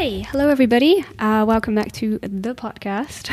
Okay, 0.00 0.22
hello 0.22 0.48
everybody. 0.48 1.04
Uh, 1.18 1.44
welcome 1.46 1.74
back 1.74 1.92
to 1.92 2.18
the 2.22 2.54
podcast. 2.54 3.28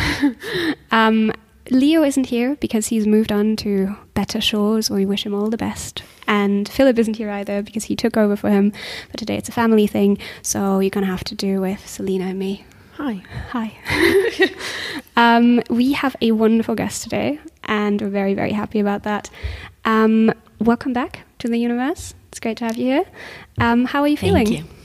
um, 0.91 1.31
Leo 1.69 2.03
isn't 2.03 2.25
here 2.25 2.57
because 2.57 2.87
he's 2.87 3.07
moved 3.07 3.31
on 3.31 3.55
to 3.55 3.95
better 4.15 4.41
shores. 4.41 4.89
We 4.89 5.05
wish 5.05 5.25
him 5.25 5.33
all 5.33 5.49
the 5.49 5.55
best. 5.55 6.03
And 6.27 6.67
Philip 6.67 6.99
isn't 6.99 7.15
here 7.15 7.29
either 7.29 7.61
because 7.61 7.85
he 7.85 7.95
took 7.95 8.17
over 8.17 8.35
for 8.35 8.49
him. 8.49 8.73
But 9.11 9.17
today 9.17 9.37
it's 9.37 9.47
a 9.47 9.53
family 9.53 9.87
thing, 9.87 10.17
so 10.41 10.79
you're 10.79 10.89
gonna 10.89 11.05
have 11.05 11.23
to 11.23 11.35
do 11.35 11.61
with 11.61 11.87
Selena 11.87 12.25
and 12.25 12.37
me. 12.37 12.65
Hi. 12.95 13.23
Hi. 13.51 14.51
um, 15.15 15.61
we 15.69 15.93
have 15.93 16.17
a 16.21 16.33
wonderful 16.33 16.75
guest 16.75 17.01
today, 17.01 17.39
and 17.63 18.01
we're 18.01 18.09
very, 18.09 18.33
very 18.33 18.51
happy 18.51 18.81
about 18.81 19.03
that. 19.03 19.29
Um, 19.85 20.33
welcome 20.59 20.91
back 20.91 21.21
to 21.39 21.47
the 21.47 21.59
universe. 21.59 22.13
It's 22.27 22.41
great 22.41 22.57
to 22.57 22.65
have 22.65 22.75
you 22.75 22.87
here. 22.87 23.05
Um, 23.57 23.85
how 23.85 24.01
are 24.01 24.07
you 24.09 24.17
feeling? 24.17 24.47
Thank 24.47 24.69
you. 24.69 24.76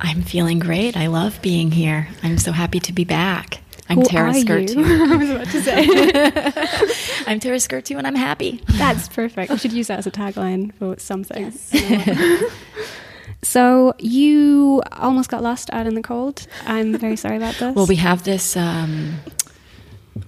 I'm 0.00 0.22
feeling 0.22 0.58
great. 0.58 0.96
I 0.96 1.06
love 1.06 1.40
being 1.42 1.70
here. 1.70 2.08
I'm 2.22 2.38
so 2.38 2.52
happy 2.52 2.80
to 2.80 2.92
be 2.92 3.04
back. 3.04 3.60
I'm 3.88 3.98
Who 3.98 4.04
Tara 4.04 4.32
Skurtu. 4.32 4.82
I 5.12 5.16
was 5.16 5.30
about 5.30 5.46
to 5.48 5.62
say. 5.62 7.26
I'm 7.30 7.38
Tara 7.38 7.56
Skurtu 7.56 7.98
and 7.98 8.06
I'm 8.06 8.14
happy. 8.14 8.62
That's 8.68 9.08
perfect. 9.08 9.50
We 9.50 9.58
should 9.58 9.72
use 9.72 9.88
that 9.88 9.98
as 9.98 10.06
a 10.06 10.10
tagline 10.10 10.74
for 10.74 10.98
something. 10.98 11.52
Yes. 11.72 12.50
so 13.42 13.94
you 13.98 14.82
almost 14.92 15.30
got 15.30 15.42
lost 15.42 15.70
out 15.72 15.86
in 15.86 15.94
the 15.94 16.02
cold. 16.02 16.46
I'm 16.66 16.96
very 16.96 17.16
sorry 17.16 17.36
about 17.36 17.56
this. 17.56 17.74
Well, 17.74 17.86
we 17.86 17.96
have 17.96 18.24
this 18.24 18.56
um, 18.56 19.20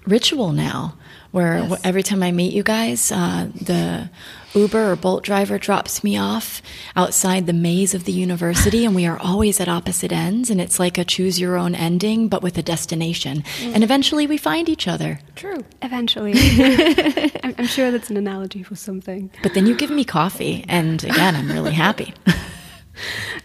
ritual 0.06 0.52
now 0.52 0.96
where 1.32 1.58
Yes. 1.58 1.80
every 1.84 2.02
time 2.02 2.22
I 2.22 2.32
meet 2.32 2.52
you 2.52 2.62
guys, 2.62 3.10
uh, 3.12 3.48
the 3.60 4.10
Uber 4.54 4.92
or 4.92 4.96
Bolt 4.96 5.22
driver 5.22 5.58
drops 5.58 6.02
me 6.02 6.16
off 6.16 6.62
outside 6.95 7.46
the 7.46 7.52
maze 7.52 7.92
of 7.95 8.04
the 8.04 8.12
university, 8.12 8.84
and 8.87 8.95
we 8.95 9.04
are 9.06 9.18
always 9.18 9.60
at 9.60 9.68
opposite 9.68 10.12
ends. 10.12 10.48
And 10.48 10.60
it's 10.60 10.78
like 10.78 10.96
a 10.96 11.04
choose 11.04 11.38
your 11.38 11.56
own 11.56 11.74
ending, 11.74 12.28
but 12.28 12.42
with 12.42 12.56
a 12.56 12.62
destination. 12.62 13.45
And 13.60 13.84
eventually 13.84 14.26
we 14.26 14.38
find 14.38 14.68
each 14.68 14.88
other. 14.88 15.20
true. 15.34 15.62
Eventually, 15.82 16.32
I'm, 17.42 17.54
I'm 17.58 17.66
sure 17.66 17.90
that's 17.90 18.08
an 18.08 18.16
analogy 18.16 18.62
for 18.62 18.76
something. 18.76 19.30
But 19.42 19.52
then 19.54 19.66
you 19.66 19.74
give 19.76 19.90
me 19.90 20.04
coffee, 20.04 20.64
and 20.68 21.04
again, 21.04 21.36
I'm 21.36 21.48
really 21.51 21.73
happy. 21.74 22.14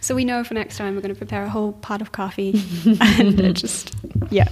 So 0.00 0.14
we 0.14 0.24
know 0.24 0.42
for 0.44 0.54
next 0.54 0.78
time 0.78 0.94
we're 0.94 1.02
going 1.02 1.14
to 1.14 1.18
prepare 1.18 1.42
a 1.44 1.48
whole 1.50 1.72
pot 1.74 2.00
of 2.00 2.10
coffee 2.12 2.58
and 3.00 3.54
just 3.54 3.94
yeah. 4.30 4.48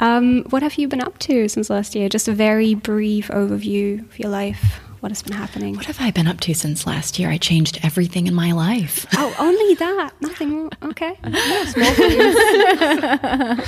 Um, 0.00 0.44
what 0.50 0.62
have 0.62 0.74
you 0.74 0.88
been 0.88 1.00
up 1.00 1.18
to 1.20 1.48
since 1.48 1.70
last 1.70 1.94
year? 1.94 2.08
Just 2.08 2.28
a 2.28 2.32
very 2.32 2.74
brief 2.74 3.28
overview 3.28 4.00
of 4.04 4.18
your 4.18 4.30
life. 4.30 4.80
What 5.00 5.12
has 5.12 5.22
been 5.22 5.34
happening? 5.34 5.76
What 5.76 5.86
have 5.86 6.00
I 6.00 6.10
been 6.10 6.26
up 6.26 6.40
to 6.40 6.54
since 6.54 6.86
last 6.86 7.18
year? 7.18 7.30
I 7.30 7.38
changed 7.38 7.78
everything 7.84 8.26
in 8.26 8.34
my 8.34 8.52
life. 8.52 9.06
Oh, 9.14 9.34
only 9.40 9.74
that. 9.74 10.10
Nothing 10.20 10.50
more. 10.50 10.70
Okay. 10.82 11.16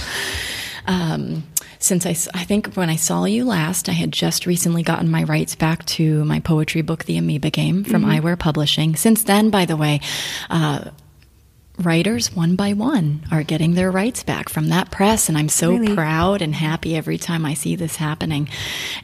Um, 0.86 1.44
since 1.78 2.04
I, 2.04 2.10
I 2.38 2.44
think 2.44 2.74
when 2.74 2.90
I 2.90 2.96
saw 2.96 3.24
you 3.24 3.44
last, 3.44 3.88
I 3.88 3.92
had 3.92 4.12
just 4.12 4.46
recently 4.46 4.82
gotten 4.82 5.10
my 5.10 5.24
rights 5.24 5.54
back 5.54 5.84
to 5.86 6.24
my 6.24 6.40
poetry 6.40 6.82
book, 6.82 7.04
The 7.04 7.16
Amoeba 7.16 7.50
Game, 7.50 7.84
from 7.84 8.04
Eyewear 8.04 8.38
Publishing. 8.38 8.96
Since 8.96 9.24
then, 9.24 9.50
by 9.50 9.66
the 9.66 9.76
way, 9.76 10.00
uh, 10.48 10.90
writers 11.80 12.34
one 12.34 12.56
by 12.56 12.72
one 12.72 13.22
are 13.30 13.42
getting 13.42 13.74
their 13.74 13.90
rights 13.90 14.22
back 14.22 14.48
from 14.48 14.68
that 14.68 14.90
press 14.90 15.28
and 15.28 15.36
i'm 15.38 15.48
so 15.48 15.72
Really? 15.72 15.94
proud 15.94 16.42
and 16.42 16.54
happy 16.54 16.96
every 16.96 17.18
time 17.18 17.44
i 17.46 17.54
see 17.54 17.76
this 17.76 17.96
happening 17.96 18.48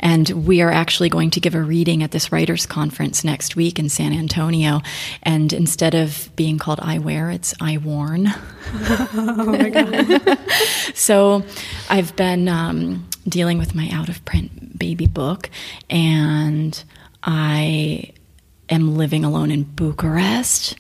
and 0.01 0.29
we 0.31 0.61
are 0.63 0.71
actually 0.71 1.09
going 1.09 1.31
to 1.31 1.41
give 1.41 1.55
a 1.55 1.63
reading 1.63 2.03
at 2.03 2.11
this 2.11 2.31
writers 2.33 2.67
conference 2.67 3.25
next 3.25 3.57
week 3.57 3.79
in 3.79 3.89
san 3.89 4.13
antonio 4.13 4.81
and 5.23 5.53
instead 5.53 5.95
of 5.95 6.31
being 6.37 6.59
called 6.59 6.79
Eyewear 6.81 7.35
it's 7.35 7.55
i 7.61 7.77
worn 7.79 8.27
Oh 9.15 9.45
my 9.47 9.71
god. 9.71 10.39
so 10.95 11.45
I've 11.89 12.15
been 12.17 12.49
um, 12.49 13.09
dealing 13.29 13.59
with 13.59 13.75
my 13.75 13.89
out 13.93 14.09
of 14.09 14.25
print 14.25 14.77
baby 14.79 15.07
book, 15.07 15.49
and 15.89 16.83
I 17.23 18.13
am 18.69 18.97
living 18.97 19.25
alone 19.25 19.51
in 19.53 19.63
Bucharest 19.63 20.75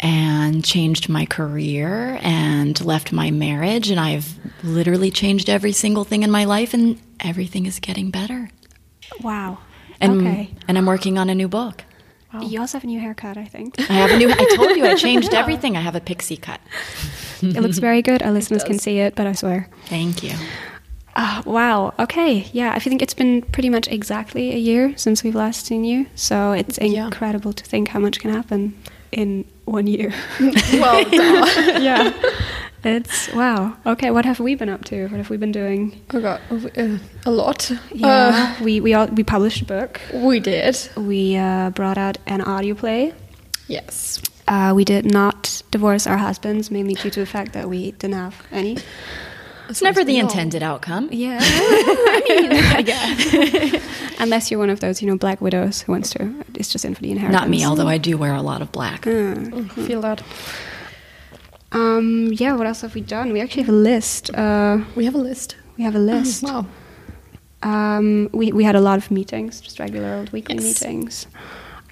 and 0.00 0.64
changed 0.64 1.08
my 1.08 1.26
career 1.26 2.18
and 2.22 2.82
left 2.84 3.12
my 3.12 3.30
marriage 3.30 3.90
and 3.90 4.00
I've 4.00 4.34
literally 4.64 5.10
changed 5.10 5.50
every 5.50 5.72
single 5.72 6.04
thing 6.04 6.22
in 6.22 6.30
my 6.30 6.44
life 6.44 6.72
and 6.74 6.98
everything 7.20 7.66
is 7.66 7.78
getting 7.78 8.10
better. 8.10 8.50
Wow. 9.20 9.58
And 10.00 10.26
okay. 10.26 10.50
and 10.66 10.78
I'm 10.78 10.86
working 10.86 11.18
on 11.18 11.28
a 11.28 11.34
new 11.34 11.48
book. 11.48 11.84
You 12.40 12.60
also 12.60 12.78
have 12.78 12.84
a 12.84 12.86
new 12.86 13.00
haircut, 13.00 13.36
I 13.36 13.44
think. 13.44 13.74
I 13.90 13.94
have 13.94 14.12
a 14.12 14.16
new 14.16 14.30
I 14.30 14.54
told 14.54 14.76
you 14.76 14.86
I 14.86 14.94
changed 15.06 15.34
everything. 15.34 15.76
I 15.76 15.80
have 15.80 15.96
a 15.96 16.00
pixie 16.00 16.36
cut. 16.36 16.60
it 17.42 17.60
looks 17.60 17.78
very 17.78 18.02
good. 18.02 18.22
Our 18.22 18.30
listeners 18.38 18.62
can 18.62 18.78
see 18.78 19.00
it, 19.00 19.16
but 19.16 19.26
I 19.26 19.32
swear. 19.32 19.68
Thank 19.86 20.22
you. 20.22 20.34
Ah, 21.16 21.42
wow. 21.44 21.92
Okay. 21.98 22.48
Yeah. 22.52 22.72
I 22.72 22.78
think 22.78 23.02
it's 23.02 23.14
been 23.14 23.42
pretty 23.42 23.68
much 23.68 23.88
exactly 23.88 24.52
a 24.54 24.56
year 24.56 24.96
since 24.96 25.24
we've 25.24 25.34
last 25.34 25.66
seen 25.66 25.84
you. 25.84 26.06
So 26.14 26.52
it's 26.52 26.78
Yeah. 26.80 27.06
incredible 27.06 27.52
to 27.52 27.64
think 27.64 27.88
how 27.88 27.98
much 27.98 28.20
can 28.20 28.32
happen 28.32 28.80
in 29.12 29.44
one 29.64 29.86
year. 29.86 30.12
Well, 30.72 31.08
yeah. 31.80 32.12
It's 32.82 33.30
wow. 33.34 33.76
Okay. 33.84 34.10
What 34.10 34.24
have 34.24 34.40
we 34.40 34.54
been 34.54 34.70
up 34.70 34.84
to? 34.86 35.08
What 35.08 35.18
have 35.18 35.28
we 35.28 35.36
been 35.36 35.52
doing? 35.52 36.00
oh 36.14 36.20
god, 36.20 36.40
uh, 36.78 36.98
a 37.26 37.30
lot. 37.30 37.70
Yeah. 37.92 38.62
we 38.62 38.80
we 38.80 38.94
all, 38.94 39.06
we 39.08 39.22
published 39.22 39.62
a 39.62 39.64
book. 39.66 40.00
Uh, 40.14 40.18
we 40.20 40.40
did. 40.40 40.78
We 40.96 41.36
uh, 41.36 41.70
brought 41.70 41.98
out 41.98 42.16
an 42.26 42.40
audio 42.40 42.74
play. 42.74 43.12
Yes. 43.68 44.22
Uh, 44.48 44.72
we 44.74 44.84
did 44.84 45.04
not 45.04 45.62
divorce 45.70 46.06
our 46.06 46.16
husbands, 46.16 46.70
mainly 46.70 46.94
due 46.94 47.10
to 47.10 47.20
the 47.20 47.26
fact 47.26 47.52
that 47.52 47.68
we 47.68 47.92
didn't 47.92 48.14
have 48.16 48.34
any. 48.50 48.78
It's 49.70 49.80
never 49.82 50.04
the 50.04 50.14
No. 50.14 50.20
intended 50.20 50.62
outcome. 50.62 51.08
Yeah, 51.12 51.38
I 51.42 52.22
mean, 52.28 52.52
I 52.52 52.82
guess. 52.82 54.16
Unless 54.20 54.50
you're 54.50 54.60
one 54.60 54.68
of 54.70 54.80
those, 54.80 55.00
you 55.00 55.08
know, 55.08 55.16
black 55.16 55.40
widows 55.40 55.82
who 55.82 55.92
wants 55.92 56.10
to, 56.10 56.34
it's 56.54 56.70
just 56.70 56.84
in 56.84 56.94
for 56.94 57.00
the 57.02 57.10
inheritance. 57.10 57.40
Not 57.40 57.48
me, 57.48 57.64
although 57.64 57.88
I 57.88 57.96
do 57.98 58.18
wear 58.18 58.34
a 58.34 58.42
lot 58.42 58.60
of 58.62 58.70
black. 58.72 59.06
I 59.06 59.34
feel 59.86 60.00
that. 60.02 60.22
Um, 61.72 62.30
yeah, 62.34 62.54
what 62.56 62.66
else 62.66 62.80
have 62.82 62.94
we 62.94 63.00
done? 63.00 63.32
We 63.32 63.40
actually 63.40 63.62
have 63.62 63.72
a 63.74 63.78
list. 63.78 64.34
Uh, 64.34 64.80
We 64.96 65.04
have 65.04 65.14
a 65.14 65.18
list. 65.18 65.56
we 65.78 65.84
have 65.84 65.94
a 65.94 65.98
list. 66.00 66.42
Wow. 66.42 66.66
Um, 67.62 68.28
we, 68.32 68.52
we 68.52 68.64
had 68.64 68.74
a 68.74 68.80
lot 68.80 68.98
of 68.98 69.10
meetings, 69.10 69.60
just 69.60 69.78
regular 69.78 70.14
old 70.14 70.32
weekly 70.32 70.56
Yes. 70.56 70.64
meetings. 70.82 71.26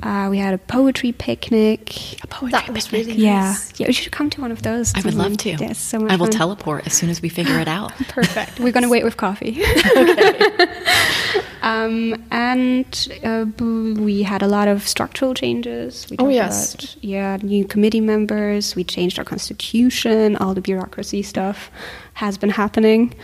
Uh, 0.03 0.29
we 0.31 0.39
had 0.39 0.55
a 0.55 0.59
poetry 0.59 1.13
picnic. 1.13 2.23
A 2.23 2.27
poetry 2.29 2.53
That 2.53 2.71
was 2.73 2.87
picnic. 2.89 3.09
really 3.09 3.21
Yeah, 3.25 3.41
nice. 3.51 3.81
yeah, 3.81 3.87
we 3.89 3.93
should 3.93 4.13
come 4.13 4.31
to 4.31 4.41
one 4.41 4.53
of 4.53 4.63
those. 4.63 4.95
I 4.95 5.01
would 5.01 5.15
love 5.15 5.27
sometime. 5.41 5.57
to. 5.59 5.65
Yeah, 5.65 5.71
it's 5.71 5.81
so 5.81 5.99
much 5.99 6.13
I 6.13 6.17
will 6.17 6.27
fun. 6.27 6.33
teleport 6.33 6.87
as 6.87 6.93
soon 6.93 7.11
as 7.11 7.21
we 7.21 7.29
figure 7.29 7.59
it 7.59 7.69
out. 7.69 7.93
Perfect. 8.09 8.61
We're 8.61 8.73
going 8.73 8.85
to 8.85 8.89
wait 8.89 9.03
with 9.05 9.17
coffee. 9.17 9.61
um, 11.63 12.15
and 12.31 13.09
uh, 13.25 13.45
we 13.59 14.23
had 14.23 14.43
a 14.43 14.47
lot 14.49 14.69
of 14.69 14.87
structural 14.87 15.35
changes. 15.35 16.07
We 16.11 16.17
Oh, 16.19 16.29
yes. 16.29 16.75
about, 16.75 16.97
yeah, 17.03 17.37
new 17.43 17.65
committee 17.65 18.01
members. 18.01 18.77
We 18.77 18.85
changed 18.85 19.19
our 19.19 19.25
constitution. 19.25 20.37
All 20.37 20.55
the 20.55 20.61
bureaucracy 20.61 21.23
stuff 21.23 21.71
has 22.15 22.39
been 22.39 22.51
happening. 22.51 23.15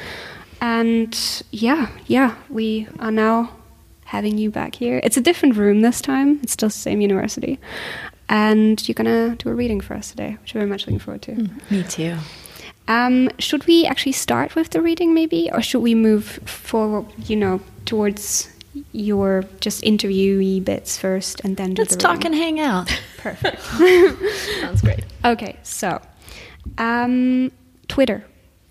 And 0.61 1.17
yeah, 1.51 1.89
yeah, 2.07 2.35
we 2.49 2.89
are 2.99 3.11
now 3.11 3.51
having 4.05 4.39
you 4.39 4.51
back 4.51 4.75
here. 4.77 5.01
It's 5.03 5.17
a 5.17 5.21
different 5.21 5.57
room 5.57 5.81
this 5.81 6.01
time. 6.01 6.41
It's 6.43 6.53
still 6.53 6.69
the 6.69 6.75
same 6.75 7.01
university. 7.01 7.59
And 8.29 8.87
you're 8.89 8.95
going 8.95 9.07
to 9.07 9.37
do 9.43 9.51
a 9.51 9.55
reading 9.55 9.81
for 9.81 9.95
us 9.95 10.11
today, 10.11 10.37
which 10.41 10.55
I'm 10.55 10.61
very 10.61 10.71
much 10.71 10.87
looking 10.87 10.99
forward 10.99 11.23
to. 11.23 11.49
Me 11.71 11.83
too. 11.83 12.17
Um, 12.89 13.31
should 13.39 13.67
we 13.67 13.87
actually 13.87 14.13
start 14.13 14.55
with 14.55 14.71
the 14.71 14.81
reading, 14.83 15.15
maybe, 15.15 15.51
or 15.53 15.63
should 15.63 15.81
we 15.81 15.95
move 15.95 16.25
forward? 16.45 17.07
You 17.29 17.37
know, 17.37 17.61
towards 17.87 18.49
your 18.93 19.45
just 19.61 19.83
interviewee 19.83 20.63
bits 20.65 20.99
first, 20.99 21.41
and 21.45 21.57
then 21.57 21.75
do 21.75 21.83
Let's 21.83 21.97
the 21.97 22.01
talk 22.03 22.19
reading? 22.19 22.33
and 22.33 22.35
hang 22.35 22.61
out. 22.61 23.01
Perfect. 23.19 23.63
Sounds 24.61 24.83
great. 24.83 25.05
okay, 25.25 25.57
so 25.63 26.01
um, 26.79 27.53
Twitter. 27.89 28.25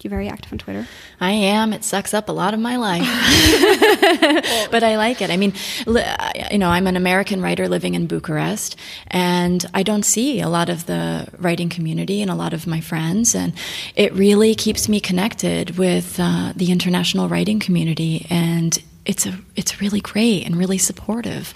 You're 0.04 0.10
very 0.10 0.28
active 0.28 0.52
on 0.52 0.58
Twitter. 0.58 0.86
I 1.22 1.32
am. 1.32 1.72
It 1.72 1.86
sucks 1.86 2.14
up 2.14 2.28
a 2.28 2.34
lot 2.34 2.54
of 2.54 2.60
my 2.60 2.76
life. 2.76 3.04
but 4.70 4.84
I 4.84 4.98
like 4.98 5.22
it. 5.22 5.30
I 5.30 5.38
mean, 5.38 5.54
you 6.52 6.58
know, 6.58 6.70
I'm 6.70 6.88
an 6.88 6.98
American 6.98 7.42
writer 7.42 7.70
living 7.70 7.94
in 7.94 8.08
Bucharest, 8.08 8.76
and 9.08 9.66
I 9.74 9.82
don't 9.82 10.04
see 10.04 10.42
a 10.42 10.50
lot 10.50 10.68
of 10.68 10.88
the 10.88 11.30
writing 11.38 11.70
community 11.70 12.22
and 12.22 12.30
a 12.30 12.36
lot 12.36 12.52
of 12.54 12.68
my 12.68 12.82
friends. 12.82 13.34
And 13.34 13.54
it 13.96 14.12
really 14.12 14.56
keeps 14.56 14.90
me 14.90 15.00
connected 15.00 15.78
with 15.78 16.20
uh, 16.20 16.52
the 16.54 16.70
international 16.70 17.30
writing 17.30 17.62
community. 17.62 18.28
And 18.30 18.78
it's, 19.06 19.26
a, 19.26 19.40
it's 19.56 19.80
really 19.80 20.02
great 20.02 20.46
and 20.46 20.58
really 20.58 20.78
supportive. 20.78 21.54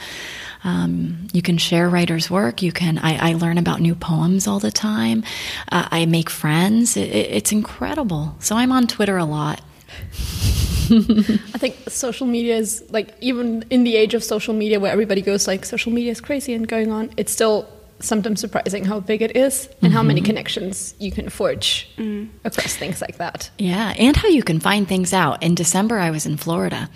Um, 0.68 1.30
you 1.32 1.42
can 1.42 1.58
share 1.58 1.88
writers' 1.88 2.30
work. 2.30 2.62
You 2.62 2.74
can. 2.74 2.98
I, 2.98 3.30
I 3.30 3.34
learn 3.36 3.58
about 3.58 3.80
new 3.80 3.96
poems 3.96 4.48
all 4.48 4.60
the 4.60 4.70
time. 4.70 5.24
Uh, 5.72 5.88
I 5.90 6.06
make 6.06 6.30
friends. 6.30 6.98
It, 6.98 7.10
it, 7.10 7.32
it's 7.32 7.52
incredible. 7.54 8.36
So 8.40 8.58
I'm 8.58 8.74
on 8.74 8.86
Twitter 8.86 9.16
a 9.16 9.24
lot. 9.24 9.62
I 10.90 11.58
think 11.58 11.90
social 11.90 12.28
media 12.28 12.58
is 12.58 12.84
like 12.90 13.16
even 13.22 13.64
in 13.70 13.86
the 13.86 13.96
age 13.96 14.14
of 14.14 14.26
social 14.26 14.54
media 14.54 14.78
where 14.80 14.92
everybody 14.92 15.22
goes 15.22 15.48
like 15.48 15.64
social 15.64 15.94
media 15.94 16.12
is 16.12 16.20
crazy 16.20 16.54
and 16.54 16.68
going 16.68 16.92
on, 16.92 17.12
it's 17.16 17.32
still 17.32 17.70
sometimes 18.00 18.40
surprising 18.40 18.86
how 18.86 19.00
big 19.00 19.22
it 19.22 19.36
is 19.36 19.70
and 19.82 19.92
how 19.92 20.04
many 20.04 20.20
mm-hmm. 20.20 20.28
connections 20.28 20.94
you 21.00 21.12
can 21.12 21.30
forge 21.30 21.90
mm. 21.98 22.30
across 22.44 22.76
things 22.76 23.02
like 23.02 23.18
that. 23.18 23.50
Yeah, 23.58 23.94
and 23.98 24.16
how 24.16 24.28
you 24.28 24.44
can 24.44 24.60
find 24.60 24.88
things 24.88 25.14
out. 25.14 25.42
In 25.42 25.56
December, 25.56 25.98
I 25.98 26.12
was 26.12 26.26
in 26.26 26.38
Florida, 26.38 26.90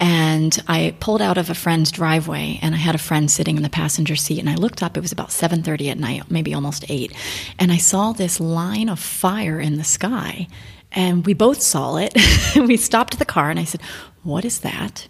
and 0.00 0.58
I 0.66 0.94
pulled 1.00 1.20
out 1.20 1.38
of 1.38 1.50
a 1.50 1.54
friend's 1.54 1.90
driveway, 1.90 2.58
and 2.62 2.74
I 2.74 2.78
had 2.78 2.94
a 2.94 2.98
friend 2.98 3.30
sitting 3.30 3.56
in 3.56 3.62
the 3.62 3.68
passenger 3.68 4.16
seat, 4.16 4.40
and 4.40 4.48
I 4.48 4.54
looked 4.54 4.82
up. 4.82 4.96
It 4.96 5.00
was 5.00 5.12
about 5.12 5.32
seven 5.32 5.62
thirty 5.62 5.90
at 5.90 5.98
night, 5.98 6.30
maybe 6.30 6.54
almost 6.54 6.84
eight, 6.88 7.12
and 7.58 7.70
I 7.70 7.76
saw 7.76 8.12
this 8.12 8.40
line 8.40 8.88
of 8.88 8.98
fire 8.98 9.60
in 9.60 9.76
the 9.76 9.84
sky, 9.84 10.48
and 10.92 11.26
we 11.26 11.34
both 11.34 11.60
saw 11.60 11.96
it. 11.96 12.14
we 12.56 12.76
stopped 12.76 13.18
the 13.18 13.24
car, 13.24 13.50
and 13.50 13.60
I 13.60 13.64
said, 13.64 13.82
"What 14.22 14.44
is 14.44 14.60
that?" 14.60 15.06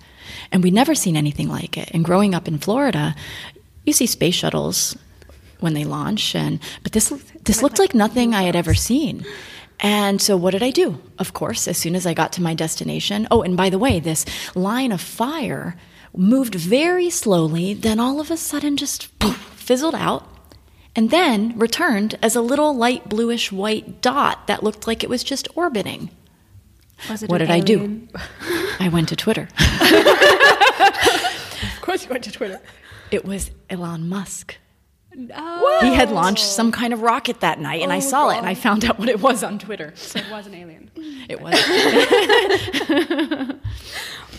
And 0.50 0.62
we'd 0.62 0.75
never 0.75 0.94
seen 0.94 1.17
anything 1.17 1.49
like 1.49 1.76
it. 1.76 1.90
And 1.93 2.05
growing 2.05 2.35
up 2.35 2.49
in 2.49 2.58
Florida, 2.58 3.14
you 3.85 3.93
see 3.93 4.06
space 4.06 4.35
shuttles 4.35 4.96
when 5.61 5.75
they 5.75 5.85
launch, 5.85 6.35
and 6.35 6.61
but 6.83 6.93
this 6.93 7.09
this 7.45 7.63
looked 7.63 7.79
like 7.79 7.95
nothing 7.95 8.35
I 8.35 8.43
had 8.43 8.57
ever 8.57 8.75
seen. 8.75 9.25
And 9.81 10.21
so, 10.21 10.37
what 10.37 10.51
did 10.53 10.63
I 10.63 10.71
do? 10.71 11.01
Of 11.19 11.33
course, 11.33 11.69
as 11.69 11.79
soon 11.79 11.95
as 11.95 12.05
I 12.07 12.13
got 12.15 12.33
to 12.35 12.43
my 12.43 12.55
destination, 12.55 13.29
oh, 13.31 13.43
and 13.43 13.57
by 13.57 13.71
the 13.71 13.79
way, 13.79 14.01
this 14.01 14.25
line 14.57 14.91
of 14.91 15.01
fire 15.01 15.77
moved 16.17 16.55
very 16.55 17.11
slowly, 17.11 17.75
then 17.75 18.01
all 18.01 18.21
of 18.21 18.31
a 18.31 18.37
sudden 18.37 18.77
just 18.77 19.17
poof, 19.21 19.37
fizzled 19.37 19.95
out, 19.95 20.29
and 20.97 21.11
then 21.11 21.57
returned 21.57 22.19
as 22.23 22.35
a 22.35 22.41
little 22.41 22.75
light 22.75 23.09
bluish 23.09 23.53
white 23.53 24.01
dot 24.03 24.49
that 24.49 24.65
looked 24.65 24.87
like 24.89 25.05
it 25.05 25.11
was 25.11 25.23
just 25.23 25.47
orbiting. 25.55 26.11
Was 27.09 27.23
it 27.23 27.31
What 27.31 27.39
did 27.39 27.51
I 27.51 27.61
do? 27.61 28.09
I 28.81 28.89
went 28.89 29.09
to 29.11 29.17
Twitter. 29.17 29.49
Of 31.77 31.81
course, 31.83 32.05
you 32.05 32.11
went 32.11 32.25
to 32.25 32.33
Twitter. 32.33 32.61
It 33.11 33.25
was 33.25 33.51
Elon 33.71 34.09
Musk. 34.09 34.57
Oh, 35.35 35.79
He 35.82 35.94
had 35.94 36.11
launched 36.12 36.44
some 36.44 36.70
kind 36.70 36.93
of 36.93 37.03
rocket 37.03 37.41
that 37.41 37.61
night, 37.61 37.82
and 37.82 37.93
I 37.93 37.99
saw 37.99 38.31
it, 38.31 38.38
and 38.38 38.47
I 38.47 38.55
found 38.55 38.85
out 38.85 38.99
what 38.99 39.09
it 39.09 39.20
was 39.20 39.43
on 39.43 39.59
Twitter. 39.59 39.93
so 39.97 40.19
it 40.20 40.31
was 40.31 40.47
an 40.47 40.55
alien. 40.55 40.91
It 41.29 41.41
was. 41.43 41.55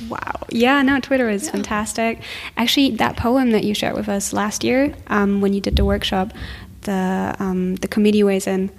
Wow. 0.08 0.46
Yeah, 0.50 0.82
no, 0.82 1.00
Twitter 1.02 1.30
is 1.30 1.50
fantastic. 1.50 2.22
Actually, 2.56 2.92
that 2.92 3.18
poem 3.18 3.52
that 3.52 3.66
you 3.66 3.74
shared 3.74 3.96
with 3.96 4.08
us 4.08 4.32
last 4.32 4.64
year 4.64 4.96
um, 5.08 5.42
when 5.42 5.52
you 5.54 5.60
did 5.60 5.76
the 5.76 5.84
workshop, 5.84 6.32
the 6.82 7.36
um, 7.40 7.76
the 7.78 7.88
committee 7.88 8.24
weighs 8.24 8.48
in. 8.48 8.72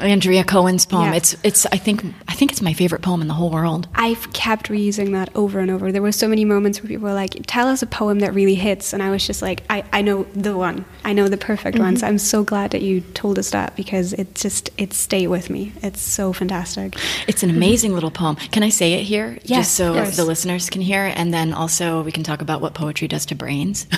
Andrea 0.00 0.44
Cohen's 0.44 0.86
poem. 0.86 1.10
Yeah. 1.10 1.14
It's 1.14 1.36
it's 1.42 1.66
I 1.66 1.76
think 1.76 2.04
I 2.28 2.34
think 2.34 2.52
it's 2.52 2.62
my 2.62 2.72
favorite 2.72 3.02
poem 3.02 3.20
in 3.22 3.28
the 3.28 3.34
whole 3.34 3.50
world. 3.50 3.88
I've 3.94 4.32
kept 4.32 4.68
reusing 4.68 5.12
that 5.12 5.30
over 5.34 5.60
and 5.60 5.70
over. 5.70 5.92
There 5.92 6.02
were 6.02 6.12
so 6.12 6.28
many 6.28 6.44
moments 6.44 6.82
where 6.82 6.88
people 6.88 7.08
were 7.08 7.14
like, 7.14 7.36
"Tell 7.46 7.68
us 7.68 7.82
a 7.82 7.86
poem 7.86 8.20
that 8.20 8.34
really 8.34 8.54
hits," 8.54 8.92
and 8.92 9.02
I 9.02 9.10
was 9.10 9.26
just 9.26 9.42
like, 9.42 9.62
"I, 9.70 9.84
I 9.92 10.02
know 10.02 10.24
the 10.34 10.56
one. 10.56 10.84
I 11.04 11.12
know 11.12 11.28
the 11.28 11.36
perfect 11.36 11.78
one." 11.78 11.96
So 11.96 12.06
I'm 12.06 12.18
so 12.18 12.44
glad 12.44 12.70
that 12.72 12.82
you 12.82 13.00
told 13.14 13.38
us 13.38 13.50
that 13.50 13.76
because 13.76 14.12
it 14.12 14.34
just 14.34 14.70
it 14.76 14.92
stayed 14.92 15.28
with 15.28 15.50
me. 15.50 15.72
It's 15.82 16.00
so 16.00 16.32
fantastic. 16.32 16.94
It's 17.26 17.42
an 17.42 17.50
amazing 17.50 17.94
little 17.94 18.10
poem. 18.10 18.36
Can 18.36 18.62
I 18.62 18.68
say 18.68 18.94
it 18.94 19.04
here? 19.04 19.38
Yes, 19.44 19.66
Just 19.66 19.74
so 19.76 20.04
the 20.04 20.24
listeners 20.24 20.70
can 20.70 20.82
hear, 20.82 21.12
and 21.14 21.32
then 21.32 21.52
also 21.52 22.02
we 22.02 22.12
can 22.12 22.22
talk 22.22 22.42
about 22.42 22.60
what 22.60 22.74
poetry 22.74 23.08
does 23.08 23.26
to 23.26 23.34
brains. 23.34 23.86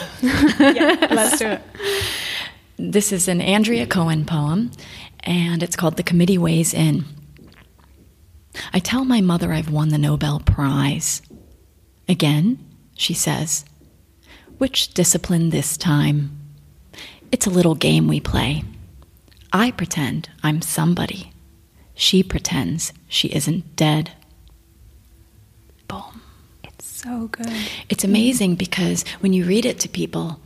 Yeah, 0.60 1.08
let's 1.10 1.38
do 1.38 1.46
it. 1.48 1.62
this 2.80 3.12
is 3.12 3.28
an 3.28 3.42
Andrea 3.42 3.86
Cohen 3.86 4.24
poem, 4.24 4.70
and 5.20 5.62
it's 5.62 5.76
called 5.76 5.96
The 5.96 6.02
Committee 6.02 6.38
Weighs 6.38 6.72
In. 6.72 7.04
I 8.72 8.78
tell 8.78 9.04
my 9.04 9.20
mother 9.20 9.52
I've 9.52 9.70
won 9.70 9.90
the 9.90 9.98
Nobel 9.98 10.40
Prize. 10.40 11.20
Again, 12.08 12.58
she 12.96 13.12
says, 13.12 13.64
Which 14.58 14.94
discipline 14.94 15.50
this 15.50 15.76
time? 15.76 16.36
It's 17.30 17.46
a 17.46 17.50
little 17.50 17.74
game 17.74 18.08
we 18.08 18.18
play. 18.18 18.64
I 19.52 19.72
pretend 19.72 20.30
I'm 20.42 20.62
somebody. 20.62 21.32
She 21.94 22.22
pretends 22.22 22.92
she 23.08 23.28
isn't 23.28 23.76
dead. 23.76 24.12
Boom. 25.86 26.22
It's 26.64 26.86
so 26.86 27.28
good. 27.28 27.52
It's 27.90 28.04
amazing 28.04 28.54
because 28.54 29.04
when 29.20 29.34
you 29.34 29.44
read 29.44 29.66
it 29.66 29.78
to 29.80 29.88
people, 29.88 30.40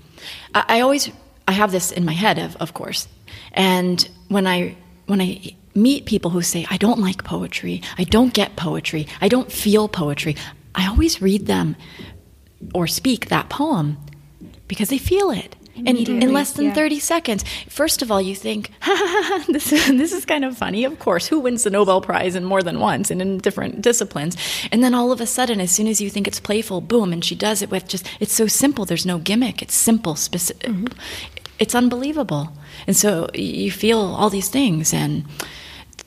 I, 0.54 0.64
I 0.68 0.80
always 0.80 1.10
I 1.46 1.52
have 1.52 1.72
this 1.72 1.92
in 1.92 2.04
my 2.04 2.12
head, 2.12 2.38
of, 2.38 2.56
of 2.56 2.74
course, 2.74 3.08
and 3.52 4.08
when 4.28 4.46
I 4.46 4.76
when 5.06 5.20
I 5.20 5.54
meet 5.74 6.06
people 6.06 6.30
who 6.30 6.42
say 6.42 6.66
I 6.70 6.76
don't 6.76 7.00
like 7.00 7.24
poetry, 7.24 7.82
I 7.98 8.04
don't 8.04 8.32
get 8.32 8.56
poetry, 8.56 9.06
I 9.20 9.28
don't 9.28 9.50
feel 9.50 9.88
poetry, 9.88 10.36
I 10.74 10.86
always 10.86 11.20
read 11.20 11.46
them 11.46 11.76
or 12.72 12.86
speak 12.86 13.28
that 13.28 13.48
poem 13.48 13.98
because 14.68 14.88
they 14.88 14.98
feel 14.98 15.30
it. 15.30 15.56
And 15.76 15.98
in 16.08 16.32
less 16.32 16.52
than 16.52 16.66
yeah. 16.66 16.74
30 16.74 17.00
seconds, 17.00 17.44
first 17.68 18.00
of 18.00 18.12
all, 18.12 18.22
you 18.22 18.36
think, 18.36 18.70
ha, 18.80 18.94
ha, 18.96 19.22
ha, 19.24 19.44
this, 19.48 19.70
this 19.70 20.12
is 20.12 20.24
kind 20.24 20.44
of 20.44 20.56
funny. 20.56 20.84
Of 20.84 20.98
course, 21.00 21.26
who 21.26 21.40
wins 21.40 21.64
the 21.64 21.70
Nobel 21.70 22.00
Prize 22.00 22.36
in 22.36 22.44
more 22.44 22.62
than 22.62 22.78
once 22.78 23.10
and 23.10 23.20
in 23.20 23.38
different 23.38 23.82
disciplines? 23.82 24.36
And 24.70 24.84
then 24.84 24.94
all 24.94 25.10
of 25.10 25.20
a 25.20 25.26
sudden, 25.26 25.60
as 25.60 25.72
soon 25.72 25.88
as 25.88 26.00
you 26.00 26.10
think 26.10 26.28
it's 26.28 26.38
playful, 26.38 26.80
boom, 26.80 27.12
and 27.12 27.24
she 27.24 27.34
does 27.34 27.60
it 27.60 27.70
with 27.70 27.88
just, 27.88 28.08
it's 28.20 28.32
so 28.32 28.46
simple. 28.46 28.84
There's 28.84 29.04
no 29.04 29.18
gimmick. 29.18 29.62
It's 29.62 29.74
simple, 29.74 30.14
specific. 30.14 30.70
Mm-hmm. 30.70 30.86
It's 31.58 31.74
unbelievable. 31.74 32.52
And 32.86 32.96
so 32.96 33.28
you 33.34 33.70
feel 33.70 33.98
all 33.98 34.30
these 34.30 34.48
things. 34.48 34.92
And 34.92 35.24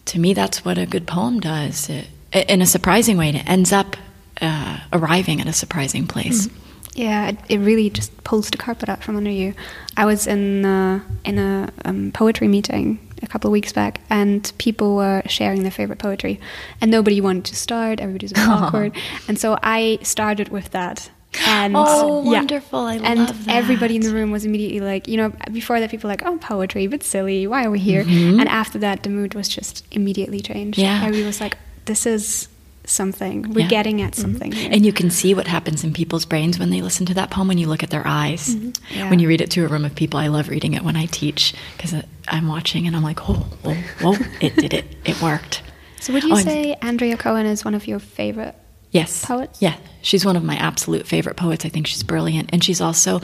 to 0.06 0.20
me, 0.20 0.34
that's 0.34 0.66
what 0.66 0.78
a 0.78 0.86
good 0.86 1.08
poem 1.08 1.40
does. 1.40 1.90
It, 1.90 2.08
in 2.34 2.62
a 2.62 2.66
surprising 2.66 3.18
way, 3.18 3.30
and 3.30 3.38
it 3.38 3.50
ends 3.50 3.72
up 3.72 3.96
uh, 4.42 4.80
arriving 4.92 5.42
at 5.42 5.48
a 5.48 5.54
surprising 5.54 6.08
place. 6.08 6.50
Yeah, 6.94 7.30
it, 7.30 7.38
it 7.48 7.58
really 7.60 7.90
just 7.90 8.24
pulls 8.24 8.50
the 8.50 8.58
carpet 8.58 8.90
out 8.90 9.04
from 9.04 9.18
under 9.18 9.30
you. 9.30 9.54
I 9.96 10.06
was 10.06 10.28
in 10.28 10.66
uh, 10.66 11.00
in 11.24 11.38
a 11.40 11.72
um, 11.86 12.12
poetry 12.12 12.48
meeting 12.48 13.00
a 13.22 13.28
couple 13.28 13.50
of 13.50 13.52
weeks 13.52 13.72
back, 13.72 14.02
and 14.10 14.52
people 14.58 14.96
were 14.96 15.22
sharing 15.28 15.62
their 15.62 15.72
favorite 15.72 16.00
poetry, 16.00 16.40
and 16.82 16.92
nobody 16.92 17.22
wanted 17.22 17.46
to 17.46 17.56
start. 17.56 18.00
Everybody 18.00 18.26
was 18.26 18.34
awkward, 18.38 18.96
and 19.28 19.40
so 19.40 19.58
I 19.62 20.00
started 20.02 20.50
with 20.50 20.72
that. 20.72 21.10
And 21.46 21.76
Oh, 21.78 22.24
yeah. 22.24 22.32
wonderful. 22.40 22.80
I 22.80 22.96
and 22.96 23.20
love 23.20 23.48
everybody 23.48 23.96
in 23.96 24.02
the 24.02 24.14
room 24.14 24.32
was 24.32 24.46
immediately 24.46 24.80
like, 24.82 25.08
you 25.08 25.18
know, 25.18 25.34
before 25.52 25.80
that 25.80 25.90
people 25.92 26.08
were 26.08 26.14
like, 26.14 26.26
oh, 26.26 26.38
poetry, 26.38 26.88
but 26.88 27.04
silly. 27.04 27.46
Why 27.48 27.66
are 27.66 27.72
we 27.72 27.80
here? 27.80 28.04
Mm-hmm. 28.04 28.40
And 28.40 28.50
after 28.50 28.80
that, 28.80 29.04
the 29.04 29.10
mood 29.10 29.34
was 29.36 29.48
just 29.48 29.86
immediately 29.92 30.40
changed. 30.42 30.78
Yeah. 30.80 30.98
everybody 30.98 31.26
was 31.26 31.40
like, 31.42 31.58
this 31.86 32.06
is 32.06 32.48
something. 32.86 33.54
We're 33.54 33.62
Yeah. 33.62 33.68
getting 33.68 34.02
at 34.02 34.16
something. 34.16 34.52
here. 34.54 34.70
And 34.72 34.86
you 34.86 34.94
can 34.94 35.10
see 35.10 35.34
what 35.34 35.48
happens 35.48 35.84
in 35.84 35.94
people's 35.94 36.26
brains 36.26 36.58
when 36.58 36.70
they 36.70 36.82
listen 36.82 37.06
to 37.08 37.14
that 37.16 37.30
poem 37.30 37.50
when 37.50 37.58
you 37.58 37.68
look 37.68 37.84
at 37.84 37.90
their 37.90 38.08
eyes. 38.08 38.56
Yeah. 38.96 39.10
When 39.10 39.20
you 39.20 39.28
read 39.28 39.42
it 39.42 39.52
to 39.52 39.66
a 39.66 39.68
room 39.68 39.84
of 39.84 39.94
people, 39.94 40.20
I 40.20 40.28
love 40.28 40.48
reading 40.48 40.74
it 40.74 40.84
when 40.84 40.96
I 40.96 41.06
teach 41.08 41.54
because 41.76 41.94
I'm 42.30 42.48
watching 42.48 42.88
and 42.88 42.96
I'm 42.96 43.04
like, 43.04 43.30
oh, 43.30 43.46
oh, 43.66 43.78
oh, 44.04 44.18
it 44.40 44.56
did 44.56 44.74
it. 44.74 44.86
It 45.06 45.22
worked. 45.22 45.64
So 46.00 46.14
would 46.14 46.24
you 46.24 46.32
Oh, 46.34 46.38
and- 46.38 46.46
say 46.46 46.74
Andrea 46.82 47.18
Cohen 47.18 47.46
is 47.46 47.66
one 47.66 47.76
of 47.76 47.88
your 47.88 48.00
favorite? 48.00 48.56
Yes. 48.92 49.26
Poets? 49.26 49.62
Yeah. 49.62 49.76
She's 50.02 50.26
one 50.26 50.38
of 50.38 50.44
my 50.44 50.56
absolute 50.56 51.06
favorite 51.06 51.36
poets. 51.36 51.66
I 51.66 51.70
think 51.70 51.88
she's 51.88 52.04
brilliant. 52.04 52.50
And 52.54 52.64
she's 52.64 52.80
also 52.80 53.20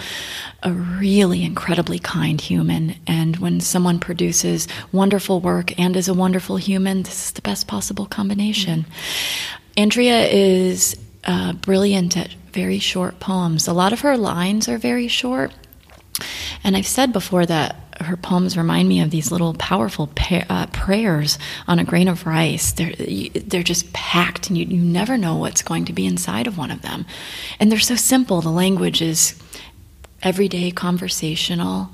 a 0.61 0.73
really 0.73 1.43
incredibly 1.43 1.99
kind 1.99 2.39
human. 2.41 2.95
And 3.07 3.37
when 3.37 3.61
someone 3.61 3.99
produces 3.99 4.67
wonderful 4.91 5.39
work 5.39 5.77
and 5.79 5.95
is 5.95 6.09
a 6.09 6.13
wonderful 6.13 6.57
human, 6.57 7.03
this 7.03 7.27
is 7.27 7.31
the 7.31 7.41
best 7.41 7.67
possible 7.67 8.05
combination. 8.05 8.85
Andrea 9.77 10.27
is 10.27 10.97
uh, 11.23 11.53
brilliant 11.53 12.17
at 12.17 12.33
very 12.51 12.79
short 12.79 13.19
poems. 13.19 13.67
A 13.67 13.73
lot 13.73 13.93
of 13.93 14.01
her 14.01 14.17
lines 14.17 14.67
are 14.67 14.77
very 14.77 15.07
short. 15.07 15.53
And 16.63 16.75
I've 16.75 16.87
said 16.87 17.13
before 17.13 17.45
that 17.45 17.77
her 18.03 18.17
poems 18.17 18.57
remind 18.57 18.87
me 18.89 19.01
of 19.01 19.09
these 19.09 19.31
little 19.31 19.53
powerful 19.55 20.07
pa- 20.07 20.45
uh, 20.49 20.67
prayers 20.67 21.37
on 21.67 21.79
a 21.79 21.83
grain 21.83 22.07
of 22.07 22.25
rice. 22.25 22.71
They're 22.71 22.93
they're 22.93 23.63
just 23.63 23.91
packed, 23.93 24.49
and 24.49 24.57
you, 24.57 24.65
you 24.65 24.81
never 24.81 25.17
know 25.17 25.35
what's 25.35 25.61
going 25.61 25.85
to 25.85 25.93
be 25.93 26.05
inside 26.05 26.47
of 26.47 26.57
one 26.57 26.71
of 26.71 26.81
them. 26.81 27.05
And 27.59 27.71
they're 27.71 27.79
so 27.79 27.95
simple. 27.95 28.41
The 28.41 28.49
language 28.49 29.01
is 29.01 29.41
everyday, 30.21 30.71
conversational, 30.71 31.89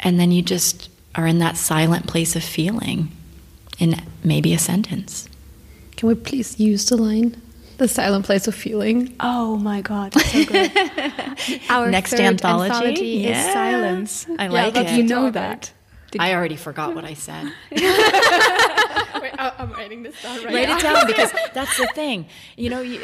and 0.00 0.18
then 0.18 0.32
you 0.32 0.42
just 0.42 0.90
are 1.14 1.26
in 1.26 1.38
that 1.38 1.56
silent 1.56 2.06
place 2.06 2.36
of 2.36 2.44
feeling 2.44 3.10
in 3.78 4.00
maybe 4.22 4.52
a 4.52 4.58
sentence. 4.58 5.28
Can 5.96 6.08
we 6.08 6.14
please 6.14 6.60
use 6.60 6.88
the 6.88 6.96
line? 6.96 7.40
The 7.78 7.88
silent 7.88 8.24
place 8.26 8.46
of 8.48 8.54
feeling. 8.54 9.14
Oh 9.20 9.56
my 9.56 9.80
God, 9.80 10.12
so 10.14 10.44
good. 10.44 10.72
Our 11.70 11.90
Next 11.90 12.10
third 12.10 12.20
anthology? 12.20 13.18
is 13.24 13.30
Yeah. 13.30 13.52
silence. 13.52 14.26
I 14.38 14.48
like 14.48 14.74
but 14.74 14.86
it. 14.86 14.92
You 14.96 15.04
know 15.04 15.30
that. 15.30 15.72
Did 16.10 16.20
I 16.20 16.34
already 16.34 16.56
forgot 16.56 16.94
what 16.94 17.04
I 17.04 17.14
said. 17.14 17.44
Wait, 17.70 17.82
I- 19.38 19.52
I'm 19.58 19.72
writing 19.72 20.02
this 20.02 20.20
down 20.22 20.36
right 20.44 20.54
write 20.54 20.68
now. 20.68 20.76
it 20.78 20.82
down 20.82 21.06
because 21.06 21.32
that's 21.54 21.76
the 21.76 21.86
thing. 21.94 22.26
You 22.56 22.70
know, 22.70 22.80
you, 22.80 23.00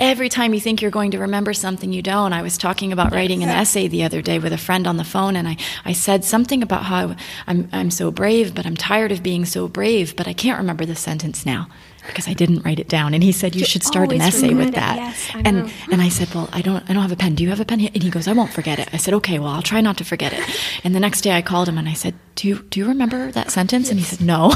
every 0.00 0.28
time 0.28 0.54
you 0.54 0.60
think 0.60 0.80
you're 0.82 0.90
going 0.90 1.10
to 1.12 1.18
remember 1.18 1.52
something, 1.52 1.92
you 1.92 2.02
don't. 2.02 2.32
I 2.32 2.42
was 2.42 2.58
talking 2.58 2.92
about 2.92 3.12
writing 3.12 3.42
an 3.42 3.50
essay 3.50 3.86
the 3.86 4.02
other 4.02 4.22
day 4.22 4.38
with 4.38 4.52
a 4.52 4.58
friend 4.58 4.86
on 4.86 4.96
the 4.96 5.04
phone, 5.04 5.36
and 5.36 5.46
I, 5.46 5.56
I 5.84 5.92
said 5.92 6.24
something 6.24 6.62
about 6.62 6.84
how 6.84 7.14
I'm, 7.46 7.68
I'm 7.72 7.90
so 7.90 8.10
brave, 8.10 8.54
but 8.54 8.66
I'm 8.66 8.76
tired 8.76 9.12
of 9.12 9.22
being 9.22 9.44
so 9.44 9.68
brave, 9.68 10.16
but 10.16 10.26
I 10.26 10.32
can't 10.32 10.58
remember 10.58 10.86
the 10.86 10.96
sentence 10.96 11.44
now 11.46 11.68
because 12.06 12.26
I 12.26 12.32
didn't 12.32 12.64
write 12.64 12.80
it 12.80 12.88
down. 12.88 13.14
And 13.14 13.22
he 13.22 13.30
said, 13.30 13.54
"You, 13.54 13.60
You 13.60 13.66
should 13.66 13.82
start 13.82 14.10
an 14.10 14.20
essay 14.20 14.54
with 14.54 14.74
that." 14.74 14.96
Yes, 14.96 15.30
I 15.34 15.42
and 15.44 15.56
know. 15.66 15.70
and 15.92 16.00
I 16.02 16.08
said, 16.08 16.32
"Well, 16.34 16.48
I 16.52 16.62
don't 16.62 16.82
I 16.88 16.94
don't 16.94 17.02
have 17.02 17.12
a 17.12 17.16
pen. 17.16 17.34
Do 17.34 17.42
you 17.44 17.50
have 17.50 17.60
a 17.60 17.64
pen?" 17.64 17.80
And 17.80 18.02
he 18.02 18.10
goes, 18.10 18.26
"I 18.26 18.32
won't 18.32 18.52
forget 18.52 18.78
it." 18.78 18.88
I 18.92 18.96
said, 18.96 19.14
"Okay, 19.14 19.38
well, 19.38 19.50
I'll 19.50 19.62
try 19.62 19.80
not 19.80 19.98
to 19.98 20.04
forget 20.04 20.32
it." 20.32 20.40
And 20.82 20.94
the 20.94 21.00
next 21.00 21.20
day, 21.20 21.32
I 21.32 21.42
called 21.42 21.68
him 21.68 21.76
and 21.78 21.88
I 21.88 21.92
said, 21.92 22.14
"Do 22.36 22.48
you 22.48 22.60
do 22.70 22.80
you 22.80 22.86
remember 22.86 23.30
that 23.32 23.50
sentence?" 23.50 23.90
And 23.90 23.98
he 23.98 24.04
said, 24.04 24.20
"No." 24.32 24.48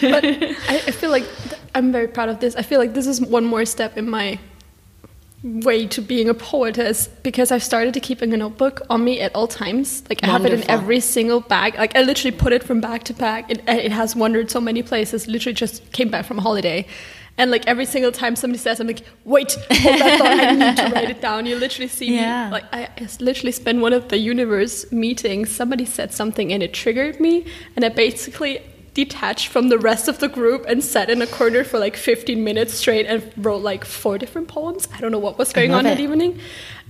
but 0.00 0.24
I, 0.24 0.82
I 0.86 0.90
feel 0.92 1.10
like 1.10 1.24
I'm 1.76 1.92
very 1.92 2.08
proud 2.08 2.28
of 2.30 2.40
this. 2.40 2.56
I 2.56 2.62
feel 2.62 2.80
like 2.80 2.94
this 2.94 3.06
is 3.06 3.20
one 3.20 3.44
more 3.44 3.64
step 3.64 3.96
in 3.96 4.08
my 4.08 4.38
way 5.42 5.86
to 5.86 6.00
being 6.00 6.28
a 6.28 6.34
poetess 6.34 7.08
because 7.22 7.52
I've 7.52 7.62
started 7.62 7.94
to 7.94 8.00
keeping 8.00 8.32
a 8.32 8.36
notebook 8.36 8.80
on 8.90 9.04
me 9.04 9.20
at 9.20 9.34
all 9.34 9.46
times. 9.46 10.02
Like 10.08 10.24
I 10.24 10.28
have 10.28 10.44
it 10.46 10.52
in 10.52 10.68
every 10.70 11.00
single 11.00 11.40
bag. 11.40 11.74
Like 11.76 11.94
I 11.94 12.02
literally 12.02 12.36
put 12.36 12.52
it 12.52 12.62
from 12.64 12.80
bag 12.80 13.04
to 13.04 13.14
bag. 13.14 13.44
It, 13.50 13.62
it 13.68 13.92
has 13.92 14.16
wandered 14.16 14.50
so 14.50 14.60
many 14.60 14.82
places. 14.82 15.28
Literally 15.28 15.54
just 15.54 15.92
came 15.92 16.08
back 16.08 16.24
from 16.24 16.38
a 16.38 16.42
holiday. 16.42 16.86
And 17.38 17.50
like 17.50 17.66
every 17.66 17.84
single 17.84 18.12
time 18.12 18.34
somebody 18.34 18.58
says, 18.58 18.80
I'm 18.80 18.86
like, 18.86 19.02
wait, 19.24 19.52
hold 19.70 19.98
that 20.00 20.18
thought. 20.18 20.40
I 20.40 20.52
need 20.52 20.76
to 20.78 20.84
write 20.94 21.10
it 21.10 21.20
down. 21.20 21.44
You 21.44 21.56
literally 21.56 21.88
see 21.88 22.14
Yeah. 22.16 22.46
me. 22.46 22.52
Like 22.52 22.64
I 22.72 22.84
I 22.96 23.08
literally 23.20 23.52
spent 23.52 23.82
one 23.82 23.92
of 23.92 24.08
the 24.08 24.16
universe 24.16 24.90
meetings. 24.90 25.54
Somebody 25.54 25.84
said 25.84 26.14
something 26.14 26.50
and 26.54 26.62
it 26.62 26.72
triggered 26.72 27.20
me, 27.20 27.44
and 27.76 27.84
I 27.84 27.90
basically 27.90 28.62
detached 28.96 29.48
from 29.48 29.68
the 29.68 29.78
rest 29.78 30.08
of 30.08 30.18
the 30.18 30.28
group 30.28 30.64
and 30.66 30.82
sat 30.82 31.10
in 31.10 31.20
a 31.22 31.26
corner 31.26 31.62
for 31.64 31.78
like 31.78 31.96
15 31.96 32.42
minutes 32.42 32.72
straight 32.74 33.06
and 33.06 33.20
wrote 33.36 33.62
like 33.62 33.84
four 33.84 34.16
different 34.18 34.48
poems. 34.48 34.88
I 34.94 34.98
don't 35.00 35.12
know 35.12 35.18
what 35.26 35.36
was 35.38 35.52
going 35.52 35.70
love 35.70 35.78
on 35.80 35.84
that 35.84 36.00
it. 36.00 36.02
evening, 36.02 36.40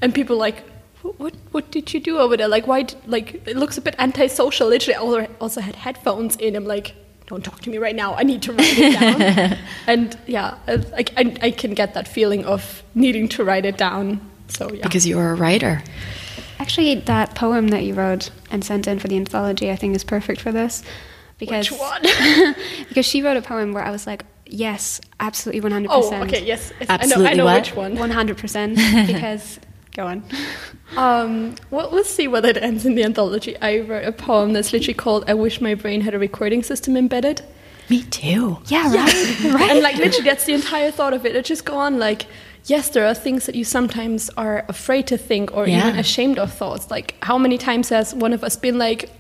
and 0.01 0.15
people 0.15 0.37
like. 0.47 0.57
"What- 1.03 1.19
What 1.23 1.35
what 1.55 1.67
did 1.77 1.93
you 1.95 2.01
do 2.01 2.19
over 2.19 2.37
there? 2.37 2.49
Like 2.57 2.67
why? 2.73 2.83
d- 2.91 2.97
Like 3.17 3.29
it 3.53 3.57
looks 3.63 3.77
a 3.79 3.81
bit 3.81 3.95
antisocial. 3.99 4.67
Literally, 4.75 4.97
I 4.97 5.01
also- 5.09 5.29
also 5.41 5.61
had 5.69 5.77
headphones 5.87 6.35
in. 6.37 6.57
I'm 6.57 6.65
like, 6.77 6.87
don't 7.31 7.45
talk 7.45 7.59
to 7.63 7.71
me 7.71 7.79
right 7.87 7.95
now. 8.05 8.15
I 8.21 8.25
need 8.31 8.43
to 8.47 8.53
write 8.53 8.79
it 8.87 8.93
down. 9.01 9.59
and 9.93 10.09
yeah, 10.27 10.49
I, 10.67 11.05
I, 11.21 11.25
I 11.49 11.51
can 11.63 11.75
get 11.75 11.95
that 11.95 12.07
feeling 12.09 12.45
of 12.45 12.83
needing 12.95 13.29
to 13.37 13.45
write 13.49 13.65
it 13.73 13.77
down. 13.79 14.21
So 14.49 14.63
yeah, 14.73 14.83
because 14.89 15.07
you're 15.11 15.31
a 15.31 15.35
writer. 15.45 15.75
Actually, 16.59 16.95
that 17.13 17.35
poem 17.35 17.69
that 17.69 17.83
you 17.87 17.95
wrote 17.95 18.31
and 18.51 18.65
sent 18.65 18.87
in 18.87 18.99
for 18.99 19.09
the 19.09 19.17
anthology, 19.17 19.71
I 19.71 19.77
think, 19.77 19.95
is 19.95 20.05
perfect 20.05 20.41
for 20.41 20.53
this. 20.53 20.83
Because 21.39 21.71
Which 21.71 21.79
one? 21.81 22.03
because 22.89 23.05
she 23.07 23.23
wrote 23.23 23.37
a 23.37 23.43
poem 23.43 23.73
where 23.73 23.85
I 23.85 23.91
was 23.91 24.07
like, 24.07 24.25
yes, 24.47 25.01
absolutely, 25.21 25.61
one 25.61 25.73
hundred 25.73 25.91
percent. 25.91 26.23
Oh, 26.23 26.27
okay, 26.27 26.45
yes. 26.45 26.71
It's- 26.81 26.89
Absolutely 26.89 27.27
I 27.29 27.35
know, 27.35 27.47
I 27.47 27.53
know 27.55 27.59
which 27.61 27.75
one. 27.77 27.97
one 27.97 28.11
hundred 28.11 28.39
percent. 28.39 28.79
Because 29.07 29.61
go 29.95 30.07
on. 30.07 30.23
Um, 30.97 31.57
well, 31.73 31.91
we'll 31.91 32.05
see 32.05 32.29
whether 32.29 32.49
it 32.49 32.57
ends 32.59 32.87
in 32.87 32.95
the 32.95 33.03
anthology. 33.03 33.61
I 33.61 33.81
wrote 33.81 34.05
a 34.07 34.13
poem 34.13 34.53
that's 34.53 34.73
literally 34.73 34.95
called 34.95 35.25
"I 35.27 35.35
Wish 35.35 35.61
My 35.61 35.75
Brain 35.75 36.03
Had 36.03 36.15
a 36.15 36.19
Recording 36.19 36.63
System 36.63 36.97
Embedded," 36.97 37.43
Me 37.91 38.05
too. 38.05 38.59
Yeah, 38.67 38.95
right, 38.95 39.41
Yeah. 39.41 39.53
right. 39.53 39.71
and 39.73 39.81
like 39.83 39.97
literally, 39.97 40.25
that's 40.25 40.45
the 40.45 40.55
entire 40.55 40.93
thought 40.93 41.13
of 41.13 41.27
it. 41.27 41.35
It 41.35 41.45
just 41.45 41.65
go 41.65 41.77
on 41.77 41.99
like, 41.99 42.27
yes, 42.67 42.89
there 42.91 43.05
are 43.05 43.15
things 43.15 43.47
that 43.47 43.57
you 43.57 43.65
sometimes 43.65 44.31
are 44.37 44.65
afraid 44.69 45.09
to 45.09 45.19
think 45.19 45.53
or 45.57 45.67
even 45.67 45.99
ashamed 45.99 46.39
of 46.39 46.53
thoughts. 46.53 46.89
Like, 46.89 47.17
how 47.23 47.37
many 47.37 47.59
times 47.59 47.89
has 47.89 48.15
one 48.15 48.33
of 48.33 48.45
us 48.45 48.55
been 48.57 48.79
like, 48.79 49.11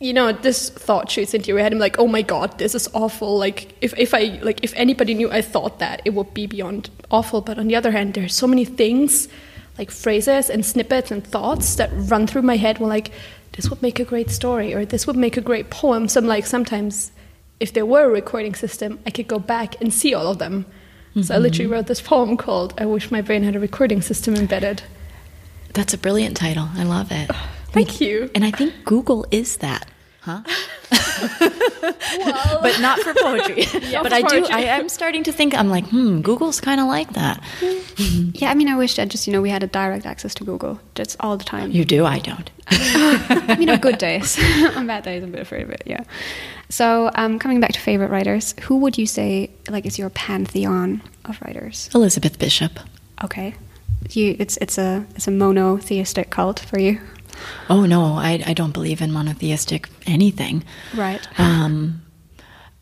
you 0.00 0.12
know, 0.12 0.32
this 0.32 0.70
thought 0.70 1.10
shoots 1.10 1.34
into 1.34 1.48
your 1.48 1.58
head. 1.58 1.72
I'm 1.72 1.78
like, 1.78 1.98
oh 1.98 2.06
my 2.06 2.22
god, 2.22 2.58
this 2.58 2.74
is 2.74 2.88
awful. 2.94 3.36
Like, 3.36 3.74
if, 3.80 3.98
if 3.98 4.14
I 4.14 4.38
like, 4.42 4.62
if 4.62 4.72
anybody 4.76 5.14
knew 5.14 5.30
I 5.30 5.42
thought 5.42 5.80
that, 5.80 6.02
it 6.04 6.14
would 6.14 6.32
be 6.34 6.46
beyond 6.46 6.90
awful. 7.10 7.40
But 7.40 7.58
on 7.58 7.66
the 7.66 7.76
other 7.76 7.90
hand, 7.90 8.14
there's 8.14 8.34
so 8.34 8.46
many 8.46 8.64
things, 8.64 9.28
like 9.76 9.90
phrases 9.90 10.50
and 10.50 10.64
snippets 10.64 11.10
and 11.10 11.26
thoughts 11.26 11.74
that 11.76 11.90
run 11.92 12.26
through 12.26 12.42
my 12.42 12.56
head. 12.56 12.78
Well, 12.78 12.88
like, 12.88 13.10
this 13.52 13.68
would 13.70 13.82
make 13.82 13.98
a 13.98 14.04
great 14.04 14.30
story, 14.30 14.72
or 14.72 14.84
this 14.84 15.06
would 15.06 15.16
make 15.16 15.36
a 15.36 15.40
great 15.40 15.70
poem. 15.70 16.06
So 16.06 16.20
I'm 16.20 16.26
like, 16.26 16.46
sometimes, 16.46 17.10
if 17.58 17.72
there 17.72 17.86
were 17.86 18.04
a 18.04 18.08
recording 18.08 18.54
system, 18.54 19.00
I 19.04 19.10
could 19.10 19.26
go 19.26 19.40
back 19.40 19.80
and 19.80 19.92
see 19.92 20.14
all 20.14 20.28
of 20.28 20.38
them. 20.38 20.64
So 21.22 21.34
I 21.34 21.38
literally 21.38 21.64
mm-hmm. 21.64 21.72
wrote 21.72 21.86
this 21.88 22.00
poem 22.00 22.36
called 22.36 22.74
"I 22.78 22.86
Wish 22.86 23.10
My 23.10 23.22
Brain 23.22 23.42
Had 23.42 23.56
a 23.56 23.60
Recording 23.60 24.02
System 24.02 24.36
Embedded." 24.36 24.82
That's 25.74 25.92
a 25.92 25.98
brilliant 25.98 26.36
title. 26.36 26.68
I 26.74 26.84
love 26.84 27.08
it. 27.10 27.30
Thank 27.72 28.00
you. 28.00 28.30
And 28.34 28.44
I 28.44 28.50
think 28.50 28.84
Google 28.84 29.26
is 29.30 29.58
that, 29.58 29.86
huh? 30.20 30.42
but 32.62 32.80
not 32.80 32.98
for 33.00 33.14
poetry. 33.14 33.56
but 33.72 34.08
for 34.08 34.14
I 34.14 34.22
do. 34.22 34.46
I'm 34.50 34.88
starting 34.88 35.22
to 35.24 35.32
think. 35.32 35.54
I'm 35.54 35.68
like, 35.68 35.86
hmm. 35.88 36.20
Google's 36.20 36.60
kind 36.60 36.80
of 36.80 36.86
like 36.86 37.12
that. 37.14 37.42
yeah, 38.34 38.50
I 38.50 38.54
mean, 38.54 38.68
I 38.68 38.76
wish 38.76 38.96
that 38.96 39.08
just 39.08 39.26
you 39.26 39.32
know 39.32 39.42
we 39.42 39.50
had 39.50 39.62
a 39.62 39.66
direct 39.66 40.06
access 40.06 40.34
to 40.34 40.44
Google 40.44 40.80
just 40.94 41.16
all 41.20 41.36
the 41.36 41.44
time. 41.44 41.70
You 41.70 41.84
do. 41.84 42.04
I 42.04 42.18
don't. 42.18 42.50
I 42.70 43.56
mean, 43.58 43.70
on 43.70 43.78
good 43.78 43.98
days. 43.98 44.38
on 44.76 44.86
bad 44.86 45.04
days, 45.04 45.22
I'm 45.22 45.30
a 45.30 45.32
bit 45.32 45.40
afraid 45.40 45.62
of 45.62 45.70
it. 45.70 45.82
Yeah. 45.86 46.04
So, 46.68 47.10
um, 47.14 47.38
coming 47.38 47.60
back 47.60 47.72
to 47.72 47.80
favorite 47.80 48.10
writers, 48.10 48.54
who 48.62 48.78
would 48.78 48.98
you 48.98 49.06
say 49.06 49.50
like 49.68 49.86
is 49.86 49.98
your 49.98 50.10
pantheon 50.10 51.02
of 51.24 51.40
writers? 51.42 51.88
Elizabeth 51.94 52.38
Bishop. 52.38 52.78
Okay, 53.24 53.54
you 54.10 54.36
it's 54.38 54.56
it's 54.58 54.78
a 54.78 55.06
it's 55.16 55.26
a 55.26 55.30
monotheistic 55.30 56.30
cult 56.30 56.60
for 56.60 56.78
you, 56.78 57.00
Oh 57.70 57.84
no, 57.86 58.14
I, 58.14 58.42
I 58.46 58.52
don't 58.54 58.72
believe 58.72 59.00
in 59.02 59.12
monotheistic 59.12 59.88
anything. 60.06 60.64
right? 60.94 61.26
Um, 61.38 62.02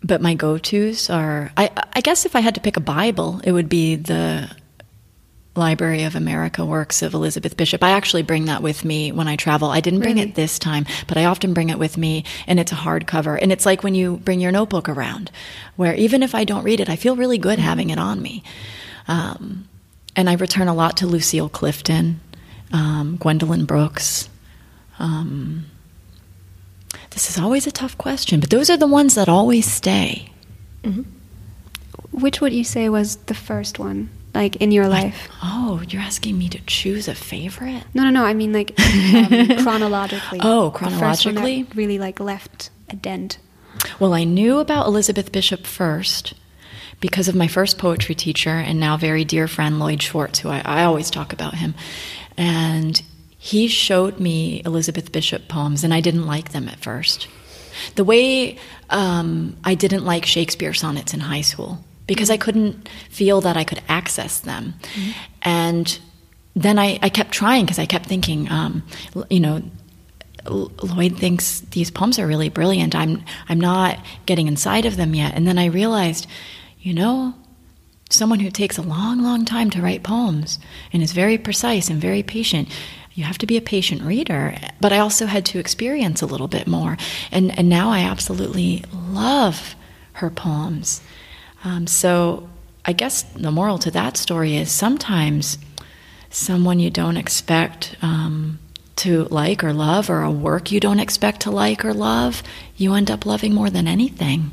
but 0.03 0.21
my 0.21 0.35
go-tos 0.35 1.11
are. 1.11 1.51
I, 1.57 1.71
I 1.95 2.01
guess 2.01 2.25
if 2.27 2.37
I 2.37 2.41
had 2.41 2.55
to 2.55 2.61
pick 2.61 2.77
a 2.77 2.81
Bible, 2.81 3.41
it 3.45 3.53
would 3.53 3.69
be 3.69 3.97
the 3.97 4.49
Library 5.57 6.03
of 6.05 6.15
America 6.15 6.65
works 6.65 7.01
of 7.03 7.15
Elizabeth 7.15 7.57
Bishop. 7.57 7.83
I 7.83 7.91
actually 7.91 8.23
bring 8.23 8.45
that 8.45 8.63
with 8.63 8.85
me 8.85 9.11
when 9.11 9.27
I 9.27 9.37
travel. 9.37 9.71
I 9.71 9.81
didn't 9.81 10.01
bring 10.01 10.17
Really? 10.17 10.29
it 10.29 10.35
this 10.35 10.59
time, 10.59 10.85
but 11.09 11.17
I 11.17 11.25
often 11.25 11.55
bring 11.55 11.71
it 11.71 11.79
with 11.79 11.97
me, 11.97 12.25
and 12.47 12.61
it's 12.61 12.73
a 12.73 12.77
hardcover. 12.77 13.39
And 13.41 13.51
it's 13.51 13.65
like 13.65 13.83
when 13.83 13.95
you 13.95 14.19
bring 14.19 14.39
your 14.41 14.53
notebook 14.53 14.89
around, 14.89 15.31
where 15.77 15.95
even 15.95 16.23
if 16.23 16.35
I 16.35 16.45
don't 16.45 16.63
read 16.63 16.81
it, 16.81 16.91
I 16.91 16.97
feel 16.97 17.17
really 17.17 17.39
good 17.39 17.59
having 17.59 17.89
it 17.91 17.99
on 17.99 18.21
me. 18.21 18.43
Um, 19.09 19.67
and 20.15 20.29
I 20.29 20.35
return 20.35 20.69
a 20.69 20.75
lot 20.75 20.99
to 20.99 21.07
Lucille 21.07 21.49
Clifton, 21.49 22.21
um, 22.73 23.17
Gwendolyn 23.17 23.65
Brooks. 23.65 24.29
Um, 24.99 25.67
this 27.11 27.29
is 27.31 27.39
always 27.39 27.67
a 27.67 27.71
tough 27.73 27.97
question, 27.99 28.41
but 28.41 28.51
those 28.51 28.71
are 28.71 28.77
the 28.77 28.87
ones 28.87 29.15
that 29.15 29.29
always 29.29 29.71
stay. 29.71 30.31
Which 32.13 32.41
would 32.41 32.53
you 32.53 32.65
say 32.65 32.89
was 32.89 33.17
the 33.17 33.35
first 33.35 33.79
one, 33.79 34.09
like 34.35 34.57
in 34.57 34.71
your 34.71 34.89
life? 34.89 35.29
Oh, 35.43 35.83
you're 35.89 36.01
asking 36.01 36.39
me 36.39 36.49
to 36.51 36.61
choose 36.67 37.09
a 37.09 37.15
favorite? 37.15 37.83
No, 37.93 38.05
no, 38.05 38.11
no. 38.11 38.25
I 38.25 38.33
mean, 38.35 38.53
like 38.53 38.79
um, 39.15 39.59
chronologically. 39.63 40.39
Oh, 40.43 40.71
The 40.71 40.79
first 40.91 41.27
one 41.27 41.35
that 41.35 41.41
chronologically? 41.43 41.67
really 41.75 41.99
like 41.99 42.21
left 42.21 42.71
a 42.89 42.97
dent. 42.97 43.39
Well, 43.99 44.15
I 44.15 44.25
knew 44.25 44.59
about 44.59 44.87
Elizabeth 44.87 45.33
Bishop 45.33 45.67
first 45.67 46.35
because 47.01 47.29
of 47.29 47.35
my 47.35 47.49
first 47.49 47.77
poetry 47.79 48.15
teacher 48.15 48.51
and 48.51 48.81
now 48.81 48.97
very 48.97 49.25
dear 49.25 49.49
friend 49.49 49.79
Lloyd 49.79 50.01
Schwartz, 50.03 50.39
who 50.39 50.49
I, 50.49 50.63
I 50.65 50.85
always 50.85 51.11
talk 51.11 51.33
about 51.33 51.55
him. 51.55 51.75
And 52.39 53.03
he 53.39 53.69
showed 53.69 54.19
me 54.19 54.63
Elizabeth 54.65 55.13
Bishop 55.13 55.49
poems, 55.49 55.85
and 55.85 55.93
I 55.93 56.01
didn't 56.01 56.27
like 56.27 56.53
them 56.53 56.69
at 56.69 56.81
first. 56.81 57.29
The 57.95 58.05
way 58.05 58.59
um, 58.91 59.57
I 59.65 59.75
didn't 59.75 60.05
like 60.05 60.25
Shakespeare 60.25 60.73
sonnets 60.73 61.13
in 61.13 61.21
high 61.21 61.43
school 61.43 61.85
because 62.07 62.31
I 62.31 62.37
couldn't 62.37 62.89
feel 63.11 63.41
that 63.43 63.57
I 63.57 63.65
could 63.65 63.83
access 63.89 64.41
them. 64.41 64.75
And 65.43 65.99
then 66.55 66.79
I, 66.79 66.99
I 67.03 67.09
kept 67.09 67.33
trying 67.33 67.67
because 67.67 67.79
I 67.79 67.87
kept 67.87 68.07
thinking, 68.07 68.51
um, 68.51 68.83
you 69.29 69.41
know, 69.41 69.63
Lloyd 70.49 71.19
thinks 71.19 71.61
these 71.61 71.91
poems 71.91 72.19
are 72.19 72.27
really 72.27 72.49
brilliant. 72.49 72.95
I'm 72.95 73.25
I'm 73.49 73.61
not 73.61 73.99
getting 74.27 74.47
inside 74.47 74.87
of 74.87 74.97
them 74.97 75.15
yet. 75.15 75.35
And 75.35 75.47
then 75.47 75.59
I 75.59 75.67
realized, 75.67 76.27
you 76.79 76.95
know, 76.95 77.35
someone 78.11 78.41
who 78.41 78.51
takes 78.51 78.79
a 78.79 78.83
long, 78.83 79.23
long 79.23 79.45
time 79.45 79.71
to 79.71 79.83
write 79.83 80.05
poems 80.05 80.59
and 80.93 81.03
is 81.03 81.13
very 81.13 81.37
precise 81.37 81.91
and 81.91 82.01
very 82.01 82.23
patient. 82.23 82.69
You 83.17 83.25
have 83.25 83.39
to 83.39 83.47
be 83.47 83.57
a 83.57 83.63
patient 83.63 84.03
reader, 84.03 84.59
but 84.79 84.93
I 84.93 84.99
also 84.99 85.25
had 85.25 85.47
to 85.47 85.59
experience 85.59 86.21
a 86.21 86.27
little 86.27 86.49
bit 86.49 86.67
more, 86.67 86.99
and 87.33 87.59
and 87.59 87.67
now 87.67 87.91
I 87.91 88.01
absolutely 88.01 88.85
love 88.93 89.75
her 90.13 90.29
poems. 90.29 91.01
Um, 91.65 91.87
so 91.87 92.47
I 92.85 92.93
guess 92.93 93.23
the 93.23 93.51
moral 93.51 93.79
to 93.79 93.91
that 93.93 94.19
story 94.19 94.57
is 94.57 94.71
sometimes 94.71 95.57
someone 96.29 96.79
you 96.79 96.91
don't 96.91 97.17
expect 97.17 97.97
um, 98.03 98.59
to 98.97 99.25
like 99.25 99.65
or 99.65 99.73
love, 99.73 100.11
or 100.11 100.21
a 100.21 100.31
work 100.31 100.71
you 100.71 100.79
don't 100.79 101.01
expect 101.01 101.41
to 101.41 101.51
like 101.51 101.87
or 101.87 101.95
love, 101.95 102.43
you 102.77 102.93
end 102.93 103.11
up 103.11 103.25
loving 103.25 103.55
more 103.55 103.71
than 103.71 103.89
anything. 103.89 104.51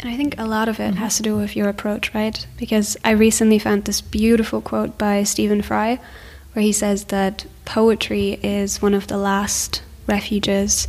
And 0.00 0.10
I 0.10 0.16
think 0.16 0.34
a 0.36 0.46
lot 0.46 0.68
of 0.68 0.80
it 0.80 0.96
has 0.96 1.16
to 1.18 1.22
do 1.22 1.36
with 1.36 1.54
your 1.54 1.68
approach, 1.68 2.12
right? 2.12 2.44
Because 2.56 2.96
I 3.04 3.12
recently 3.12 3.60
found 3.60 3.84
this 3.84 4.00
beautiful 4.00 4.60
quote 4.60 4.98
by 4.98 5.22
Stephen 5.22 5.62
Fry 5.62 6.00
where 6.52 6.62
he 6.62 6.72
says 6.72 7.04
that 7.04 7.46
poetry 7.64 8.38
is 8.42 8.82
one 8.82 8.94
of 8.94 9.06
the 9.06 9.18
last 9.18 9.82
refuges 10.06 10.88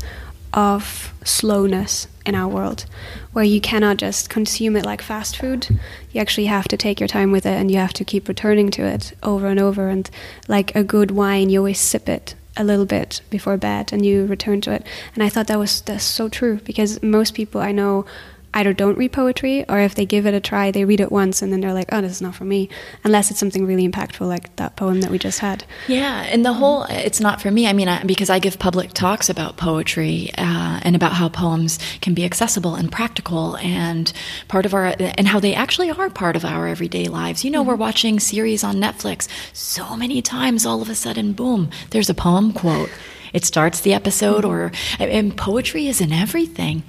of 0.54 1.14
slowness 1.24 2.08
in 2.26 2.34
our 2.36 2.48
world, 2.48 2.86
where 3.34 3.46
you 3.46 3.62
cannot 3.62 3.98
just 3.98 4.30
consume 4.30 4.76
it 4.76 4.86
like 4.86 5.02
fast 5.02 5.38
food. 5.38 5.68
You 6.12 6.22
actually 6.22 6.48
have 6.48 6.68
to 6.70 6.78
take 6.78 7.00
your 7.00 7.08
time 7.08 7.32
with 7.32 7.46
it, 7.46 7.56
and 7.58 7.70
you 7.70 7.78
have 7.78 7.94
to 7.94 8.06
keep 8.06 8.28
returning 8.28 8.72
to 8.72 8.84
it 8.84 9.14
over 9.22 9.48
and 9.48 9.60
over. 9.60 9.90
And 9.90 10.10
like 10.48 10.76
a 10.76 10.84
good 10.84 11.12
wine, 11.12 11.50
you 11.50 11.60
always 11.60 11.80
sip 11.80 12.10
it 12.10 12.36
a 12.58 12.64
little 12.64 12.86
bit 12.86 13.22
before 13.30 13.58
bed, 13.58 13.94
and 13.94 14.06
you 14.06 14.26
return 14.26 14.62
to 14.62 14.74
it. 14.74 14.86
And 15.14 15.24
I 15.24 15.30
thought 15.30 15.48
that 15.48 15.60
was 15.60 15.82
that's 15.82 16.04
so 16.04 16.30
true 16.30 16.60
because 16.64 17.02
most 17.04 17.34
people 17.34 17.62
I 17.62 17.72
know 17.72 18.06
either 18.54 18.74
don't 18.74 18.98
read 18.98 19.12
poetry 19.12 19.68
or 19.70 19.80
if 19.80 19.96
they 19.96 20.06
give 20.06 20.26
it 20.26 20.34
a 20.34 20.40
try, 20.40 20.72
they 20.72 20.86
read 20.86 21.00
it 21.00 21.12
once 21.12 21.42
and 21.42 21.52
then 21.54 21.62
they're 21.62 21.74
like, 21.74 21.90
oh, 21.92 22.02
this 22.02 22.12
is 22.12 22.22
not 22.22 22.36
for 22.36 22.46
me, 22.46 22.70
unless 23.04 23.30
it's 23.30 23.40
something 23.40 23.66
really 23.66 23.88
impactful 23.88 24.28
like 24.28 24.56
that 24.56 24.76
poem 24.76 25.02
that 25.02 25.12
we 25.12 25.20
just 25.20 25.40
had. 25.40 25.64
Yeah, 25.88 26.24
and 26.24 26.46
the 26.46 26.54
whole, 26.54 26.84
it's 26.90 27.20
not 27.20 27.42
for 27.42 27.52
me. 27.52 27.68
I 27.68 27.74
mean, 27.74 27.88
I, 27.88 28.04
because 28.04 28.30
I 28.30 28.40
give 28.40 28.60
public 28.60 28.92
talks 28.94 29.30
about 29.30 29.58
poetry 29.58 30.32
uh, 30.38 30.80
and 30.84 30.96
about 30.96 31.14
how 31.14 31.30
poems 31.30 31.80
can 32.02 32.14
be 32.14 32.26
accessible 32.26 32.76
and 32.76 32.92
practical 32.92 33.56
and 33.58 34.12
part 34.48 34.66
of 34.66 34.74
our, 34.74 34.96
and 35.00 35.28
how 35.28 35.40
they 35.40 35.54
actually 35.54 35.92
are 35.92 36.10
part 36.10 36.36
of 36.36 36.44
our 36.44 36.68
everyday 36.68 37.08
lives. 37.08 37.46
You 37.46 37.52
know, 37.52 37.62
mm-hmm. 37.62 37.70
we're 37.70 37.76
watching 37.76 38.20
series 38.20 38.64
on 38.64 38.78
Netflix 38.78 39.28
so 39.54 39.96
many 39.96 40.22
times, 40.22 40.66
all 40.66 40.82
of 40.82 40.90
a 40.90 40.96
sudden, 40.96 41.34
boom, 41.34 41.70
there's 41.92 42.10
a 42.10 42.14
poem 42.14 42.52
quote 42.54 42.90
it 43.34 43.46
starts 43.46 43.82
the 43.82 43.94
episode 43.94 44.46
or 44.46 44.72
and 45.00 45.36
poetry 45.36 45.88
is 45.88 46.02
in 46.02 46.12
everything. 46.12 46.84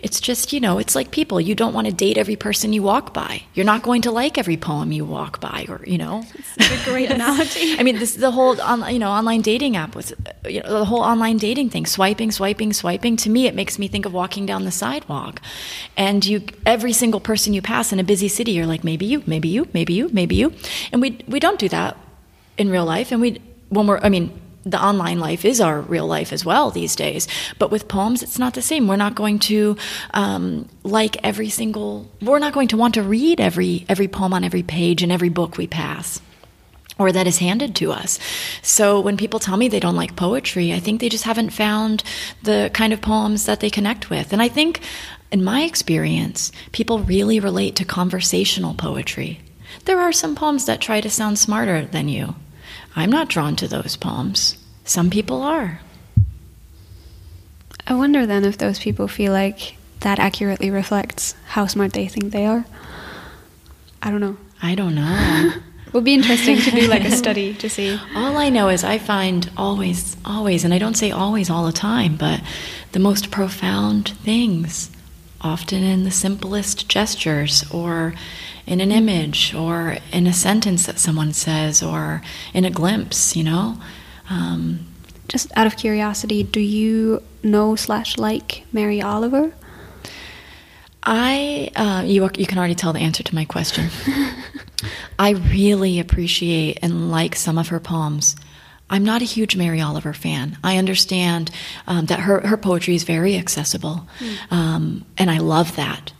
It's 0.00 0.20
just 0.20 0.52
you 0.52 0.60
know 0.60 0.78
it's 0.78 0.94
like 0.94 1.10
people 1.10 1.40
you 1.40 1.54
don't 1.54 1.74
want 1.74 1.86
to 1.86 1.92
date 1.92 2.18
every 2.18 2.36
person 2.36 2.72
you 2.72 2.82
walk 2.82 3.12
by. 3.12 3.42
You're 3.54 3.66
not 3.66 3.82
going 3.82 4.02
to 4.02 4.10
like 4.10 4.38
every 4.38 4.56
poem 4.56 4.92
you 4.92 5.04
walk 5.04 5.40
by 5.40 5.66
or 5.68 5.80
you 5.86 5.98
know? 5.98 6.24
It's 6.34 6.82
a 6.82 6.90
great 6.90 7.10
analogy. 7.10 7.78
I 7.78 7.82
mean 7.82 7.98
this 7.98 8.14
the 8.14 8.30
whole 8.30 8.60
on, 8.60 8.92
you 8.92 8.98
know 8.98 9.10
online 9.10 9.42
dating 9.42 9.76
app 9.76 9.94
was 9.94 10.12
you 10.48 10.62
know 10.62 10.78
the 10.78 10.84
whole 10.84 11.02
online 11.02 11.38
dating 11.38 11.70
thing 11.70 11.86
swiping 11.86 12.30
swiping 12.30 12.72
swiping. 12.72 13.16
To 13.16 13.30
me 13.30 13.46
it 13.46 13.54
makes 13.54 13.78
me 13.78 13.88
think 13.88 14.06
of 14.06 14.12
walking 14.12 14.46
down 14.46 14.64
the 14.64 14.70
sidewalk. 14.70 15.40
And 15.96 16.24
you 16.24 16.42
every 16.66 16.92
single 16.92 17.20
person 17.20 17.52
you 17.52 17.62
pass 17.62 17.92
in 17.92 17.98
a 18.00 18.04
busy 18.04 18.28
city 18.28 18.52
you're 18.52 18.66
like 18.66 18.84
maybe 18.84 19.06
you 19.06 19.22
maybe 19.26 19.48
you 19.48 19.68
maybe 19.72 19.94
you 19.94 20.08
maybe 20.12 20.36
you. 20.36 20.52
And 20.92 21.00
we 21.00 21.18
we 21.28 21.40
don't 21.40 21.58
do 21.58 21.68
that 21.68 21.96
in 22.58 22.70
real 22.70 22.84
life. 22.84 23.12
And 23.12 23.20
we 23.20 23.40
when 23.72 23.86
we're 23.86 23.98
i 24.02 24.08
mean 24.08 24.30
the 24.64 24.82
online 24.82 25.18
life 25.18 25.44
is 25.44 25.60
our 25.60 25.80
real 25.80 26.06
life 26.06 26.32
as 26.32 26.44
well 26.44 26.70
these 26.70 26.94
days. 26.94 27.26
But 27.58 27.70
with 27.70 27.88
poems, 27.88 28.22
it's 28.22 28.38
not 28.38 28.54
the 28.54 28.62
same. 28.62 28.86
We're 28.86 28.96
not 28.96 29.14
going 29.14 29.38
to 29.40 29.76
um, 30.14 30.68
like 30.84 31.16
every 31.24 31.48
single. 31.48 32.08
We're 32.20 32.38
not 32.38 32.52
going 32.52 32.68
to 32.68 32.76
want 32.76 32.94
to 32.94 33.02
read 33.02 33.40
every 33.40 33.84
every 33.88 34.08
poem 34.08 34.32
on 34.32 34.44
every 34.44 34.62
page 34.62 35.02
in 35.02 35.10
every 35.10 35.28
book 35.28 35.56
we 35.56 35.66
pass. 35.66 36.20
Or 36.98 37.10
that 37.10 37.26
is 37.26 37.38
handed 37.38 37.74
to 37.76 37.90
us. 37.90 38.18
So 38.60 39.00
when 39.00 39.16
people 39.16 39.40
tell 39.40 39.56
me 39.56 39.66
they 39.66 39.80
don't 39.80 39.96
like 39.96 40.14
poetry, 40.14 40.72
I 40.72 40.78
think 40.78 41.00
they 41.00 41.08
just 41.08 41.24
haven't 41.24 41.50
found 41.50 42.04
the 42.42 42.70
kind 42.74 42.92
of 42.92 43.00
poems 43.00 43.46
that 43.46 43.60
they 43.60 43.70
connect 43.70 44.10
with. 44.10 44.32
And 44.32 44.42
I 44.42 44.48
think, 44.48 44.80
in 45.32 45.42
my 45.42 45.62
experience, 45.62 46.52
people 46.70 46.98
really 46.98 47.40
relate 47.40 47.74
to 47.76 47.86
conversational 47.86 48.74
poetry. 48.74 49.40
There 49.86 50.00
are 50.00 50.12
some 50.12 50.36
poems 50.36 50.66
that 50.66 50.82
try 50.82 51.00
to 51.00 51.08
sound 51.08 51.38
smarter 51.38 51.86
than 51.86 52.08
you. 52.08 52.34
I'm 52.94 53.10
not 53.10 53.28
drawn 53.28 53.56
to 53.56 53.68
those 53.68 53.96
poems. 53.96 54.58
Some 54.84 55.10
people 55.10 55.42
are. 55.42 55.80
I 57.86 57.94
wonder 57.94 58.26
then 58.26 58.44
if 58.44 58.58
those 58.58 58.78
people 58.78 59.08
feel 59.08 59.32
like 59.32 59.76
that 60.00 60.18
accurately 60.18 60.70
reflects 60.70 61.34
how 61.48 61.66
smart 61.66 61.92
they 61.92 62.08
think 62.08 62.32
they 62.32 62.46
are. 62.46 62.64
I 64.02 64.10
don't 64.10 64.20
know. 64.20 64.36
I 64.60 64.74
don't 64.74 64.94
know. 64.94 65.52
it 65.86 65.92
would 65.92 66.04
be 66.04 66.14
interesting 66.14 66.58
to 66.58 66.70
do 66.70 66.86
like 66.88 67.04
a 67.04 67.10
study 67.10 67.54
to 67.54 67.68
see. 67.68 67.98
All 68.14 68.36
I 68.36 68.48
know 68.48 68.68
is 68.68 68.84
I 68.84 68.98
find 68.98 69.50
always, 69.56 70.16
always, 70.24 70.64
and 70.64 70.74
I 70.74 70.78
don't 70.78 70.96
say 70.96 71.10
always 71.10 71.50
all 71.50 71.64
the 71.66 71.72
time, 71.72 72.16
but 72.16 72.40
the 72.92 72.98
most 72.98 73.30
profound 73.30 74.08
things, 74.08 74.90
often 75.40 75.82
in 75.82 76.04
the 76.04 76.10
simplest 76.10 76.88
gestures 76.88 77.64
or 77.70 78.14
in 78.66 78.80
an 78.80 78.92
image 78.92 79.54
or 79.54 79.98
in 80.12 80.26
a 80.26 80.32
sentence 80.32 80.86
that 80.86 80.98
someone 80.98 81.32
says 81.32 81.82
or 81.82 82.22
in 82.54 82.64
a 82.64 82.70
glimpse, 82.70 83.36
you 83.36 83.44
know. 83.44 83.78
Um, 84.30 84.86
Just 85.28 85.50
out 85.56 85.66
of 85.66 85.76
curiosity, 85.76 86.42
do 86.42 86.60
you 86.60 87.22
know 87.42 87.76
slash 87.76 88.18
like 88.18 88.64
Mary 88.72 89.02
Oliver? 89.02 89.52
I 91.02 91.70
uh, 91.74 92.02
you 92.06 92.28
you 92.36 92.46
can 92.46 92.58
already 92.58 92.76
tell 92.76 92.92
the 92.92 93.00
answer 93.00 93.22
to 93.22 93.34
my 93.34 93.44
question. 93.44 93.90
I 95.18 95.30
really 95.30 95.98
appreciate 95.98 96.78
and 96.82 97.10
like 97.10 97.34
some 97.36 97.58
of 97.58 97.68
her 97.68 97.80
poems. 97.80 98.36
I'm 98.90 99.04
not 99.04 99.22
a 99.22 99.24
huge 99.24 99.56
Mary 99.56 99.80
Oliver 99.80 100.12
fan. 100.12 100.58
I 100.62 100.76
understand 100.76 101.50
um, 101.86 102.06
that 102.06 102.20
her, 102.20 102.46
her 102.46 102.58
poetry 102.58 102.94
is 102.94 103.04
very 103.04 103.36
accessible, 103.36 104.06
mm. 104.18 104.52
um, 104.52 105.06
and 105.16 105.30
I 105.30 105.38
love 105.38 105.76
that. 105.76 106.12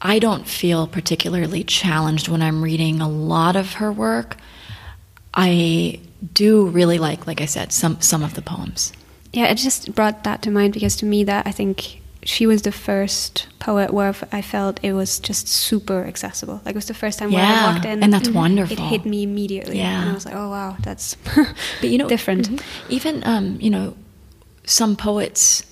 I 0.00 0.18
don't 0.18 0.46
feel 0.46 0.86
particularly 0.86 1.64
challenged 1.64 2.28
when 2.28 2.42
I'm 2.42 2.62
reading 2.62 3.00
a 3.00 3.08
lot 3.08 3.56
of 3.56 3.74
her 3.74 3.90
work. 3.90 4.36
I 5.32 6.00
do 6.32 6.66
really 6.66 6.98
like, 6.98 7.26
like 7.26 7.40
I 7.40 7.46
said, 7.46 7.72
some 7.72 8.00
some 8.00 8.22
of 8.22 8.34
the 8.34 8.42
poems. 8.42 8.92
Yeah, 9.32 9.46
it 9.46 9.56
just 9.56 9.94
brought 9.94 10.24
that 10.24 10.42
to 10.42 10.50
mind 10.50 10.74
because 10.74 10.96
to 10.96 11.06
me 11.06 11.24
that 11.24 11.46
I 11.46 11.52
think 11.52 12.00
she 12.26 12.46
was 12.46 12.62
the 12.62 12.72
first 12.72 13.46
poet 13.58 13.92
where 13.92 14.14
I 14.32 14.42
felt 14.42 14.80
it 14.82 14.92
was 14.92 15.20
just 15.20 15.48
super 15.48 16.04
accessible. 16.04 16.60
Like 16.64 16.74
it 16.74 16.78
was 16.78 16.86
the 16.86 16.94
first 16.94 17.18
time 17.18 17.30
yeah, 17.30 17.38
where 17.38 17.70
I 17.70 17.72
walked 17.72 17.84
in, 17.86 18.02
and 18.02 18.12
that's 18.12 18.28
wonderful. 18.28 18.76
It 18.76 18.80
hit 18.80 19.04
me 19.04 19.22
immediately, 19.22 19.78
yeah. 19.78 20.02
and 20.02 20.10
I 20.10 20.14
was 20.14 20.26
like, 20.26 20.34
"Oh 20.34 20.50
wow, 20.50 20.76
that's." 20.80 21.14
but 21.80 21.88
you 21.88 21.98
know, 21.98 22.08
different. 22.08 22.50
Mm-hmm. 22.50 22.92
Even 22.92 23.24
um, 23.24 23.58
you 23.60 23.70
know, 23.70 23.96
some 24.64 24.96
poets. 24.96 25.62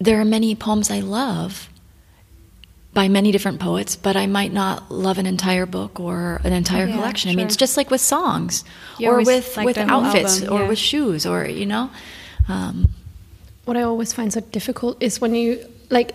There 0.00 0.20
are 0.20 0.24
many 0.24 0.54
poems 0.54 0.90
I 0.90 1.00
love, 1.00 1.68
by 2.94 3.08
many 3.08 3.30
different 3.30 3.60
poets, 3.60 3.96
but 3.96 4.16
I 4.16 4.26
might 4.26 4.52
not 4.52 4.90
love 4.90 5.18
an 5.18 5.26
entire 5.26 5.66
book 5.66 6.00
or 6.00 6.40
an 6.44 6.52
entire 6.52 6.86
yeah, 6.86 6.96
collection. 6.96 7.28
Sure. 7.28 7.34
I 7.34 7.36
mean, 7.36 7.46
it's 7.46 7.56
just 7.56 7.76
like 7.76 7.90
with 7.90 8.00
songs, 8.00 8.64
you 8.98 9.10
or 9.10 9.22
with 9.22 9.56
like 9.56 9.66
with 9.66 9.78
outfits, 9.78 10.42
album, 10.42 10.58
yeah. 10.58 10.64
or 10.64 10.68
with 10.68 10.78
shoes, 10.78 11.26
or 11.26 11.46
you 11.46 11.66
know. 11.66 11.90
Um, 12.48 12.88
what 13.64 13.76
I 13.76 13.82
always 13.82 14.12
find 14.12 14.32
so 14.32 14.40
difficult 14.40 14.96
is 15.02 15.20
when 15.20 15.34
you 15.34 15.64
like 15.90 16.14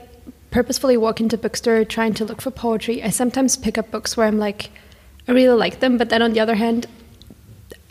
purposefully 0.49 0.97
walk 0.97 1.19
into 1.19 1.35
a 1.35 1.39
bookstore 1.39 1.85
trying 1.85 2.13
to 2.15 2.25
look 2.25 2.41
for 2.41 2.51
poetry. 2.51 3.03
I 3.03 3.09
sometimes 3.09 3.55
pick 3.55 3.77
up 3.77 3.91
books 3.91 4.17
where 4.17 4.27
I'm 4.27 4.39
like, 4.39 4.71
I 5.27 5.31
really 5.31 5.57
like 5.57 5.79
them, 5.79 5.97
but 5.97 6.09
then 6.09 6.21
on 6.21 6.33
the 6.33 6.39
other 6.39 6.55
hand, 6.55 6.87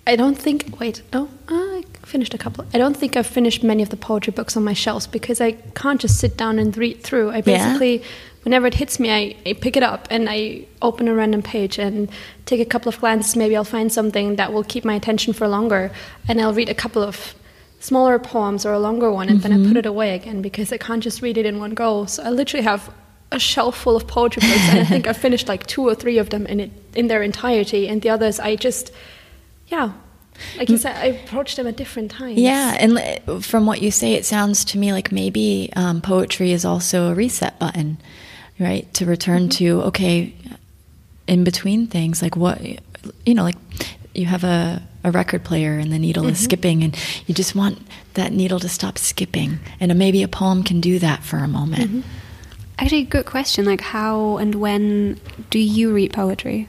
I 0.06 0.16
don't 0.16 0.36
think. 0.36 0.80
Wait, 0.80 1.02
oh, 1.12 1.28
I 1.48 1.84
finished 2.02 2.34
a 2.34 2.38
couple. 2.38 2.66
I 2.74 2.78
don't 2.78 2.96
think 2.96 3.16
I've 3.16 3.26
finished 3.26 3.62
many 3.62 3.82
of 3.82 3.90
the 3.90 3.96
poetry 3.96 4.32
books 4.32 4.56
on 4.56 4.64
my 4.64 4.74
shelves 4.74 5.06
because 5.06 5.40
I 5.40 5.52
can't 5.52 6.00
just 6.00 6.18
sit 6.18 6.36
down 6.36 6.58
and 6.58 6.76
read 6.76 7.02
through. 7.02 7.30
I 7.30 7.40
basically. 7.40 8.00
Yeah 8.00 8.06
whenever 8.42 8.66
it 8.66 8.74
hits 8.74 8.98
me, 8.98 9.11
I, 9.11 9.37
I, 9.46 9.52
pick 9.55 9.76
it 9.76 9.83
up 9.83 10.09
and 10.11 10.28
I 10.28 10.66
open 10.81 11.09
a 11.09 11.14
random 11.14 11.42
page 11.42 11.78
and 11.78 12.11
take 12.46 12.61
a 12.61 12.64
couple 12.64 12.88
of 12.88 12.98
glances. 13.00 13.37
Maybe 13.37 13.57
I'll 13.57 13.64
find 13.64 13.92
something 13.92 14.37
that 14.37 14.52
will 14.52 14.64
keep 14.64 14.85
my 14.85 14.94
attention 14.94 15.33
for 15.33 15.48
longer, 15.48 15.92
and 16.28 16.40
I'll 16.40 16.55
read 16.55 16.68
a 16.68 16.74
couple 16.74 17.02
of 17.02 17.35
smaller 17.81 18.18
poems 18.18 18.64
or 18.64 18.72
a 18.72 18.78
longer 18.78 19.11
one, 19.11 19.28
and 19.28 19.40
mm-hmm. 19.40 19.48
then 19.48 19.52
I 19.52 19.57
put 19.57 19.68
mm-hmm. 19.68 19.76
it 19.78 19.87
away 19.87 20.14
again 20.14 20.42
because 20.42 20.72
I 20.72 20.76
can't 20.76 21.02
just 21.02 21.22
read 21.22 21.37
it 21.37 21.46
in 21.46 21.59
one 21.59 21.74
go. 21.74 22.07
So 22.07 22.22
I 22.22 22.31
literally 22.31 22.64
have 22.64 22.92
a 23.31 23.38
shelf 23.38 23.76
full 23.76 23.96
of 23.96 24.07
poetry 24.07 24.40
books, 24.40 24.68
and 24.70 24.81
I 24.81 24.85
think 24.85 25.07
I 25.07 25.12
finished 25.12 25.48
like 25.48 25.66
two 25.66 25.83
or 25.83 25.94
three 25.94 26.18
of 26.18 26.31
them 26.31 26.46
in 26.46 26.61
it 26.61 26.70
in 26.94 27.09
their 27.09 27.22
entirety, 27.22 27.88
and 27.88 28.02
the 28.02 28.11
others 28.11 28.38
I 28.40 28.57
just, 28.57 28.92
yeah, 29.68 29.92
like 30.59 30.68
you 30.68 30.76
said, 30.76 30.96
I 30.96 31.07
approach 31.07 31.57
them 31.57 31.66
at 31.66 31.76
different 31.76 32.11
times. 32.11 32.38
Yeah, 32.38 32.76
and 32.78 33.44
from 33.44 33.66
what 33.66 33.81
you 33.81 33.90
say, 33.90 34.14
it 34.14 34.24
sounds 34.24 34.64
to 34.66 34.78
me 34.78 34.92
like 34.92 35.12
maybe 35.12 35.70
um, 35.76 36.00
poetry 36.00 36.52
is 36.52 36.64
also 36.64 37.11
a 37.11 37.14
reset 37.14 37.59
button 37.59 37.98
right? 38.58 38.92
To 38.94 39.06
return 39.06 39.42
mm-hmm. 39.42 39.64
to, 39.64 39.82
okay, 39.82 40.34
in 41.26 41.44
between 41.44 41.86
things, 41.86 42.22
like 42.22 42.36
what, 42.36 42.60
you 42.62 43.34
know, 43.34 43.42
like 43.42 43.56
you 44.14 44.26
have 44.26 44.44
a, 44.44 44.82
a 45.04 45.10
record 45.10 45.44
player 45.44 45.78
and 45.78 45.92
the 45.92 45.98
needle 45.98 46.24
mm-hmm. 46.24 46.32
is 46.32 46.44
skipping 46.44 46.82
and 46.82 46.96
you 47.26 47.34
just 47.34 47.54
want 47.54 47.78
that 48.14 48.32
needle 48.32 48.60
to 48.60 48.68
stop 48.68 48.98
skipping. 48.98 49.58
And 49.80 49.96
maybe 49.98 50.22
a 50.22 50.28
poem 50.28 50.62
can 50.62 50.80
do 50.80 50.98
that 50.98 51.22
for 51.22 51.38
a 51.38 51.48
moment. 51.48 51.90
Mm-hmm. 51.90 52.00
Actually, 52.78 53.04
good 53.04 53.26
question. 53.26 53.64
Like, 53.64 53.80
how 53.80 54.38
and 54.38 54.56
when 54.56 55.20
do 55.50 55.58
you 55.58 55.92
read 55.92 56.12
poetry? 56.12 56.68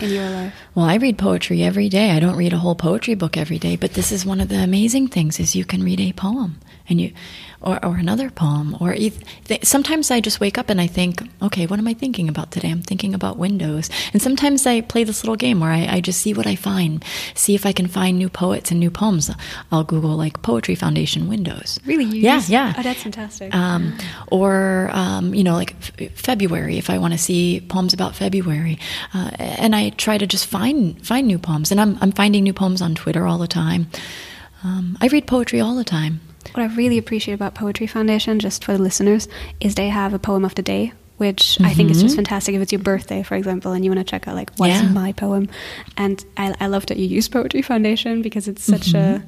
in 0.00 0.10
your 0.10 0.28
life? 0.30 0.54
Well, 0.74 0.86
I 0.86 0.96
read 0.96 1.18
poetry 1.18 1.62
every 1.62 1.88
day. 1.88 2.10
I 2.10 2.20
don't 2.20 2.36
read 2.36 2.52
a 2.52 2.58
whole 2.58 2.74
poetry 2.74 3.14
book 3.14 3.36
every 3.36 3.58
day, 3.58 3.76
but 3.76 3.94
this 3.94 4.12
is 4.12 4.24
one 4.24 4.40
of 4.40 4.48
the 4.48 4.56
amazing 4.56 5.08
things 5.08 5.38
is 5.38 5.54
you 5.54 5.64
can 5.64 5.82
read 5.82 6.00
a 6.00 6.12
poem 6.12 6.58
and 6.88 7.00
you 7.00 7.12
or, 7.60 7.84
or 7.84 7.96
another 7.96 8.28
poem 8.30 8.76
or 8.80 8.96
sometimes 9.62 10.10
i 10.10 10.20
just 10.20 10.40
wake 10.40 10.58
up 10.58 10.68
and 10.68 10.80
i 10.80 10.86
think 10.86 11.22
okay 11.40 11.66
what 11.66 11.78
am 11.78 11.88
i 11.88 11.94
thinking 11.94 12.28
about 12.28 12.50
today? 12.50 12.70
I'm 12.70 12.82
thinking 12.82 13.14
about 13.14 13.38
windows. 13.38 13.88
And 14.12 14.20
sometimes 14.20 14.66
i 14.66 14.80
play 14.80 15.04
this 15.04 15.22
little 15.22 15.36
game 15.36 15.60
where 15.60 15.70
I, 15.70 15.86
I 15.96 16.00
just 16.00 16.20
see 16.20 16.34
what 16.34 16.46
i 16.46 16.56
find 16.56 17.04
see 17.34 17.54
if 17.54 17.64
i 17.64 17.72
can 17.72 17.86
find 17.86 18.18
new 18.18 18.28
poets 18.28 18.70
and 18.70 18.80
new 18.80 18.90
poems. 18.90 19.30
I'll 19.70 19.84
google 19.84 20.16
like 20.16 20.42
poetry 20.42 20.74
foundation 20.74 21.28
windows. 21.28 21.78
Really? 21.84 22.04
You 22.04 22.20
yeah 22.20 22.42
yeah. 22.48 22.74
oh 22.76 22.82
that's 22.82 23.02
fantastic. 23.02 23.54
Um, 23.54 23.96
or 24.28 24.90
um, 24.92 25.34
you 25.34 25.44
know 25.44 25.54
like 25.54 25.74
f- 25.80 26.12
february 26.12 26.78
if 26.78 26.90
i 26.90 26.98
want 26.98 27.12
to 27.12 27.18
see 27.18 27.64
poems 27.68 27.94
about 27.94 28.14
february. 28.14 28.78
Uh, 29.14 29.30
and 29.38 29.74
i 29.74 29.90
try 29.90 30.18
to 30.18 30.26
just 30.26 30.46
find 30.46 31.04
find 31.06 31.26
new 31.26 31.38
poems. 31.38 31.70
And 31.70 31.80
i'm, 31.80 31.96
I'm 32.00 32.12
finding 32.12 32.42
new 32.42 32.52
poems 32.52 32.82
on 32.82 32.94
twitter 32.94 33.26
all 33.26 33.38
the 33.38 33.48
time. 33.48 33.86
Um, 34.64 34.98
i 35.00 35.06
read 35.08 35.26
poetry 35.26 35.60
all 35.60 35.74
the 35.74 35.84
time 35.84 36.20
What 36.54 36.62
I 36.62 36.74
really 36.74 36.98
appreciate 36.98 37.34
about 37.34 37.54
Poetry 37.54 37.86
Foundation, 37.86 38.38
just 38.38 38.64
for 38.64 38.72
the 38.72 38.82
listeners, 38.82 39.28
is 39.60 39.74
they 39.74 39.88
have 39.88 40.14
a 40.14 40.18
poem 40.18 40.44
of 40.44 40.54
the 40.54 40.62
day, 40.62 40.92
which 41.18 41.58
I 41.60 41.72
think 41.74 41.90
is 41.90 42.02
just 42.02 42.16
fantastic. 42.16 42.54
If 42.54 42.62
it's 42.62 42.72
your 42.72 42.80
birthday, 42.82 43.22
for 43.22 43.34
example, 43.36 43.72
and 43.72 43.84
you 43.84 43.90
want 43.90 44.04
to 44.06 44.10
check 44.10 44.26
out 44.28 44.34
like 44.34 44.50
what's 44.56 44.72
Yeah. 44.82 44.88
my 44.88 45.12
poem, 45.12 45.48
and 45.96 46.24
I, 46.36 46.54
I 46.60 46.66
love 46.66 46.86
that 46.86 46.98
you 46.98 47.06
use 47.06 47.28
Poetry 47.28 47.62
Foundation 47.62 48.22
because 48.22 48.48
it's 48.48 48.64
such 48.64 48.94
a 48.94 49.22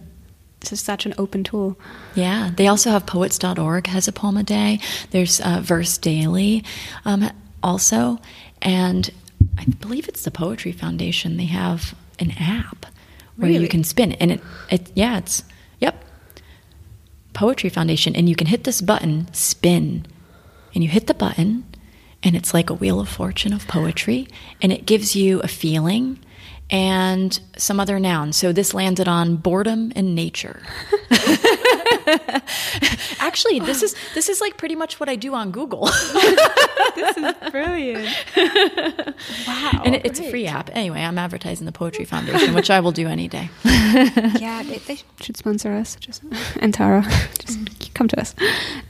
it's 0.60 0.80
such 0.80 1.04
an 1.06 1.14
open 1.18 1.44
tool. 1.44 1.78
Yeah, 2.14 2.50
they 2.56 2.68
also 2.68 2.90
have 2.90 3.04
poets.org 3.06 3.86
has 3.88 4.08
a 4.08 4.12
poem 4.12 4.36
a 4.38 4.42
day. 4.42 4.80
There's 5.10 5.40
uh, 5.40 5.60
Verse 5.62 5.98
Daily 5.98 6.64
um, 7.04 7.30
also. 7.62 8.18
And 8.62 9.10
I 9.58 9.66
believe 9.66 10.08
it's 10.08 10.22
the 10.24 10.30
Poetry 10.30 10.72
Foundation. 10.72 11.36
They 11.36 11.44
have 11.44 11.94
an 12.18 12.30
app 12.40 12.86
where 13.36 13.50
Really? 13.50 13.64
you 13.64 13.68
can 13.68 13.84
spin 13.84 14.12
it. 14.12 14.18
And 14.22 14.32
it, 14.32 14.40
it, 14.70 14.90
yeah, 14.94 15.18
it's, 15.18 15.44
yep, 15.80 16.02
Poetry 17.34 17.68
Foundation. 17.68 18.16
And 18.16 18.28
you 18.28 18.34
can 18.34 18.46
hit 18.46 18.64
this 18.64 18.80
button, 18.80 19.32
spin. 19.34 20.06
And 20.74 20.82
you 20.82 20.88
hit 20.88 21.06
the 21.06 21.14
button, 21.14 21.64
and 22.22 22.34
it's 22.34 22.52
like 22.54 22.70
a 22.70 22.74
wheel 22.74 22.98
of 22.98 23.08
fortune 23.08 23.52
of 23.52 23.68
poetry. 23.68 24.26
And 24.62 24.72
it 24.72 24.86
gives 24.86 25.14
you 25.14 25.40
a 25.40 25.48
feeling 25.48 26.18
and 26.70 27.38
some 27.56 27.78
other 27.78 28.00
nouns. 28.00 28.36
So 28.36 28.52
this 28.52 28.74
landed 28.74 29.06
on 29.06 29.36
boredom 29.36 29.92
and 29.94 30.14
nature. 30.14 30.62
Actually, 33.18 33.60
this 33.60 33.82
is 33.82 33.94
this 34.14 34.28
is 34.28 34.40
like 34.40 34.56
pretty 34.56 34.76
much 34.76 35.00
what 35.00 35.08
I 35.08 35.16
do 35.16 35.34
on 35.34 35.50
Google. 35.50 35.88
This 36.94 37.16
is 37.16 37.50
brilliant. 37.50 38.08
wow. 39.48 39.82
and 39.84 39.96
it, 39.96 40.06
it's 40.06 40.20
a 40.20 40.30
free 40.30 40.46
app. 40.46 40.70
Anyway, 40.72 41.00
I'm 41.00 41.18
advertising 41.18 41.66
the 41.66 41.72
Poetry 41.72 42.04
Foundation, 42.04 42.54
which 42.54 42.70
I 42.70 42.78
will 42.78 42.92
do 42.92 43.08
any 43.08 43.26
day. 43.26 43.50
yeah, 43.64 44.62
they, 44.62 44.78
they 44.86 44.98
should 45.20 45.36
sponsor 45.36 45.72
us. 45.72 45.96
Just 45.96 46.22
and 46.60 46.72
Tara, 46.72 47.04
just 47.40 47.94
come 47.94 48.06
to 48.08 48.20
us. 48.20 48.36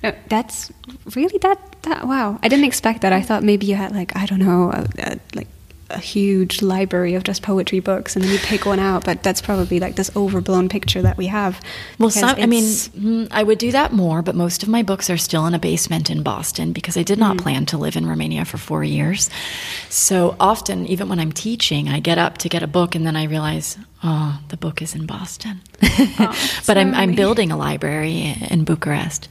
No, 0.03 0.13
that's 0.29 0.71
really 1.17 1.39
that, 1.39 1.77
that. 1.83 2.07
Wow, 2.07 2.39
I 2.43 2.49
didn't 2.49 2.67
expect 2.67 3.01
that. 3.01 3.13
I 3.15 3.23
thought 3.23 3.43
maybe 3.43 3.65
you 3.65 3.75
had 3.75 3.93
like 3.93 4.15
I 4.17 4.27
don't 4.27 4.41
know, 4.41 4.71
a, 4.71 4.87
a, 4.99 5.21
like 5.35 5.49
a 5.95 5.99
huge 5.99 6.63
library 6.63 7.15
of 7.15 7.25
just 7.25 7.43
poetry 7.43 7.81
books, 7.81 8.17
and 8.17 8.25
then 8.25 8.33
you 8.33 8.39
pick 8.39 8.67
one 8.67 8.79
out. 8.79 9.05
But 9.05 9.23
that's 9.23 9.41
probably 9.41 9.81
like 9.81 9.97
this 9.97 10.11
overblown 10.17 10.69
picture 10.69 11.03
that 11.03 11.17
we 11.17 11.27
have. 11.27 11.61
Well, 11.99 12.11
some, 12.11 12.37
I 12.37 12.47
mean, 12.47 12.65
mm, 12.65 13.29
I 13.31 13.43
would 13.43 13.59
do 13.59 13.73
that 13.73 13.93
more, 13.93 14.23
but 14.23 14.35
most 14.35 14.63
of 14.63 14.69
my 14.69 14.83
books 14.83 15.09
are 15.11 15.17
still 15.17 15.47
in 15.47 15.55
a 15.55 15.59
basement 15.59 16.11
in 16.11 16.23
Boston 16.23 16.73
because 16.73 16.97
I 16.97 17.03
did 17.03 17.19
not 17.19 17.39
plan 17.39 17.67
to 17.67 17.79
live 17.79 17.97
in 17.97 18.07
Romania 18.07 18.45
for 18.45 18.59
four 18.59 18.85
years. 18.85 19.31
So 19.89 20.37
often, 20.41 20.87
even 20.87 21.09
when 21.09 21.21
I'm 21.21 21.33
teaching, 21.33 21.89
I 21.89 22.01
get 22.01 22.19
up 22.19 22.39
to 22.39 22.49
get 22.49 22.63
a 22.63 22.67
book 22.67 22.95
and 22.95 23.07
then 23.07 23.17
I 23.17 23.25
realize, 23.25 23.79
oh, 24.03 24.41
the 24.49 24.57
book 24.57 24.83
is 24.83 24.95
in 24.95 25.07
Boston. 25.07 25.61
but 26.67 26.77
I'm, 26.77 26.95
I'm 26.95 27.15
building 27.15 27.51
a 27.51 27.57
library 27.57 28.37
in 28.51 28.65
Bucharest. 28.65 29.29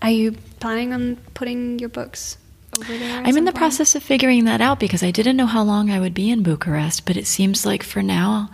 are 0.00 0.10
you 0.10 0.36
planning 0.60 0.92
on 0.92 1.16
putting 1.34 1.78
your 1.78 1.88
books 1.88 2.38
over 2.78 2.96
there? 2.96 3.22
I'm 3.22 3.36
in 3.36 3.44
the 3.44 3.52
point? 3.52 3.58
process 3.58 3.94
of 3.94 4.02
figuring 4.02 4.44
that 4.44 4.60
out 4.60 4.80
because 4.80 5.02
I 5.02 5.10
didn't 5.10 5.36
know 5.36 5.46
how 5.46 5.62
long 5.62 5.90
I 5.90 6.00
would 6.00 6.14
be 6.14 6.30
in 6.30 6.42
Bucharest, 6.42 7.04
but 7.04 7.16
it 7.16 7.26
seems 7.26 7.66
like 7.66 7.82
for 7.82 8.02
now, 8.02 8.50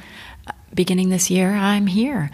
uh, 0.47 0.53
beginning 0.75 1.09
this 1.09 1.31
year, 1.31 1.51
I'm 1.53 1.87
here. 1.87 2.31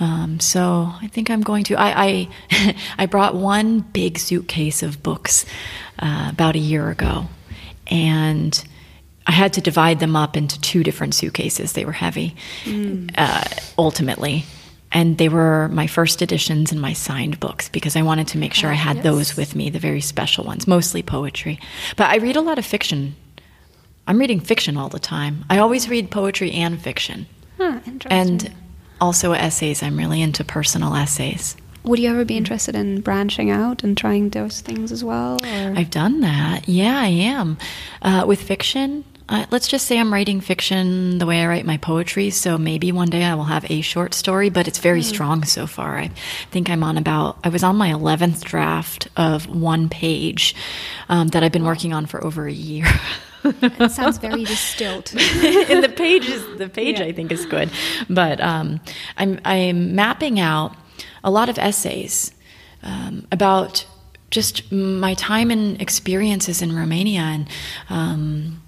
Um, 0.00 0.40
so 0.40 0.92
I 1.00 1.08
think 1.08 1.30
I'm 1.30 1.42
going 1.42 1.64
to. 1.64 1.76
I 1.76 2.28
I, 2.50 2.76
I 2.98 3.06
brought 3.06 3.34
one 3.34 3.80
big 3.80 4.18
suitcase 4.18 4.82
of 4.82 5.02
books 5.02 5.44
uh, 5.98 6.28
about 6.30 6.56
a 6.56 6.60
year 6.60 6.90
ago, 6.90 7.28
and 7.86 8.64
I 9.26 9.32
had 9.32 9.52
to 9.54 9.60
divide 9.60 9.98
them 9.98 10.14
up 10.14 10.36
into 10.36 10.60
two 10.60 10.82
different 10.84 11.14
suitcases. 11.14 11.72
They 11.72 11.84
were 11.84 11.92
heavy, 11.92 12.36
uh, 13.16 13.44
ultimately. 13.76 14.44
And 14.96 15.18
they 15.18 15.28
were 15.28 15.68
my 15.68 15.86
first 15.86 16.22
editions 16.22 16.72
and 16.72 16.80
my 16.80 16.94
signed 16.94 17.38
books 17.38 17.68
because 17.68 17.96
I 17.96 18.02
wanted 18.02 18.28
to 18.28 18.38
make 18.38 18.54
sure 18.54 18.70
I 18.70 18.74
had 18.88 19.02
those 19.02 19.36
with 19.36 19.54
me, 19.54 19.68
the 19.68 19.78
very 19.78 20.00
special 20.00 20.42
ones, 20.42 20.66
mostly 20.66 21.02
poetry. 21.02 21.60
But 21.96 22.08
I 22.08 22.16
read 22.16 22.34
a 22.34 22.40
lot 22.40 22.58
of 22.58 22.64
fiction. 22.64 23.14
I'm 24.06 24.18
reading 24.18 24.40
fiction 24.40 24.78
all 24.78 24.88
the 24.88 24.98
time. 24.98 25.44
I 25.50 25.58
always 25.58 25.90
read 25.90 26.10
poetry 26.10 26.50
and 26.52 26.80
fiction. 26.80 27.26
Huh, 27.58 27.80
interesting. 27.86 28.10
And 28.10 28.54
also 28.98 29.32
essays. 29.32 29.82
I'm 29.82 29.98
really 29.98 30.22
into 30.22 30.44
personal 30.44 30.94
essays. 30.94 31.58
would 31.84 31.98
you 31.98 32.08
ever 32.08 32.24
be 32.24 32.38
interested 32.38 32.74
in 32.74 33.02
branching 33.02 33.50
out 33.50 33.84
and 33.84 33.98
trying 33.98 34.30
those 34.30 34.62
things 34.62 34.90
as 34.90 35.04
well? 35.04 35.34
Or? 35.44 35.74
I've 35.76 35.90
done 35.90 36.22
that. 36.22 36.70
Yeah, 36.70 36.98
I 36.98 37.08
am. 37.08 37.58
Uh, 38.00 38.24
with 38.26 38.40
fiction, 38.40 39.04
uh, 39.28 39.44
let's 39.50 39.66
just 39.66 39.86
say 39.86 39.98
I'm 39.98 40.12
writing 40.12 40.40
fiction 40.40 41.18
the 41.18 41.26
way 41.26 41.42
I 41.42 41.46
write 41.46 41.66
my 41.66 41.78
poetry. 41.78 42.30
So 42.30 42.56
maybe 42.56 42.92
one 42.92 43.10
day 43.10 43.24
I 43.24 43.34
will 43.34 43.44
have 43.44 43.68
a 43.70 43.80
short 43.80 44.14
story, 44.14 44.50
but 44.50 44.68
it's 44.68 44.78
very 44.78 45.02
strong 45.02 45.42
so 45.44 45.66
far. 45.66 45.98
I 45.98 46.08
think 46.50 46.70
I'm 46.70 46.84
on 46.84 46.96
about, 46.96 47.38
I 47.42 47.48
was 47.48 47.64
on 47.64 47.76
my 47.76 47.90
11th 47.90 48.44
draft 48.44 49.08
of 49.16 49.48
one 49.48 49.88
page 49.88 50.54
um, 51.08 51.28
that 51.28 51.42
I've 51.42 51.52
been 51.52 51.64
working 51.64 51.92
on 51.92 52.06
for 52.06 52.22
over 52.24 52.46
a 52.46 52.52
year. 52.52 52.86
it 53.44 53.90
sounds 53.90 54.18
very 54.18 54.44
distilled. 54.44 55.12
and 55.16 55.82
the 55.82 55.92
page 55.94 56.28
is 56.28 56.58
the 56.58 56.68
page 56.68 57.00
I 57.00 57.10
think 57.12 57.32
is 57.32 57.46
good, 57.46 57.70
but 58.08 58.40
um, 58.40 58.80
I'm 59.16 59.40
I'm 59.44 59.94
mapping 59.94 60.40
out 60.40 60.74
a 61.22 61.30
lot 61.30 61.48
of 61.48 61.58
essays 61.58 62.32
um, 62.82 63.26
about 63.30 63.86
just 64.30 64.72
my 64.72 65.14
time 65.14 65.50
and 65.50 65.80
experiences 65.80 66.62
in 66.62 66.74
Romania 66.74 67.46
and. 67.88 68.60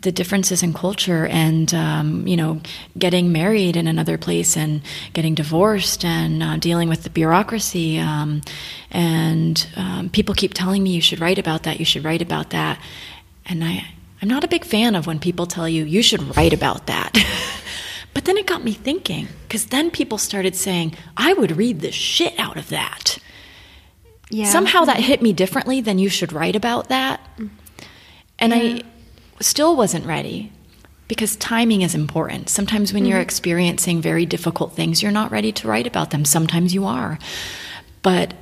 The 0.00 0.12
differences 0.12 0.62
in 0.62 0.72
culture 0.72 1.26
and 1.26 1.72
um, 1.74 2.26
you 2.26 2.36
know 2.36 2.60
getting 2.96 3.32
married 3.32 3.76
in 3.76 3.86
another 3.86 4.16
place 4.16 4.56
and 4.56 4.80
getting 5.12 5.34
divorced 5.34 6.04
and 6.04 6.42
uh, 6.42 6.56
dealing 6.56 6.88
with 6.88 7.02
the 7.02 7.10
bureaucracy 7.10 7.98
um, 7.98 8.40
and 8.90 9.68
um, 9.76 10.08
people 10.08 10.34
keep 10.34 10.54
telling 10.54 10.82
me 10.82 10.90
you 10.90 11.02
should 11.02 11.20
write 11.20 11.38
about 11.38 11.64
that 11.64 11.78
you 11.78 11.84
should 11.84 12.04
write 12.04 12.22
about 12.22 12.50
that. 12.50 12.80
And 13.46 13.62
I 13.62 13.84
I'm 14.22 14.28
not 14.28 14.44
a 14.44 14.48
big 14.48 14.64
fan 14.64 14.94
of 14.94 15.06
when 15.06 15.18
people 15.18 15.46
tell 15.46 15.68
you 15.68 15.84
you 15.84 16.02
should 16.02 16.36
write 16.36 16.52
about 16.52 16.86
that. 16.86 17.16
But 18.12 18.24
then 18.24 18.36
it 18.36 18.46
got 18.46 18.64
me 18.64 18.72
thinking 18.72 19.28
because 19.42 19.66
then 19.66 19.90
people 19.90 20.18
started 20.18 20.56
saying 20.56 20.96
I 21.16 21.32
would 21.32 21.56
read 21.56 21.80
the 21.80 21.92
shit 21.92 22.34
out 22.38 22.56
of 22.56 22.68
that. 22.70 23.18
Yeah. 24.32 24.44
somehow 24.44 24.84
that 24.84 25.00
hit 25.00 25.22
me 25.22 25.32
differently 25.32 25.80
than 25.80 25.98
you 25.98 26.08
should 26.08 26.32
write 26.32 26.54
about 26.54 26.88
that. 26.88 27.20
And 28.38 28.54
I 28.54 28.82
still 29.40 29.76
wasn't 29.76 30.06
ready 30.06 30.52
because 31.08 31.34
timing 31.36 31.82
is 31.82 31.94
important. 31.94 32.48
Sometimes 32.48 32.92
when 32.92 33.04
you're 33.04 33.18
mm-hmm. 33.18 33.22
experiencing 33.22 34.00
very 34.00 34.26
difficult 34.26 34.74
things, 34.74 35.02
you're 35.02 35.10
not 35.10 35.32
ready 35.32 35.50
to 35.52 35.66
write 35.66 35.86
about 35.86 36.10
them. 36.10 36.24
Sometimes 36.24 36.72
you 36.72 36.84
are. 36.84 37.18
But 38.02 38.34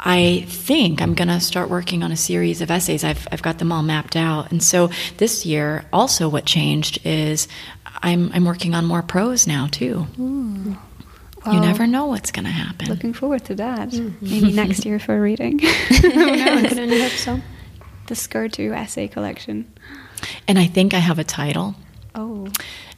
I 0.00 0.44
think 0.48 1.02
I'm 1.02 1.14
going 1.14 1.28
to 1.28 1.40
start 1.40 1.68
working 1.68 2.02
on 2.02 2.12
a 2.12 2.16
series 2.16 2.60
of 2.60 2.70
essays. 2.70 3.04
I've, 3.04 3.26
I've 3.32 3.42
got 3.42 3.58
them 3.58 3.72
all 3.72 3.82
mapped 3.82 4.16
out. 4.16 4.50
And 4.50 4.62
so 4.62 4.90
this 5.16 5.44
year, 5.44 5.84
also 5.92 6.28
what 6.28 6.46
changed 6.46 7.04
is 7.04 7.48
I'm, 8.02 8.30
I'm 8.32 8.44
working 8.44 8.74
on 8.74 8.86
more 8.86 9.02
prose 9.02 9.46
now, 9.46 9.66
too. 9.66 10.06
Mm. 10.16 10.78
you 11.52 11.60
never 11.60 11.86
know 11.86 12.06
what's 12.06 12.30
going 12.30 12.44
to 12.44 12.50
happen. 12.50 12.88
Looking 12.88 13.12
forward 13.12 13.44
to 13.46 13.54
that. 13.56 13.90
Mm-hmm. 13.90 14.24
Maybe 14.24 14.52
next 14.52 14.84
year 14.86 14.98
for 14.98 15.16
a 15.16 15.20
reading. 15.20 15.60
I 15.62 16.64
can 16.68 16.78
only 16.78 17.02
hope 17.02 17.12
so. 17.12 17.40
the 18.06 18.14
Skurtu 18.14 18.74
essay 18.74 19.08
collection. 19.08 19.70
And 20.46 20.58
I 20.58 20.66
think 20.66 20.94
I 20.94 20.98
have 20.98 21.18
a 21.18 21.24
title. 21.24 21.74
Oh. 22.14 22.48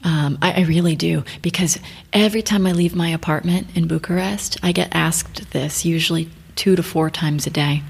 Um, 0.03 0.39
I, 0.41 0.53
I 0.53 0.61
really 0.63 0.97
do 0.97 1.25
because 1.43 1.79
every 2.13 2.43
time 2.43 2.67
I 2.67 2.73
leave 2.73 2.95
my 2.95 3.09
apartment 3.09 3.69
in 3.75 3.87
Bucharest, 3.87 4.57
I 4.63 4.73
get 4.73 4.89
asked 4.93 5.51
this 5.51 5.85
usually 5.85 6.31
two 6.57 6.75
to 6.77 6.83
four 6.83 7.11
times 7.11 7.47
a 7.47 7.51
day. 7.51 7.83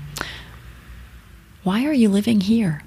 Why 1.63 1.85
are 1.87 1.93
you 1.93 2.09
living 2.09 2.41
here? 2.41 2.83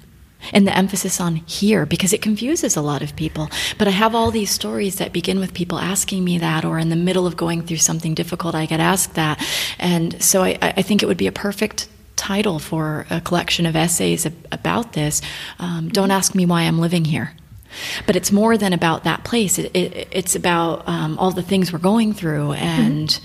And 0.51 0.67
the 0.67 0.77
emphasis 0.77 1.21
on 1.21 1.37
here 1.37 1.85
because 1.85 2.11
it 2.11 2.21
confuses 2.21 2.75
a 2.75 2.81
lot 2.81 3.01
of 3.01 3.15
people. 3.15 3.49
But 3.77 3.87
I 3.87 3.91
have 3.91 4.13
all 4.13 4.29
these 4.29 4.51
stories 4.51 4.97
that 4.97 5.13
begin 5.13 5.39
with 5.39 5.53
people 5.53 5.79
asking 5.79 6.25
me 6.25 6.37
that, 6.39 6.65
or 6.65 6.79
in 6.79 6.89
the 6.89 6.97
middle 6.97 7.25
of 7.25 7.37
going 7.37 7.61
through 7.61 7.77
something 7.77 8.13
difficult, 8.13 8.53
I 8.53 8.65
get 8.65 8.81
asked 8.81 9.13
that. 9.13 9.41
And 9.79 10.21
so 10.21 10.43
I, 10.43 10.57
I 10.61 10.81
think 10.81 11.01
it 11.01 11.05
would 11.05 11.17
be 11.17 11.27
a 11.27 11.31
perfect 11.31 11.87
title 12.23 12.57
for 12.59 13.05
a 13.09 13.19
collection 13.19 13.65
of 13.65 13.75
essays 13.75 14.25
ab- 14.25 14.47
about 14.51 14.93
this. 14.93 15.21
Um, 15.59 15.89
Don't 15.89 16.11
ask 16.11 16.33
me 16.35 16.45
why 16.45 16.61
I'm 16.63 16.79
living 16.79 17.05
here. 17.05 17.33
But 18.07 18.15
it's 18.15 18.31
more 18.31 18.57
than 18.57 18.71
about 18.71 19.03
that 19.03 19.23
place. 19.23 19.59
It, 19.59 19.75
it, 19.75 20.07
it's 20.11 20.35
about 20.35 20.87
um, 20.87 21.17
all 21.19 21.31
the 21.31 21.41
things 21.43 21.73
we're 21.73 21.79
going 21.79 22.13
through, 22.13 22.53
and 22.53 23.19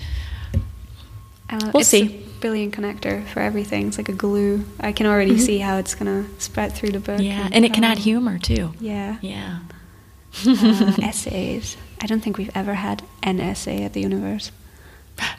Uh, 1.49 1.59
We'll 1.73 1.81
it's 1.81 1.89
see. 1.89 2.03
a 2.03 2.39
brilliant 2.41 2.75
connector 2.75 3.25
for 3.27 3.39
everything. 3.41 3.87
It's 3.87 3.97
like 3.97 4.09
a 4.09 4.13
glue. 4.13 4.63
I 4.79 4.91
can 4.91 5.05
already 5.07 5.37
see 5.37 5.57
how 5.59 5.77
it's 5.77 5.95
gonna 5.95 6.25
spread 6.37 6.73
through 6.73 6.91
the 6.91 6.99
book. 6.99 7.21
yeah, 7.21 7.49
and 7.51 7.65
it 7.65 7.73
can 7.73 7.83
add 7.83 7.97
humor 7.99 8.37
too. 8.37 8.73
Yeah. 8.79 9.17
Yeah. 9.21 9.59
Uh, 10.45 10.93
essays. 11.01 11.75
I 12.01 12.05
don't 12.07 12.21
think 12.21 12.37
we've 12.37 12.51
ever 12.55 12.73
had 12.75 13.01
an 13.23 13.39
essay 13.39 13.83
at 13.83 13.93
the 13.93 14.01
universe. 14.01 14.51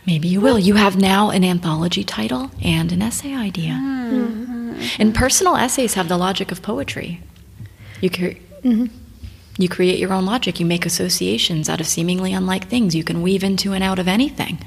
Maybe 0.07 0.29
you 0.29 0.41
will. 0.41 0.59
You 0.59 0.75
have 0.75 0.97
now 0.97 1.31
an 1.31 1.45
anthology 1.45 2.05
title 2.05 2.51
and 2.63 2.93
an 2.93 3.03
essay 3.03 3.35
idea. 3.35 3.73
Mm-hmm. 3.73 4.83
And 4.99 5.15
personal 5.15 5.57
essays 5.57 5.95
have 5.95 6.09
the 6.09 6.17
logic 6.17 6.51
of 6.53 6.63
poetry. 6.63 7.21
You 8.01 8.11
cre- 8.11 8.41
mm-hmm. 8.63 8.87
you 9.59 9.69
create 9.69 9.99
your 9.99 10.13
own 10.13 10.25
logic. 10.25 10.59
You 10.61 10.67
make 10.67 10.87
associations 10.87 11.69
out 11.69 11.81
of 11.81 11.87
seemingly 11.87 12.33
unlike 12.33 12.69
things. 12.69 12.95
You 12.95 13.05
can 13.05 13.23
weave 13.23 13.45
into 13.45 13.73
and 13.73 13.85
out 13.85 13.99
of 13.99 14.09
anything. 14.09 14.59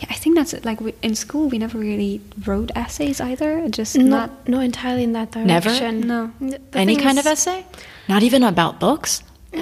Yeah, 0.00 0.06
I 0.10 0.14
think 0.14 0.34
that's 0.36 0.54
it. 0.54 0.64
Like 0.64 0.80
we, 0.80 0.94
in 1.02 1.14
school, 1.14 1.48
we 1.48 1.58
never 1.58 1.78
really 1.78 2.20
wrote 2.46 2.70
essays 2.74 3.20
either. 3.20 3.68
Just 3.68 3.96
not 3.96 4.06
not. 4.08 4.48
not 4.48 4.64
entirely 4.64 5.04
in 5.04 5.12
that 5.12 5.30
direction. 5.30 5.46
Never? 5.46 5.68
direction. 5.68 6.00
No. 6.00 6.32
The 6.40 6.78
Any 6.78 6.96
kind 6.96 7.18
is- 7.18 7.26
of 7.26 7.32
essay? 7.32 7.66
Not 8.08 8.22
even 8.22 8.42
about 8.42 8.80
books? 8.80 9.22
Uh, 9.54 9.58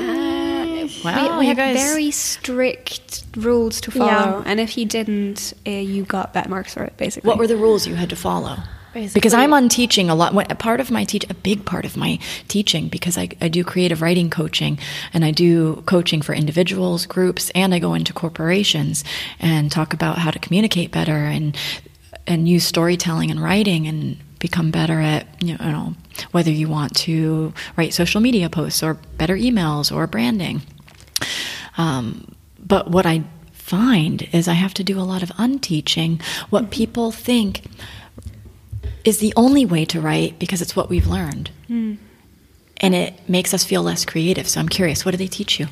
Wow, 1.05 1.33
we, 1.35 1.39
we 1.39 1.45
you 1.45 1.49
had 1.55 1.57
guys. 1.57 1.77
very 1.77 2.11
strict 2.11 3.25
rules 3.37 3.81
to 3.83 3.91
follow, 3.91 4.09
Yeah. 4.41 4.43
and 4.47 4.61
if 4.61 4.77
you 4.79 4.85
didn't, 4.87 5.53
uh, 5.67 5.71
you 5.71 6.05
got 6.05 6.33
bad 6.35 6.49
marks 6.49 6.75
for 6.75 6.83
it. 6.85 6.97
Basically, 6.97 7.29
What 7.29 7.39
were 7.39 7.47
the 7.47 7.57
rules 7.57 7.87
you 7.87 7.95
had 7.95 8.11
to 8.11 8.17
follow? 8.17 8.57
Basically- 8.95 9.21
Because 9.21 9.35
I'm 9.35 9.53
on 9.53 9.69
teaching 9.69 10.09
a 10.09 10.15
lot. 10.15 10.33
What- 10.35 10.51
A 10.51 10.55
part 10.55 10.81
of 10.81 10.91
my 10.91 11.05
teach, 11.05 11.25
a 11.29 11.35
big 11.35 11.65
part 11.67 11.85
of 11.85 11.97
my 11.97 12.19
teaching, 12.49 12.89
because 12.89 13.19
I, 13.19 13.29
I 13.41 13.49
do 13.49 13.63
creative 13.65 14.01
writing 14.01 14.31
coaching, 14.31 14.79
and 15.13 15.25
I 15.25 15.31
do 15.31 15.83
coaching 15.87 16.23
for 16.23 16.35
individuals, 16.35 17.05
groups, 17.07 17.51
and 17.55 17.75
I 17.75 17.79
go 17.79 17.95
into 17.95 18.13
corporations 18.13 19.05
and 19.41 19.71
talk 19.71 19.93
about 19.93 20.19
how 20.19 20.31
to 20.31 20.39
communicate 20.39 20.91
better 20.91 21.17
and 21.27 21.57
and 22.27 22.47
use 22.47 22.65
storytelling 22.65 23.31
and 23.31 23.43
writing 23.43 23.87
and 23.87 24.17
become 24.39 24.71
better 24.71 25.01
at 25.01 25.27
you 25.43 25.57
know 25.59 25.95
whether 26.33 26.51
you 26.51 26.69
want 26.69 26.95
to 26.95 27.53
write 27.77 27.95
social 27.95 28.21
media 28.21 28.51
posts 28.51 28.83
or 28.83 28.95
better 29.17 29.35
emails 29.37 29.95
or 29.95 30.07
branding. 30.07 30.61
Um, 31.77 32.35
but 32.59 32.91
what 32.91 33.07
I 33.07 33.25
find 33.53 34.29
is 34.33 34.49
I 34.49 34.55
have 34.55 34.75
to 34.75 34.85
do 34.85 34.99
a 34.99 35.03
lot 35.03 35.23
of 35.23 35.31
unteaching 35.39 36.21
what 36.51 36.71
people 36.71 37.13
think 37.13 37.65
is 39.05 39.19
the 39.19 39.33
only 39.37 39.65
way 39.65 39.85
to 39.87 40.01
write 40.01 40.39
because 40.39 40.61
it's 40.63 40.75
what 40.75 40.89
we've 40.89 41.07
learned. 41.07 41.51
And 42.79 42.95
it 42.95 43.29
makes 43.29 43.53
us 43.53 43.65
feel 43.65 43.83
less 43.83 44.05
creative. 44.05 44.49
So 44.49 44.61
I'm 44.61 44.69
curious, 44.69 45.05
what 45.05 45.13
do 45.13 45.19
they 45.19 45.27
teach 45.27 45.59
you? 45.61 45.67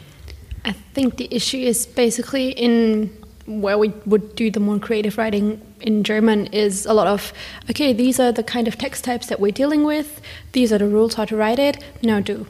I 0.64 0.72
think 0.72 1.16
the 1.16 1.28
issue 1.30 1.59
is 1.59 1.87
basically 1.87 2.50
in 2.50 3.09
where 3.46 3.78
we 3.78 3.88
would 4.06 4.35
do 4.35 4.50
the 4.50 4.59
more 4.59 4.78
creative 4.78 5.16
writing 5.16 5.61
in 5.80 6.02
German 6.02 6.46
is 6.48 6.85
a 6.85 6.92
lot 6.92 7.06
of 7.06 7.32
okay, 7.70 7.92
these 7.92 8.18
are 8.18 8.32
the 8.32 8.42
kind 8.42 8.66
of 8.66 8.76
text 8.76 9.04
types 9.04 9.28
that 9.28 9.38
we're 9.38 9.52
dealing 9.52 9.85
with. 9.85 10.20
These 10.52 10.72
are 10.72 10.78
the 10.78 10.88
rules 10.88 11.14
how 11.14 11.24
to 11.26 11.37
write 11.37 11.61
it. 11.61 11.82
Now 12.02 12.20
do. 12.20 12.46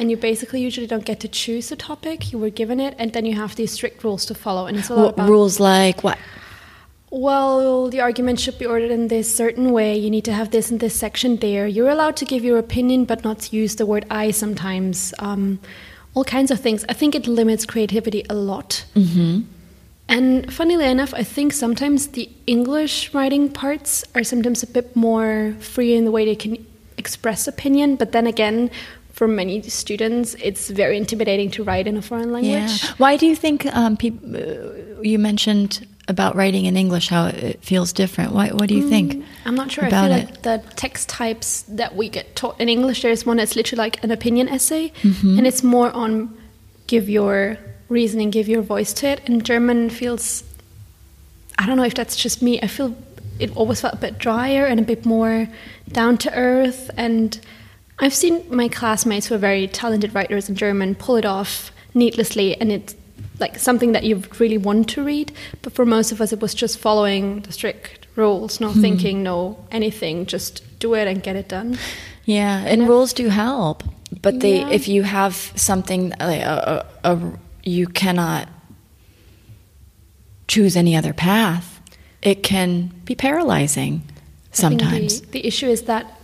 And 0.00 0.10
you 0.10 0.16
basically 0.16 0.60
usually 0.62 0.86
don't 0.86 1.04
get 1.04 1.20
to 1.20 1.28
choose 1.28 1.68
the 1.68 1.76
topic. 1.76 2.32
You 2.32 2.38
were 2.38 2.50
given 2.50 2.80
it, 2.80 2.94
and 2.98 3.12
then 3.12 3.26
you 3.26 3.34
have 3.36 3.54
these 3.54 3.70
strict 3.70 4.02
rules 4.02 4.24
to 4.26 4.34
follow. 4.34 4.66
And 4.66 4.78
it's 4.78 4.88
a 4.88 4.94
lot 4.94 5.02
What 5.04 5.14
about 5.14 5.28
rules 5.28 5.60
like 5.60 6.02
what? 6.02 6.18
well, 7.10 7.88
the 7.88 8.00
argument 8.00 8.38
should 8.38 8.58
be 8.58 8.64
ordered 8.64 8.90
in 8.90 9.08
this 9.08 9.34
certain 9.34 9.72
way. 9.72 9.96
You 9.96 10.10
need 10.10 10.24
to 10.24 10.32
have 10.32 10.50
this 10.52 10.70
and 10.70 10.78
this 10.80 10.94
section 10.94 11.36
there. 11.36 11.66
You're 11.66 11.88
allowed 11.88 12.16
to 12.16 12.24
give 12.24 12.44
your 12.44 12.56
opinion, 12.56 13.04
but 13.04 13.24
not 13.24 13.52
use 13.52 13.76
the 13.76 13.84
word 13.84 14.06
I 14.10 14.30
sometimes. 14.30 15.12
Um, 15.18 15.58
all 16.14 16.24
kinds 16.24 16.50
of 16.50 16.60
things. 16.60 16.84
I 16.88 16.92
think 16.92 17.14
it 17.14 17.26
limits 17.26 17.66
creativity 17.66 18.24
a 18.30 18.34
lot. 18.34 18.84
Mm-hmm. 18.94 19.42
And 20.08 20.52
funnily 20.52 20.86
enough, 20.86 21.12
I 21.14 21.22
think 21.22 21.52
sometimes 21.52 22.08
the 22.08 22.28
English 22.46 23.14
writing 23.14 23.48
parts 23.48 24.04
are 24.14 24.24
sometimes 24.24 24.62
a 24.62 24.66
bit 24.66 24.94
more 24.96 25.54
free 25.60 25.94
in 25.94 26.04
the 26.04 26.10
way 26.10 26.24
they 26.24 26.34
can 26.34 26.64
express 26.96 27.46
opinion. 27.46 27.96
But 27.96 28.12
then 28.12 28.26
again, 28.26 28.70
for 29.20 29.28
many 29.28 29.60
students, 29.68 30.34
it's 30.42 30.70
very 30.70 30.96
intimidating 30.96 31.50
to 31.50 31.62
write 31.62 31.86
in 31.86 31.94
a 31.98 32.00
foreign 32.00 32.32
language. 32.32 32.72
Yeah. 32.82 32.94
Why 32.96 33.18
do 33.18 33.26
you 33.26 33.36
think 33.36 33.66
um, 33.66 33.98
uh, 34.02 35.02
you 35.02 35.18
mentioned 35.18 35.86
about 36.08 36.36
writing 36.36 36.64
in 36.64 36.74
English 36.74 37.08
how 37.10 37.26
it 37.26 37.62
feels 37.62 37.92
different? 37.92 38.32
Why, 38.32 38.48
what 38.48 38.66
do 38.70 38.74
you 38.74 38.88
think? 38.88 39.22
I'm 39.44 39.54
not 39.54 39.70
sure. 39.70 39.84
I 39.84 39.88
about 39.88 40.08
feel 40.08 40.16
it? 40.20 40.24
like 40.24 40.42
the 40.42 40.62
text 40.74 41.10
types 41.10 41.48
that 41.80 41.94
we 41.94 42.08
get 42.08 42.34
taught 42.34 42.58
in 42.58 42.70
English, 42.70 43.02
there's 43.02 43.26
one 43.26 43.36
that's 43.36 43.56
literally 43.56 43.80
like 43.86 44.02
an 44.02 44.10
opinion 44.10 44.48
essay, 44.48 44.90
Mm-hmm. 45.02 45.36
and 45.36 45.46
it's 45.46 45.62
more 45.62 45.90
on 45.92 46.34
give 46.86 47.10
your 47.10 47.58
reasoning, 47.90 48.30
give 48.30 48.48
your 48.48 48.62
voice 48.62 48.94
to 48.94 49.06
it. 49.06 49.20
And 49.26 49.44
German 49.44 49.90
feels, 49.90 50.44
I 51.58 51.66
don't 51.66 51.76
know 51.76 51.84
if 51.92 51.94
that's 51.94 52.16
just 52.16 52.40
me. 52.40 52.58
I 52.62 52.68
feel 52.68 52.96
it 53.38 53.54
always 53.54 53.82
felt 53.82 53.92
a 53.92 53.98
bit 53.98 54.16
drier 54.18 54.64
and 54.64 54.80
a 54.80 54.86
bit 54.92 55.04
more 55.04 55.46
down 55.92 56.16
to 56.24 56.28
earth. 56.34 56.90
And 56.96 57.38
I've 58.00 58.14
seen 58.14 58.44
my 58.50 58.68
classmates 58.68 59.26
who 59.26 59.34
are 59.34 59.38
very 59.38 59.68
talented 59.68 60.14
writers 60.14 60.48
in 60.48 60.56
German 60.56 60.94
pull 60.94 61.16
it 61.16 61.26
off 61.26 61.70
needlessly, 61.94 62.58
and 62.60 62.72
it's 62.72 62.94
like 63.38 63.58
something 63.58 63.92
that 63.92 64.04
you 64.04 64.22
really 64.38 64.58
want 64.58 64.88
to 64.90 65.04
read. 65.04 65.32
But 65.62 65.74
for 65.74 65.84
most 65.84 66.10
of 66.10 66.20
us, 66.20 66.32
it 66.32 66.40
was 66.40 66.54
just 66.54 66.78
following 66.78 67.40
the 67.40 67.52
strict 67.52 68.06
rules, 68.16 68.60
no 68.60 68.72
hmm. 68.72 68.80
thinking, 68.80 69.22
no 69.22 69.62
anything, 69.70 70.26
just 70.26 70.62
do 70.78 70.94
it 70.94 71.06
and 71.06 71.22
get 71.22 71.36
it 71.36 71.48
done. 71.48 71.78
Yeah, 72.24 72.64
and 72.66 72.88
rules 72.88 73.12
do 73.12 73.28
help, 73.28 73.82
but 74.22 74.40
they 74.40 74.60
Yeah. 74.60 74.70
if 74.70 74.88
you 74.88 75.02
have 75.02 75.52
something 75.56 76.10
like 76.18 76.42
a, 76.42 76.86
a, 77.04 77.12
a 77.12 77.32
you 77.62 77.86
cannot 77.86 78.48
choose 80.48 80.76
any 80.76 80.96
other 80.96 81.12
path, 81.12 81.80
it 82.22 82.42
can 82.42 82.92
be 83.04 83.14
paralyzing 83.14 84.02
sometimes. 84.52 85.20
the, 85.20 85.26
the 85.32 85.46
issue 85.46 85.68
is 85.68 85.82
that 85.82 86.20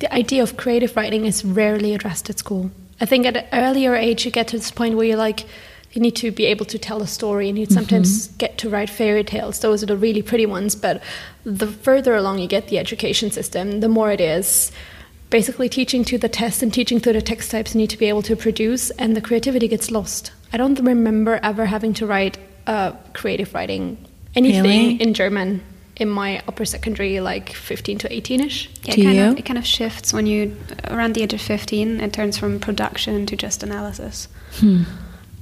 the 0.00 0.12
idea 0.12 0.42
of 0.42 0.56
creative 0.56 0.96
writing 0.96 1.24
is 1.24 1.44
rarely 1.44 1.94
addressed 1.94 2.28
at 2.28 2.38
school. 2.38 2.70
I 3.00 3.06
think 3.06 3.24
at 3.26 3.36
an 3.36 3.46
earlier 3.52 3.94
age, 3.94 4.24
you 4.24 4.30
get 4.30 4.48
to 4.48 4.58
this 4.58 4.70
point 4.70 4.96
where 4.96 5.06
you're 5.06 5.16
like, 5.16 5.46
you 5.92 6.00
need 6.00 6.16
to 6.16 6.30
be 6.30 6.46
able 6.46 6.66
to 6.66 6.78
tell 6.78 7.02
a 7.02 7.06
story, 7.06 7.48
and 7.48 7.58
you 7.58 7.66
sometimes 7.66 8.28
get 8.38 8.58
to 8.58 8.70
write 8.70 8.88
fairy 8.88 9.24
tales. 9.24 9.58
Those 9.60 9.82
are 9.82 9.86
the 9.86 9.96
really 9.96 10.22
pretty 10.22 10.46
ones. 10.46 10.76
But 10.76 11.02
the 11.44 11.66
further 11.66 12.14
along 12.14 12.38
you 12.38 12.46
get 12.46 12.68
the 12.68 12.78
education 12.78 13.30
system, 13.30 13.80
the 13.80 13.88
more 13.88 14.12
it 14.12 14.20
is 14.20 14.70
basically 15.30 15.68
teaching 15.68 16.04
to 16.04 16.18
the 16.18 16.28
test 16.28 16.62
and 16.62 16.72
teaching 16.72 17.00
to 17.00 17.12
the 17.12 17.22
text 17.22 17.50
types 17.50 17.74
you 17.74 17.78
need 17.78 17.90
to 17.90 17.98
be 17.98 18.06
able 18.06 18.22
to 18.22 18.36
produce, 18.36 18.90
and 18.90 19.16
the 19.16 19.20
creativity 19.20 19.66
gets 19.68 19.90
lost. 19.90 20.32
I 20.52 20.56
don't 20.56 20.78
remember 20.78 21.40
ever 21.42 21.66
having 21.66 21.92
to 21.94 22.06
write 22.06 22.38
uh, 22.66 22.92
creative 23.12 23.52
writing 23.52 23.98
anything 24.36 24.62
Really? 24.62 25.02
in 25.02 25.12
German 25.14 25.60
in 26.00 26.08
my 26.08 26.38
upper 26.48 26.64
secondary, 26.64 27.20
like 27.20 27.52
15 27.52 27.98
to 27.98 28.12
18 28.12 28.40
ish. 28.40 28.68
Yeah, 28.84 28.94
it 28.94 29.02
kind? 29.04 29.18
Of, 29.20 29.38
it 29.38 29.44
kind 29.44 29.58
of 29.58 29.66
shifts 29.66 30.12
when 30.12 30.26
you 30.26 30.56
around 30.88 31.14
the 31.14 31.22
age 31.22 31.34
of 31.34 31.40
fifteen. 31.40 32.00
It 32.00 32.12
turns 32.12 32.38
from 32.38 32.58
production 32.58 33.26
to 33.26 33.36
just 33.36 33.62
analysis, 33.62 34.28
Hmm. 34.60 34.82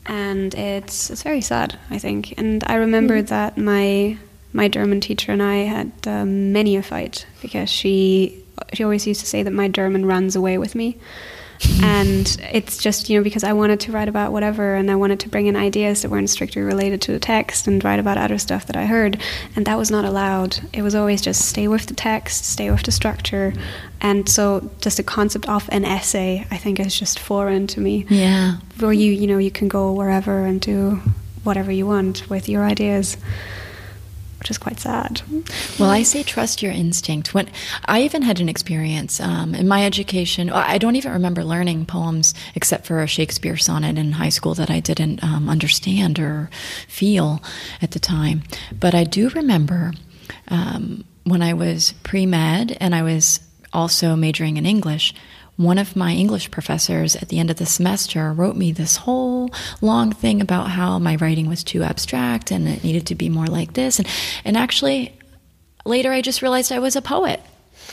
and 0.06 0.54
it's 0.54 1.10
it's 1.10 1.22
very 1.22 1.40
sad. 1.40 1.78
I 1.90 1.98
think, 1.98 2.34
and 2.38 2.62
I 2.66 2.74
remember 2.74 3.22
that 3.22 3.56
my 3.56 4.16
my 4.52 4.68
German 4.68 5.00
teacher 5.00 5.32
and 5.32 5.42
I 5.42 5.56
had 5.58 5.92
um, 6.06 6.52
many 6.52 6.76
a 6.76 6.82
fight 6.82 7.26
because 7.42 7.70
she 7.70 8.42
she 8.72 8.82
always 8.84 9.06
used 9.06 9.20
to 9.20 9.26
say 9.26 9.42
that 9.42 9.52
my 9.52 9.68
German 9.68 10.04
runs 10.06 10.34
away 10.36 10.58
with 10.58 10.74
me. 10.74 10.96
And 11.82 12.36
it's 12.52 12.78
just 12.78 13.08
you 13.08 13.18
know 13.18 13.24
because 13.24 13.44
I 13.44 13.52
wanted 13.52 13.80
to 13.80 13.92
write 13.92 14.08
about 14.08 14.32
whatever 14.32 14.74
and 14.74 14.90
I 14.90 14.96
wanted 14.96 15.20
to 15.20 15.28
bring 15.28 15.46
in 15.46 15.56
ideas 15.56 16.02
that 16.02 16.10
weren't 16.10 16.30
strictly 16.30 16.62
related 16.62 17.00
to 17.02 17.12
the 17.12 17.18
text 17.18 17.66
and 17.66 17.82
write 17.82 17.98
about 17.98 18.18
other 18.18 18.38
stuff 18.38 18.66
that 18.66 18.76
I 18.76 18.86
heard. 18.86 19.20
And 19.56 19.66
that 19.66 19.76
was 19.76 19.90
not 19.90 20.04
allowed. 20.04 20.58
It 20.72 20.82
was 20.82 20.94
always 20.94 21.20
just 21.20 21.46
stay 21.48 21.68
with 21.68 21.86
the 21.86 21.94
text 21.94 22.44
stay 22.44 22.70
with 22.70 22.82
the 22.82 22.92
structure. 22.92 23.52
And 24.00 24.28
so 24.28 24.70
just 24.80 24.96
the 24.96 25.02
concept 25.02 25.48
of 25.48 25.68
an 25.72 25.84
essay 25.84 26.46
I 26.50 26.56
think 26.56 26.80
is 26.80 26.98
just 26.98 27.18
foreign 27.18 27.66
to 27.68 27.80
me. 27.80 28.06
Yeah. 28.08 28.58
where 28.78 28.92
you 28.92 29.12
you 29.12 29.26
know 29.26 29.38
you 29.38 29.50
can 29.50 29.68
go 29.68 29.92
wherever 29.92 30.44
and 30.44 30.60
do 30.60 31.00
whatever 31.44 31.72
you 31.72 31.86
want 31.86 32.28
with 32.28 32.48
your 32.48 32.64
ideas 32.64 33.16
which 34.38 34.50
is 34.50 34.58
quite 34.58 34.78
sad 34.80 35.22
Well, 35.78 35.90
I 35.90 36.02
say 36.02 36.22
trust 36.22 36.62
your 36.62 36.72
instinct. 36.72 37.34
When 37.34 37.48
I 37.84 38.02
even 38.02 38.22
had 38.22 38.40
an 38.40 38.48
experience 38.48 39.20
um, 39.20 39.54
in 39.54 39.68
my 39.68 39.84
education, 39.84 40.50
I 40.50 40.78
don't 40.78 40.96
even 40.96 41.12
remember 41.12 41.44
learning 41.44 41.86
poems 41.86 42.34
except 42.54 42.86
for 42.86 43.00
a 43.00 43.06
Shakespeare 43.06 43.56
sonnet 43.56 43.98
in 43.98 44.12
high 44.12 44.28
school 44.28 44.54
that 44.54 44.70
I 44.70 44.80
didn't 44.80 45.22
um, 45.22 45.48
understand 45.48 46.18
or 46.18 46.50
feel 46.88 47.42
at 47.80 47.92
the 47.92 48.00
time. 48.00 48.42
But 48.72 48.94
I 48.94 49.04
do 49.04 49.28
remember 49.30 49.92
um, 50.48 51.04
when 51.24 51.42
I 51.42 51.54
was 51.54 51.94
pre 52.02 52.26
med 52.26 52.76
and 52.80 52.94
I 52.94 53.02
was 53.02 53.40
also 53.72 54.16
majoring 54.16 54.56
in 54.56 54.66
English. 54.66 55.14
One 55.58 55.78
of 55.78 55.96
my 55.96 56.12
English 56.12 56.52
professors 56.52 57.16
at 57.16 57.30
the 57.30 57.40
end 57.40 57.50
of 57.50 57.56
the 57.56 57.66
semester 57.66 58.32
wrote 58.32 58.54
me 58.54 58.70
this 58.70 58.94
whole 58.98 59.50
long 59.80 60.12
thing 60.12 60.40
about 60.40 60.70
how 60.70 61.00
my 61.00 61.16
writing 61.16 61.48
was 61.48 61.64
too 61.64 61.82
abstract 61.82 62.52
and 62.52 62.68
it 62.68 62.84
needed 62.84 63.08
to 63.08 63.16
be 63.16 63.28
more 63.28 63.48
like 63.48 63.72
this. 63.72 63.98
And, 63.98 64.06
and 64.44 64.56
actually, 64.56 65.18
later 65.84 66.12
I 66.12 66.22
just 66.22 66.42
realized 66.42 66.70
I 66.70 66.78
was 66.78 66.94
a 66.94 67.02
poet. 67.02 67.40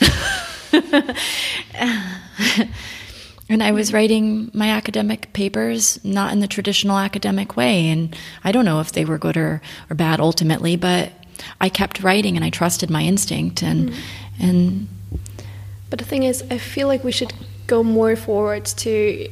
and 3.48 3.64
I 3.64 3.72
was 3.72 3.92
writing 3.92 4.48
my 4.54 4.68
academic 4.68 5.32
papers 5.32 5.98
not 6.04 6.32
in 6.32 6.38
the 6.38 6.46
traditional 6.46 6.98
academic 6.98 7.56
way. 7.56 7.88
And 7.88 8.14
I 8.44 8.52
don't 8.52 8.64
know 8.64 8.78
if 8.78 8.92
they 8.92 9.04
were 9.04 9.18
good 9.18 9.36
or, 9.36 9.60
or 9.90 9.96
bad 9.96 10.20
ultimately, 10.20 10.76
but 10.76 11.10
I 11.60 11.68
kept 11.68 12.00
writing 12.04 12.36
and 12.36 12.44
I 12.44 12.50
trusted 12.50 12.90
my 12.90 13.02
instinct. 13.02 13.60
And, 13.60 13.92
and 14.38 14.86
But 15.90 15.98
the 15.98 16.04
thing 16.04 16.22
is, 16.22 16.44
I 16.48 16.58
feel 16.58 16.86
like 16.86 17.02
we 17.02 17.10
should 17.10 17.32
go 17.66 17.82
more 17.82 18.16
forward 18.16 18.64
to 18.66 19.28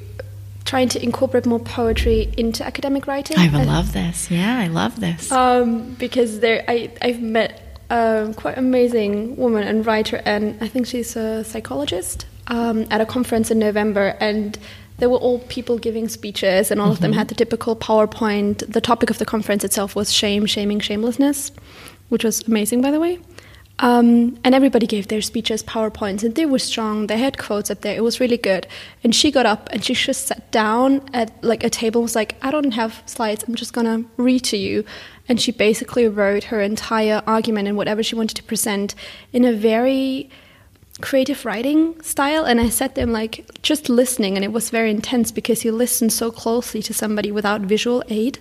trying 0.64 0.88
to 0.88 1.02
incorporate 1.02 1.44
more 1.46 1.58
poetry 1.60 2.32
into 2.38 2.64
academic 2.64 3.06
writing. 3.06 3.38
I 3.38 3.48
love 3.64 3.92
this. 3.92 4.30
Yeah, 4.30 4.58
I 4.58 4.68
love 4.68 4.98
this. 4.98 5.30
um, 5.30 5.94
because 5.94 6.40
there, 6.40 6.64
I, 6.68 6.90
I've 7.02 7.20
met 7.20 7.60
a 7.90 8.32
quite 8.36 8.56
amazing 8.56 9.36
woman 9.36 9.62
and 9.68 9.84
writer, 9.86 10.22
and 10.24 10.56
I 10.62 10.68
think 10.68 10.86
she's 10.86 11.16
a 11.16 11.44
psychologist 11.44 12.24
um, 12.46 12.86
at 12.90 13.00
a 13.00 13.06
conference 13.06 13.50
in 13.50 13.58
November, 13.58 14.16
and 14.20 14.58
there 14.98 15.10
were 15.10 15.18
all 15.18 15.40
people 15.40 15.76
giving 15.78 16.08
speeches, 16.08 16.70
and 16.70 16.80
all 16.80 16.92
of 16.92 17.00
them 17.00 17.12
had 17.12 17.28
the 17.28 17.34
typical 17.34 17.76
PowerPoint. 17.76 18.70
The 18.72 18.80
topic 18.80 19.10
of 19.10 19.18
the 19.18 19.26
conference 19.26 19.64
itself 19.64 19.94
was 19.94 20.12
shame, 20.12 20.46
shaming, 20.46 20.80
shamelessness, 20.80 21.52
which 22.08 22.24
was 22.24 22.40
amazing, 22.48 22.80
by 22.80 22.90
the 22.90 23.00
way. 23.00 23.18
Um, 23.84 24.38
and 24.44 24.54
everybody 24.54 24.86
gave 24.86 25.08
their 25.08 25.20
speeches, 25.20 25.62
PowerPoints, 25.62 26.24
and 26.24 26.34
they 26.34 26.46
were 26.46 26.58
strong. 26.58 27.06
They 27.06 27.18
had 27.18 27.36
quotes 27.36 27.70
up 27.70 27.82
there. 27.82 27.94
It 27.94 28.02
was 28.02 28.18
really 28.18 28.38
good. 28.38 28.66
And 29.04 29.14
she 29.14 29.30
got 29.30 29.44
up 29.44 29.68
and 29.72 29.84
she 29.84 29.92
just 29.92 30.26
sat 30.26 30.50
down 30.50 31.02
at 31.12 31.30
like 31.44 31.62
a 31.62 31.68
table. 31.68 32.00
Was 32.00 32.16
like, 32.16 32.34
I 32.40 32.50
don't 32.50 32.70
have 32.70 33.02
slides. 33.04 33.44
I'm 33.46 33.54
just 33.54 33.74
gonna 33.74 34.02
read 34.16 34.42
to 34.44 34.56
you. 34.56 34.86
And 35.28 35.38
she 35.38 35.52
basically 35.52 36.08
wrote 36.08 36.44
her 36.44 36.62
entire 36.62 37.22
argument 37.26 37.68
and 37.68 37.76
whatever 37.76 38.02
she 38.02 38.14
wanted 38.14 38.36
to 38.36 38.42
present 38.44 38.94
in 39.34 39.44
a 39.44 39.52
very 39.52 40.30
creative 41.02 41.44
writing 41.44 42.00
style 42.02 42.44
and 42.44 42.60
i 42.60 42.68
sat 42.68 42.94
there 42.94 43.04
like 43.04 43.44
just 43.62 43.88
listening 43.88 44.36
and 44.36 44.44
it 44.44 44.52
was 44.52 44.70
very 44.70 44.92
intense 44.92 45.32
because 45.32 45.64
you 45.64 45.72
listen 45.72 46.08
so 46.08 46.30
closely 46.30 46.80
to 46.80 46.94
somebody 46.94 47.32
without 47.32 47.62
visual 47.62 48.00
aid 48.06 48.38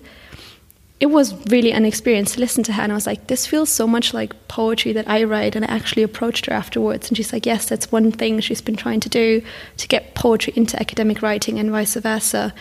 it 1.03 1.09
was 1.09 1.33
really 1.47 1.73
an 1.73 1.83
experience 1.83 2.35
to 2.35 2.39
listen 2.39 2.63
to 2.63 2.71
her 2.71 2.81
and 2.81 2.89
i 2.93 2.95
was 2.95 3.05
like 3.05 3.27
this 3.27 3.45
feels 3.45 3.69
so 3.69 3.85
much 3.85 4.13
like 4.13 4.31
poetry 4.47 4.93
that 4.93 5.05
i 5.09 5.21
write 5.21 5.53
and 5.53 5.65
i 5.65 5.67
actually 5.67 6.01
approached 6.01 6.45
her 6.45 6.53
afterwards 6.53 7.09
and 7.09 7.17
she's 7.17 7.33
like 7.33 7.45
yes 7.45 7.67
that's 7.67 7.91
one 7.91 8.09
thing 8.09 8.39
she's 8.39 8.61
been 8.61 8.77
trying 8.77 9.01
to 9.01 9.09
do 9.09 9.41
to 9.75 9.85
get 9.89 10.15
poetry 10.15 10.53
into 10.55 10.79
academic 10.79 11.21
writing 11.21 11.59
and 11.59 11.69
vice 11.71 11.95
versa 11.95 12.53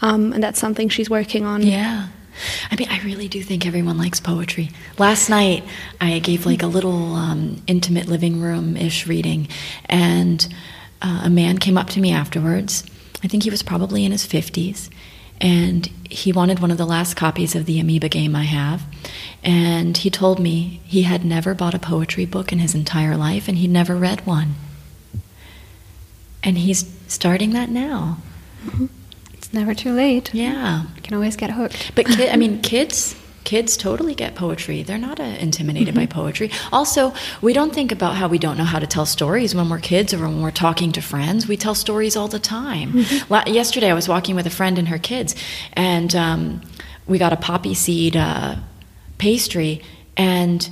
um, 0.00 0.32
and 0.32 0.40
that's 0.44 0.60
something 0.60 0.88
she's 0.88 1.10
working 1.10 1.44
on 1.44 1.62
Yeah. 1.62 2.08
I 2.70 2.76
mean, 2.76 2.86
I 2.88 3.00
really 3.00 3.26
do 3.26 3.42
think 3.42 3.66
everyone 3.66 3.98
likes 3.98 4.20
poetry. 4.20 4.70
Last 4.96 5.28
night, 5.28 5.64
I 6.00 6.20
gave 6.20 6.46
like 6.46 6.62
a 6.62 6.68
little 6.68 7.16
um, 7.16 7.60
intimate 7.66 8.06
living 8.06 8.40
room 8.40 8.76
ish 8.76 9.08
reading, 9.08 9.48
and 9.86 10.46
uh, 11.02 11.22
a 11.24 11.30
man 11.30 11.58
came 11.58 11.76
up 11.76 11.88
to 11.88 12.00
me 12.00 12.12
afterwards. 12.12 12.84
I 13.24 13.26
think 13.26 13.42
he 13.42 13.50
was 13.50 13.64
probably 13.64 14.04
in 14.04 14.12
his 14.12 14.24
50s, 14.24 14.88
and 15.40 15.86
he 16.08 16.32
wanted 16.32 16.60
one 16.60 16.70
of 16.70 16.78
the 16.78 16.86
last 16.86 17.14
copies 17.14 17.54
of 17.54 17.66
the 17.66 17.78
Amoeba 17.78 18.08
game 18.08 18.34
I 18.34 18.44
have. 18.44 18.82
And 19.42 19.96
he 19.96 20.10
told 20.10 20.40
me 20.40 20.80
he 20.84 21.02
had 21.02 21.24
never 21.24 21.54
bought 21.54 21.74
a 21.74 21.78
poetry 21.78 22.26
book 22.26 22.52
in 22.52 22.58
his 22.58 22.74
entire 22.74 23.16
life, 23.16 23.48
and 23.48 23.58
he'd 23.58 23.70
never 23.70 23.96
read 23.96 24.26
one. 24.26 24.54
And 26.42 26.58
he's 26.58 26.90
starting 27.06 27.50
that 27.50 27.68
now. 27.68 28.18
Mm-hmm. 28.64 28.86
It's 29.34 29.52
never 29.52 29.74
too 29.74 29.92
late. 29.92 30.34
Yeah. 30.34 30.84
You 30.96 31.02
can 31.02 31.14
always 31.14 31.36
get 31.36 31.50
hooked. 31.50 31.94
But 31.94 32.06
kid, 32.06 32.30
I 32.30 32.36
mean, 32.36 32.60
kids, 32.62 33.14
kids 33.48 33.78
totally 33.78 34.14
get 34.14 34.34
poetry. 34.34 34.82
They're 34.82 34.98
not 34.98 35.18
uh, 35.18 35.22
intimidated 35.22 35.94
by 35.94 36.04
poetry. 36.04 36.50
Also, 36.70 37.14
we 37.40 37.54
don't 37.54 37.72
think 37.72 37.90
about 37.90 38.14
how 38.14 38.28
we 38.28 38.38
don't 38.38 38.58
know 38.58 38.64
how 38.64 38.78
to 38.78 38.86
tell 38.86 39.06
stories 39.06 39.54
when 39.54 39.70
we're 39.70 39.78
kids 39.78 40.12
or 40.12 40.18
when 40.18 40.42
we're 40.42 40.50
talking 40.50 40.92
to 40.92 41.00
friends. 41.00 41.48
We 41.48 41.56
tell 41.56 41.74
stories 41.74 42.14
all 42.14 42.28
the 42.28 42.38
time. 42.38 43.06
La- 43.30 43.46
yesterday, 43.46 43.90
I 43.90 43.94
was 43.94 44.06
walking 44.06 44.36
with 44.36 44.46
a 44.46 44.50
friend 44.50 44.78
and 44.78 44.88
her 44.88 44.98
kids, 44.98 45.34
and 45.72 46.14
um, 46.14 46.60
we 47.06 47.16
got 47.16 47.32
a 47.32 47.36
poppy 47.36 47.72
seed 47.72 48.18
uh, 48.18 48.56
pastry, 49.16 49.80
and 50.14 50.68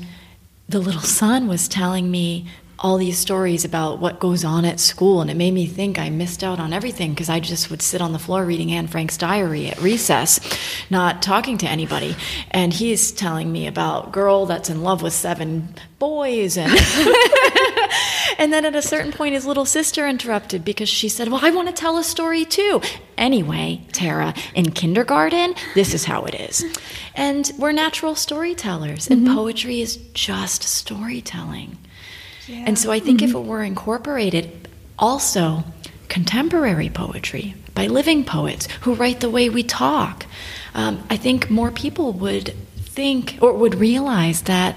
the 0.68 0.78
little 0.78 1.00
son 1.20 1.48
was 1.48 1.68
telling 1.68 2.10
me 2.10 2.46
all 2.78 2.98
these 2.98 3.18
stories 3.18 3.64
about 3.64 4.00
what 4.00 4.20
goes 4.20 4.44
on 4.44 4.64
at 4.66 4.78
school 4.78 5.22
and 5.22 5.30
it 5.30 5.36
made 5.36 5.54
me 5.54 5.66
think 5.66 5.98
I 5.98 6.10
missed 6.10 6.44
out 6.44 6.60
on 6.60 6.74
everything 6.74 7.10
because 7.10 7.30
I 7.30 7.40
just 7.40 7.70
would 7.70 7.80
sit 7.80 8.02
on 8.02 8.12
the 8.12 8.18
floor 8.18 8.44
reading 8.44 8.70
Anne 8.70 8.86
Frank's 8.86 9.16
diary 9.16 9.68
at 9.68 9.80
recess 9.80 10.38
not 10.90 11.22
talking 11.22 11.56
to 11.58 11.66
anybody. 11.66 12.14
And 12.50 12.74
he's 12.74 13.12
telling 13.12 13.50
me 13.50 13.66
about 13.66 14.12
girl 14.12 14.44
that's 14.44 14.68
in 14.68 14.82
love 14.82 15.00
with 15.00 15.14
seven 15.14 15.74
boys 15.98 16.58
and 16.58 16.70
and 18.38 18.52
then 18.52 18.66
at 18.66 18.76
a 18.76 18.82
certain 18.82 19.12
point 19.12 19.32
his 19.32 19.46
little 19.46 19.64
sister 19.64 20.06
interrupted 20.06 20.62
because 20.62 20.88
she 20.88 21.08
said 21.08 21.28
well 21.28 21.40
I 21.42 21.50
want 21.50 21.68
to 21.68 21.74
tell 21.74 21.96
a 21.96 22.04
story 22.04 22.44
too. 22.44 22.82
Anyway 23.16 23.80
Tara 23.92 24.34
in 24.54 24.70
kindergarten 24.72 25.54
this 25.74 25.94
is 25.94 26.04
how 26.04 26.24
it 26.24 26.34
is. 26.34 26.62
And 27.14 27.50
we're 27.58 27.72
natural 27.72 28.14
storytellers 28.14 29.08
and 29.08 29.26
mm-hmm. 29.26 29.34
poetry 29.34 29.80
is 29.80 29.96
just 30.12 30.62
storytelling 30.62 31.78
and 32.48 32.78
so 32.78 32.92
I 32.92 33.00
think 33.00 33.22
if 33.22 33.34
it 33.34 33.44
were 33.44 33.62
incorporated 33.62 34.68
also 34.98 35.64
contemporary 36.08 36.88
poetry 36.88 37.54
by 37.74 37.86
living 37.86 38.24
poets 38.24 38.68
who 38.82 38.94
write 38.94 39.20
the 39.20 39.30
way 39.30 39.48
we 39.48 39.62
talk, 39.62 40.26
um, 40.74 41.04
I 41.10 41.16
think 41.16 41.50
more 41.50 41.70
people 41.70 42.12
would 42.12 42.54
think 42.76 43.38
or 43.40 43.52
would 43.52 43.74
realize 43.74 44.42
that 44.42 44.76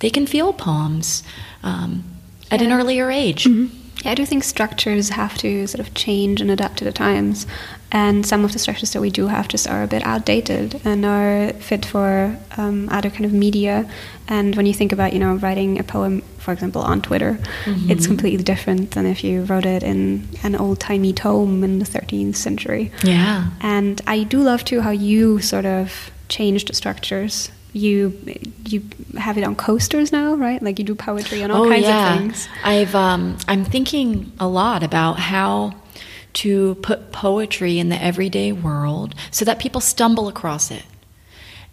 they 0.00 0.10
can 0.10 0.26
feel 0.26 0.52
poems 0.52 1.22
um, 1.62 2.04
at 2.50 2.62
an 2.62 2.72
earlier 2.72 3.10
age. 3.10 3.46
Yeah, 3.46 4.12
I 4.12 4.14
do 4.14 4.24
think 4.24 4.44
structures 4.44 5.08
have 5.08 5.36
to 5.38 5.66
sort 5.66 5.80
of 5.80 5.92
change 5.94 6.40
and 6.40 6.50
adapt 6.50 6.78
to 6.78 6.84
the 6.84 6.92
times. 6.92 7.46
And 7.90 8.26
some 8.26 8.44
of 8.44 8.52
the 8.52 8.58
structures 8.58 8.92
that 8.92 9.00
we 9.00 9.10
do 9.10 9.28
have 9.28 9.48
just 9.48 9.66
are 9.66 9.82
a 9.82 9.86
bit 9.86 10.04
outdated 10.04 10.80
and 10.84 11.04
are 11.06 11.52
fit 11.54 11.86
for 11.86 12.36
um, 12.58 12.88
other 12.90 13.08
kind 13.08 13.24
of 13.24 13.32
media. 13.32 13.88
And 14.28 14.54
when 14.56 14.66
you 14.66 14.74
think 14.74 14.92
about, 14.92 15.14
you 15.14 15.18
know, 15.18 15.36
writing 15.36 15.78
a 15.78 15.82
poem, 15.82 16.20
for 16.36 16.52
example, 16.52 16.82
on 16.82 17.00
Twitter, 17.00 17.38
it's 17.88 18.06
completely 18.06 18.44
different 18.44 18.90
than 18.90 19.06
if 19.06 19.24
you 19.24 19.42
wrote 19.44 19.64
it 19.64 19.82
in 19.82 20.28
an 20.42 20.54
old 20.54 20.80
timey 20.80 21.14
tome 21.14 21.64
in 21.64 21.78
the 21.78 21.86
13th 21.86 22.36
century. 22.36 22.92
Yeah. 23.02 23.48
And 23.60 24.02
I 24.06 24.24
do 24.24 24.40
love 24.42 24.64
too 24.64 24.82
how 24.82 24.90
you 24.90 25.40
sort 25.40 25.64
of 25.64 26.10
changed 26.28 26.68
the 26.68 26.74
structures. 26.74 27.50
You 27.72 28.18
you 28.66 28.82
have 29.18 29.38
it 29.38 29.44
on 29.44 29.54
coasters 29.54 30.10
now, 30.10 30.34
right? 30.34 30.62
Like 30.62 30.78
you 30.78 30.84
do 30.84 30.94
poetry 30.94 31.42
on 31.42 31.50
all 31.50 31.68
kinds 31.68 31.86
of 31.86 32.18
things. 32.18 32.48
I've 32.64 32.94
um, 32.94 33.38
I'm 33.46 33.64
thinking 33.64 34.32
a 34.40 34.48
lot 34.48 34.82
about 34.82 35.18
how 35.18 35.74
to 36.34 36.76
put 36.76 37.12
poetry 37.12 37.78
in 37.78 37.88
the 37.88 38.02
everyday 38.02 38.52
world 38.52 39.14
so 39.30 39.44
that 39.44 39.58
people 39.58 39.80
stumble 39.80 40.28
across 40.28 40.70
it, 40.70 40.84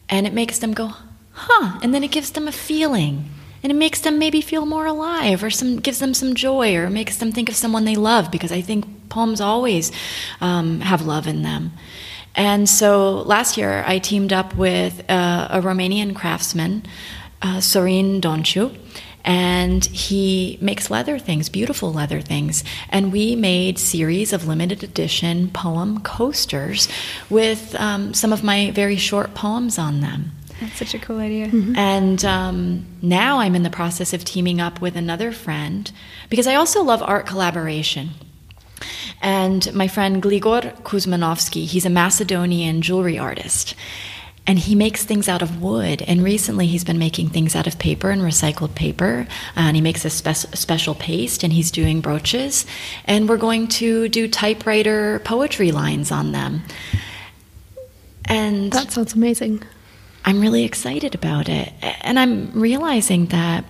and 0.09 0.25
it 0.25 0.33
makes 0.33 0.59
them 0.59 0.73
go, 0.73 0.93
huh, 1.31 1.79
and 1.81 1.93
then 1.93 2.03
it 2.03 2.11
gives 2.11 2.31
them 2.31 2.47
a 2.47 2.51
feeling. 2.51 3.25
And 3.63 3.71
it 3.71 3.75
makes 3.75 4.01
them 4.01 4.19
maybe 4.19 4.41
feel 4.41 4.67
more 4.67 4.85
alive, 4.85 5.43
or 5.43 5.49
some 5.49 5.77
gives 5.77 5.97
them 5.97 6.13
some 6.13 6.35
joy, 6.35 6.75
or 6.75 6.87
makes 6.87 7.17
them 7.17 7.31
think 7.31 7.49
of 7.49 7.55
someone 7.55 7.83
they 7.83 7.95
love. 7.95 8.29
Because 8.29 8.51
I 8.51 8.61
think 8.61 9.09
poems 9.09 9.41
always 9.41 9.91
um, 10.39 10.81
have 10.81 11.07
love 11.07 11.25
in 11.25 11.41
them. 11.41 11.71
And 12.35 12.69
so 12.69 13.23
last 13.23 13.57
year, 13.57 13.83
I 13.87 13.97
teamed 13.97 14.31
up 14.31 14.55
with 14.55 15.09
uh, 15.09 15.47
a 15.49 15.61
Romanian 15.61 16.15
craftsman, 16.15 16.83
uh, 17.41 17.59
Sorin 17.59 18.21
Donciu, 18.21 18.77
and 19.25 19.83
he 19.85 20.57
makes 20.61 20.91
leather 20.91 21.17
things, 21.17 21.49
beautiful 21.49 21.91
leather 21.91 22.21
things. 22.21 22.63
And 22.89 23.11
we 23.11 23.35
made 23.35 23.79
series 23.79 24.31
of 24.31 24.47
limited 24.47 24.83
edition 24.83 25.49
poem 25.49 26.01
coasters 26.01 26.87
with 27.29 27.75
um, 27.75 28.13
some 28.13 28.31
of 28.31 28.43
my 28.43 28.69
very 28.71 28.95
short 28.95 29.33
poems 29.33 29.79
on 29.79 30.01
them. 30.01 30.31
That's 30.61 30.77
such 30.77 30.93
a 30.93 30.99
cool 30.99 31.19
idea. 31.19 31.49
And 31.75 32.23
um, 32.23 32.85
now 33.01 33.39
I'm 33.39 33.55
in 33.55 33.63
the 33.63 33.69
process 33.69 34.13
of 34.13 34.23
teaming 34.23 34.61
up 34.61 34.79
with 34.79 34.95
another 34.95 35.31
friend 35.31 35.91
because 36.29 36.47
I 36.47 36.55
also 36.55 36.83
love 36.83 37.01
art 37.01 37.25
collaboration. 37.25 38.11
And 39.21 39.73
my 39.73 39.87
friend 39.87 40.21
Gligor 40.21 40.79
Kuzmanovsky, 40.83 41.65
he's 41.65 41.85
a 41.85 41.89
Macedonian 41.89 42.81
jewelry 42.81 43.17
artist. 43.17 43.73
And 44.47 44.59
he 44.59 44.75
makes 44.75 45.03
things 45.03 45.27
out 45.27 45.41
of 45.41 45.61
wood. 45.61 46.03
And 46.03 46.23
recently 46.23 46.67
he's 46.67 46.83
been 46.83 46.99
making 46.99 47.29
things 47.29 47.55
out 47.55 47.65
of 47.65 47.79
paper 47.79 48.11
and 48.11 48.21
recycled 48.21 48.75
paper. 48.75 49.27
Uh, 49.57 49.61
and 49.61 49.75
he 49.75 49.81
makes 49.81 50.05
a 50.05 50.09
spe- 50.09 50.55
special 50.55 50.93
paste 50.93 51.43
and 51.43 51.51
he's 51.51 51.71
doing 51.71 51.99
brooches. 51.99 52.65
And 53.05 53.27
we're 53.27 53.37
going 53.37 53.67
to 53.69 54.07
do 54.07 54.27
typewriter 54.27 55.19
poetry 55.19 55.71
lines 55.71 56.11
on 56.11 56.31
them. 56.31 56.63
And 58.25 58.71
That 58.71 58.91
sounds 58.91 59.13
amazing. 59.13 59.63
I'm 60.25 60.39
really 60.41 60.63
excited 60.63 61.15
about 61.15 61.49
it. 61.49 61.73
And 61.81 62.19
I'm 62.19 62.51
realizing 62.51 63.27
that 63.27 63.65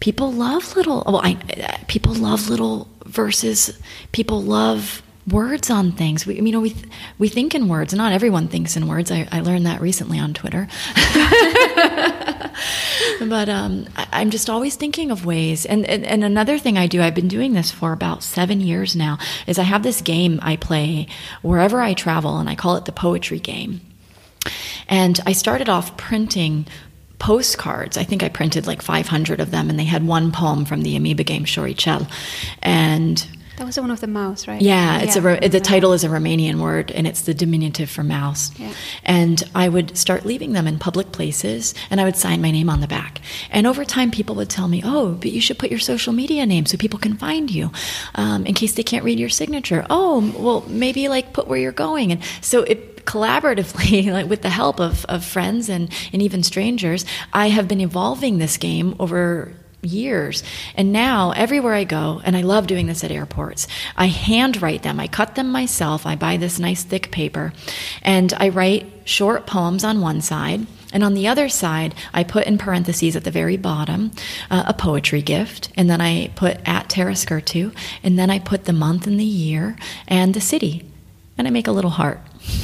people 0.00 0.32
love 0.32 0.76
little 0.76 1.02
well 1.06 1.20
I, 1.22 1.36
uh, 1.62 1.78
people 1.88 2.14
love 2.14 2.48
little 2.48 2.86
verses 3.06 3.76
people 4.12 4.42
love 4.42 5.02
words 5.28 5.70
on 5.70 5.92
things. 5.92 6.26
We 6.26 6.36
you 6.36 6.52
know 6.52 6.60
we 6.60 6.74
we 7.18 7.28
think 7.28 7.54
in 7.54 7.68
words. 7.68 7.94
Not 7.94 8.12
everyone 8.12 8.48
thinks 8.48 8.76
in 8.76 8.88
words. 8.88 9.10
I, 9.10 9.28
I 9.30 9.40
learned 9.40 9.66
that 9.66 9.80
recently 9.80 10.18
on 10.18 10.34
twitter. 10.34 10.68
But 13.18 13.48
um, 13.48 13.86
I, 13.96 14.06
i'm 14.12 14.30
just 14.30 14.50
always 14.50 14.76
thinking 14.76 15.10
of 15.10 15.24
ways. 15.24 15.66
And, 15.66 15.86
and 15.86 16.04
and 16.04 16.24
another 16.24 16.58
thing 16.58 16.78
i 16.78 16.86
do 16.86 17.02
i've 17.02 17.14
been 17.14 17.28
doing 17.28 17.52
this 17.52 17.70
for 17.70 17.92
about 17.92 18.22
seven 18.22 18.60
years 18.60 18.94
now 18.96 19.18
is 19.46 19.58
i 19.58 19.62
have 19.62 19.82
this 19.82 20.00
game 20.00 20.38
i 20.42 20.56
play 20.56 21.06
wherever 21.42 21.80
i 21.80 21.94
travel 21.94 22.38
and 22.38 22.48
i 22.48 22.54
call 22.54 22.76
it 22.76 22.84
the 22.84 22.92
poetry 22.92 23.38
game. 23.38 23.80
And 24.88 25.18
I 25.26 25.32
started 25.32 25.68
off 25.68 25.96
printing 25.96 26.66
postcards. 27.18 27.96
I 27.96 28.04
think 28.04 28.22
I 28.22 28.28
printed 28.28 28.66
like 28.66 28.82
500 28.82 29.40
of 29.40 29.50
them, 29.50 29.68
and 29.70 29.78
they 29.78 29.84
had 29.84 30.06
one 30.06 30.30
poem 30.30 30.64
from 30.64 30.82
the 30.82 30.94
Amoeba 30.96 31.24
game, 31.24 31.44
Șoricel. 31.44 32.08
And 32.62 33.26
That 33.56 33.64
was 33.64 33.74
the 33.76 33.80
one 33.80 33.90
of 33.90 34.00
the 34.00 34.06
mouse, 34.06 34.46
right? 34.46 34.60
Yeah, 34.60 34.98
it's 35.00 35.16
Yeah. 35.16 35.38
a 35.42 35.48
the 35.48 35.60
title 35.60 35.92
is 35.94 36.04
a 36.04 36.08
Romanian 36.08 36.56
word, 36.60 36.90
and 36.90 37.06
it's 37.06 37.22
the 37.22 37.32
diminutive 37.32 37.88
for 37.88 38.02
mouse. 38.02 38.50
Yeah. 38.58 38.72
And 39.04 39.42
I 39.54 39.68
would 39.68 39.96
start 39.96 40.26
leaving 40.26 40.52
them 40.52 40.66
in 40.66 40.78
public 40.78 41.10
places, 41.12 41.74
and 41.90 42.00
I 42.00 42.04
would 42.04 42.16
sign 42.16 42.42
my 42.42 42.50
name 42.50 42.68
on 42.68 42.80
the 42.80 42.86
back. 42.86 43.20
And 43.50 43.66
over 43.66 43.84
time, 43.84 44.10
people 44.10 44.34
would 44.36 44.50
tell 44.50 44.68
me, 44.68 44.82
"Oh, 44.84 45.12
but 45.12 45.32
you 45.32 45.40
should 45.40 45.58
put 45.58 45.70
your 45.70 45.80
social 45.80 46.12
media 46.12 46.44
name 46.44 46.66
so 46.66 46.76
people 46.76 46.98
can 46.98 47.16
find 47.16 47.50
you, 47.50 47.70
um, 48.14 48.44
in 48.44 48.52
case 48.54 48.72
they 48.74 48.82
can't 48.82 49.04
read 49.04 49.18
your 49.18 49.30
signature." 49.30 49.86
Oh, 49.88 50.32
well, 50.38 50.64
maybe 50.68 51.08
like 51.08 51.32
put 51.32 51.48
where 51.48 51.58
you're 51.58 51.72
going, 51.72 52.12
and 52.12 52.20
so 52.42 52.62
it 52.62 53.04
collaboratively, 53.06 54.12
like 54.12 54.28
with 54.28 54.42
the 54.42 54.50
help 54.50 54.80
of, 54.80 55.04
of 55.06 55.24
friends 55.24 55.68
and, 55.68 55.88
and 56.12 56.20
even 56.22 56.42
strangers, 56.42 57.04
I 57.32 57.48
have 57.48 57.68
been 57.68 57.80
evolving 57.80 58.38
this 58.38 58.56
game 58.56 58.96
over 58.98 59.52
years. 59.82 60.42
And 60.74 60.92
now, 60.92 61.32
everywhere 61.32 61.74
I 61.74 61.84
go, 61.84 62.20
and 62.24 62.36
I 62.36 62.42
love 62.42 62.66
doing 62.66 62.86
this 62.86 63.04
at 63.04 63.10
airports, 63.10 63.66
I 63.96 64.06
handwrite 64.06 64.82
them. 64.82 64.98
I 65.00 65.06
cut 65.06 65.34
them 65.34 65.50
myself. 65.50 66.06
I 66.06 66.16
buy 66.16 66.36
this 66.36 66.58
nice 66.58 66.82
thick 66.82 67.10
paper, 67.10 67.52
and 68.02 68.32
I 68.34 68.48
write 68.48 68.92
short 69.04 69.46
poems 69.46 69.84
on 69.84 70.00
one 70.00 70.20
side. 70.20 70.66
And 70.92 71.04
on 71.04 71.14
the 71.14 71.28
other 71.28 71.48
side, 71.48 71.94
I 72.14 72.24
put 72.24 72.46
in 72.46 72.58
parentheses 72.58 73.16
at 73.16 73.24
the 73.24 73.30
very 73.30 73.56
bottom 73.56 74.12
uh, 74.50 74.64
a 74.66 74.74
poetry 74.74 75.22
gift, 75.22 75.70
and 75.76 75.90
then 75.90 76.00
I 76.00 76.28
put 76.36 76.58
at 76.66 76.88
Tara 76.88 77.12
Skurtu, 77.12 77.76
and 78.02 78.18
then 78.18 78.30
I 78.30 78.38
put 78.38 78.64
the 78.64 78.72
month 78.72 79.06
and 79.06 79.20
the 79.20 79.24
year 79.24 79.76
and 80.08 80.32
the 80.32 80.40
city, 80.40 80.90
and 81.36 81.46
I 81.46 81.50
make 81.50 81.66
a 81.66 81.72
little 81.72 81.90
heart. 81.90 82.20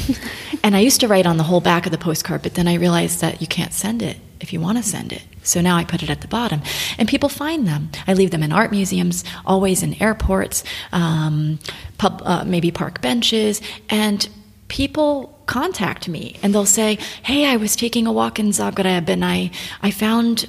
and 0.63 0.77
I 0.77 0.81
used 0.81 1.01
to 1.01 1.09
write 1.09 1.27
on 1.27 1.37
the 1.37 1.43
whole 1.43 1.61
back 1.61 1.87
of 1.87 1.93
the 1.93 1.99
postcard, 1.99 2.43
but 2.43 2.55
then 2.55 2.69
I 2.69 2.75
realized 2.75 3.21
that 3.21 3.41
you 3.41 3.47
can't 3.47 3.73
send 3.73 4.03
it 4.03 4.19
if 4.41 4.53
you 4.53 4.61
want 4.61 4.79
to 4.79 4.85
send 4.85 5.13
it. 5.13 5.23
So 5.43 5.61
now 5.61 5.77
I 5.77 5.85
put 5.85 6.03
it 6.03 6.11
at 6.11 6.21
the 6.21 6.29
bottom, 6.29 6.63
and 6.99 7.09
people 7.09 7.29
find 7.29 7.67
them. 7.67 7.91
I 8.07 8.15
leave 8.15 8.31
them 8.31 8.43
in 8.43 8.53
art 8.53 8.71
museums, 8.71 9.25
always 9.45 9.83
in 9.83 10.01
airports, 10.01 10.65
um, 10.93 11.59
pub, 11.99 12.23
uh, 12.25 12.45
maybe 12.45 12.71
park 12.71 13.01
benches, 13.01 13.61
and 13.89 14.29
people 14.69 15.39
contact 15.47 16.09
me 16.09 16.37
and 16.43 16.55
they'll 16.55 16.65
say, 16.65 16.99
"Hey, 17.23 17.45
I 17.47 17.57
was 17.57 17.77
taking 17.77 18.07
a 18.07 18.13
walk 18.13 18.39
in 18.39 18.49
Zagreb, 18.49 19.09
and 19.09 19.25
I 19.25 19.51
I 19.83 19.91
found." 19.91 20.47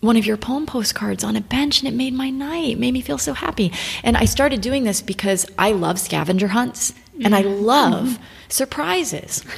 One 0.00 0.18
of 0.18 0.26
your 0.26 0.36
poem 0.36 0.66
postcards 0.66 1.24
on 1.24 1.36
a 1.36 1.40
bench, 1.40 1.80
and 1.80 1.88
it 1.88 1.94
made 1.94 2.12
my 2.12 2.28
night. 2.30 2.72
It 2.72 2.78
made 2.78 2.92
me 2.92 3.00
feel 3.00 3.18
so 3.18 3.32
happy. 3.32 3.72
And 4.04 4.16
I 4.16 4.26
started 4.26 4.60
doing 4.60 4.84
this 4.84 5.00
because 5.00 5.46
I 5.58 5.72
love 5.72 5.98
scavenger 5.98 6.48
hunts 6.48 6.92
and 7.24 7.34
I 7.34 7.40
love 7.40 8.18
surprises. 8.48 9.44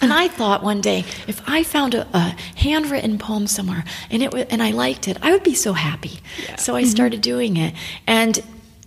And 0.00 0.12
I 0.12 0.28
thought 0.28 0.62
one 0.62 0.80
day, 0.80 1.00
if 1.26 1.42
I 1.48 1.64
found 1.64 1.92
a, 1.92 2.06
a 2.16 2.36
handwritten 2.54 3.18
poem 3.18 3.48
somewhere 3.48 3.84
and 4.10 4.22
it 4.22 4.32
and 4.48 4.62
I 4.62 4.70
liked 4.70 5.08
it, 5.08 5.16
I 5.22 5.32
would 5.32 5.42
be 5.42 5.54
so 5.54 5.72
happy. 5.72 6.20
So 6.56 6.76
I 6.76 6.84
started 6.84 7.20
doing 7.20 7.56
it, 7.56 7.74
and 8.06 8.40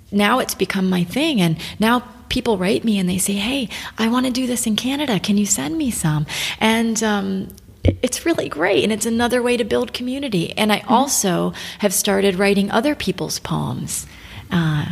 now 0.09 0.39
it's 0.39 0.55
become 0.55 0.89
my 0.89 1.03
thing. 1.03 1.41
And 1.41 1.57
now 1.79 1.99
people 2.29 2.57
write 2.57 2.85
me 2.85 2.97
and 2.97 3.09
they 3.09 3.17
say, 3.17 3.33
"Hey, 3.33 3.67
I 3.97 4.07
want 4.07 4.25
to 4.25 4.31
do 4.31 4.47
this 4.47 4.65
in 4.65 4.77
Canada. 4.77 5.19
Can 5.19 5.37
you 5.37 5.45
send 5.45 5.77
me 5.77 5.91
some?" 5.91 6.25
And 6.61 7.03
um, 7.03 7.49
it's 7.83 8.25
really 8.25 8.47
great, 8.47 8.85
and 8.85 8.93
it's 8.93 9.05
another 9.05 9.41
way 9.41 9.57
to 9.57 9.65
build 9.65 9.91
community. 9.91 10.53
And 10.57 10.71
I 10.71 10.83
also 10.87 11.53
have 11.79 11.93
started 11.93 12.35
writing 12.35 12.71
other 12.71 12.95
people's 12.95 13.39
poems 13.39 14.07
uh, 14.49 14.85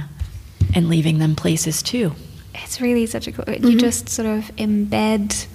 and 0.75 0.89
leaving 0.89 1.19
them 1.19 1.35
places 1.35 1.81
too. 1.81 2.13
It's 2.55 2.81
really 2.81 3.05
such 3.05 3.27
a 3.27 3.31
cool. 3.31 3.45
Mm-hmm. 3.45 3.65
You 3.67 3.77
just 3.77 4.09
sort 4.09 4.27
of 4.27 4.51
embed 4.57 5.47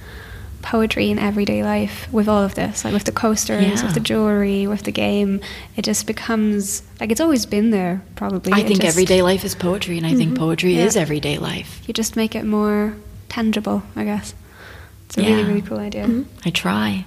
poetry 0.63 1.11
in 1.11 1.19
everyday 1.19 1.63
life 1.63 2.11
with 2.11 2.27
all 2.27 2.43
of 2.43 2.55
this, 2.55 2.85
like 2.85 2.95
with 2.95 3.05
the 3.05 3.13
coasters, 3.13 3.63
Yeah. 3.63 3.85
with 3.85 3.93
the 3.95 4.01
jewelry, 4.01 4.67
with 4.67 4.85
the 4.85 4.93
game. 4.93 5.41
It 5.77 5.83
just 5.83 6.07
becomes 6.07 6.83
like 7.01 7.11
it's 7.11 7.21
always 7.21 7.45
been 7.47 7.71
there. 7.71 8.03
Probably. 8.17 8.53
I 8.53 8.61
It 8.61 8.67
think 8.69 8.81
just- 8.81 8.95
everyday 8.97 9.21
life 9.23 9.45
is 9.45 9.55
poetry, 9.55 9.99
and 9.99 10.07
I 10.07 10.15
think 10.15 10.37
poetry 10.39 10.77
Yeah. 10.77 10.85
is 10.85 10.97
everyday 10.97 11.37
life. 11.39 11.83
You 11.87 11.93
just 11.93 12.17
make 12.17 12.35
it 12.35 12.45
more 12.47 12.95
tangible, 13.29 13.83
I 13.95 14.05
guess. 14.05 14.35
It's 15.07 15.19
a 15.19 15.21
really 15.21 15.33
Yeah. 15.43 15.47
really 15.49 15.63
cool 15.63 15.79
idea. 15.79 16.05
Mm-hmm. 16.05 16.23
I 16.47 16.51
try, 16.51 17.05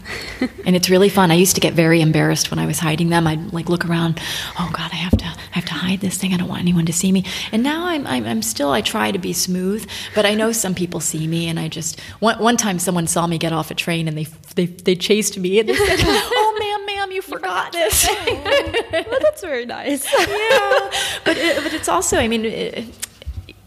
and 0.65 0.75
it's 0.75 0.89
really 0.89 1.09
fun. 1.09 1.31
I 1.31 1.33
used 1.35 1.55
to 1.55 1.61
get 1.61 1.73
very 1.73 1.99
embarrassed 2.01 2.51
when 2.51 2.59
I 2.59 2.65
was 2.65 2.79
hiding 2.79 3.09
them. 3.09 3.25
I'd 3.27 3.51
like 3.53 3.69
look 3.69 3.85
around. 3.85 4.19
Oh 4.59 4.69
God, 4.71 4.91
I 4.93 4.95
have 4.95 5.17
to, 5.17 5.25
I 5.25 5.35
have 5.53 5.65
to 5.65 5.73
hide 5.73 5.99
this 5.99 6.17
thing. 6.17 6.33
I 6.33 6.37
don't 6.37 6.47
want 6.47 6.61
anyone 6.61 6.85
to 6.85 6.93
see 6.93 7.11
me. 7.11 7.25
And 7.51 7.63
now 7.63 7.85
I'm, 7.87 8.05
I'm, 8.07 8.25
I'm 8.25 8.41
still. 8.41 8.69
I 8.71 8.81
try 8.81 9.11
to 9.11 9.17
be 9.19 9.33
smooth, 9.33 9.87
but 10.15 10.25
I 10.25 10.35
know 10.35 10.51
some 10.51 10.75
people 10.75 10.99
see 10.99 11.27
me, 11.27 11.47
and 11.49 11.59
I 11.59 11.67
just. 11.67 11.99
One, 12.19 12.37
one 12.39 12.55
time, 12.57 12.77
someone 12.79 13.07
saw 13.07 13.25
me 13.27 13.37
get 13.37 13.51
off 13.51 13.71
a 13.71 13.75
train, 13.75 14.07
and 14.07 14.17
they, 14.17 14.27
they, 14.55 14.67
they 14.67 14.95
chased 14.95 15.37
me, 15.37 15.59
and 15.59 15.67
they 15.69 15.75
said, 15.75 15.97
"Oh, 16.03 16.55
ma'am, 16.59 16.85
ma'am, 16.97 17.11
you 17.11 17.21
forgot 17.23 17.71
this." 17.73 18.07
well, 18.27 19.19
that's 19.21 19.41
very 19.41 19.65
nice. 19.65 20.05
yeah, 20.13 20.91
but 21.25 21.35
it, 21.37 21.63
but 21.63 21.73
it's 21.73 21.89
also. 21.89 22.17
I 22.17 22.27
mean. 22.27 22.45
It, 22.45 22.85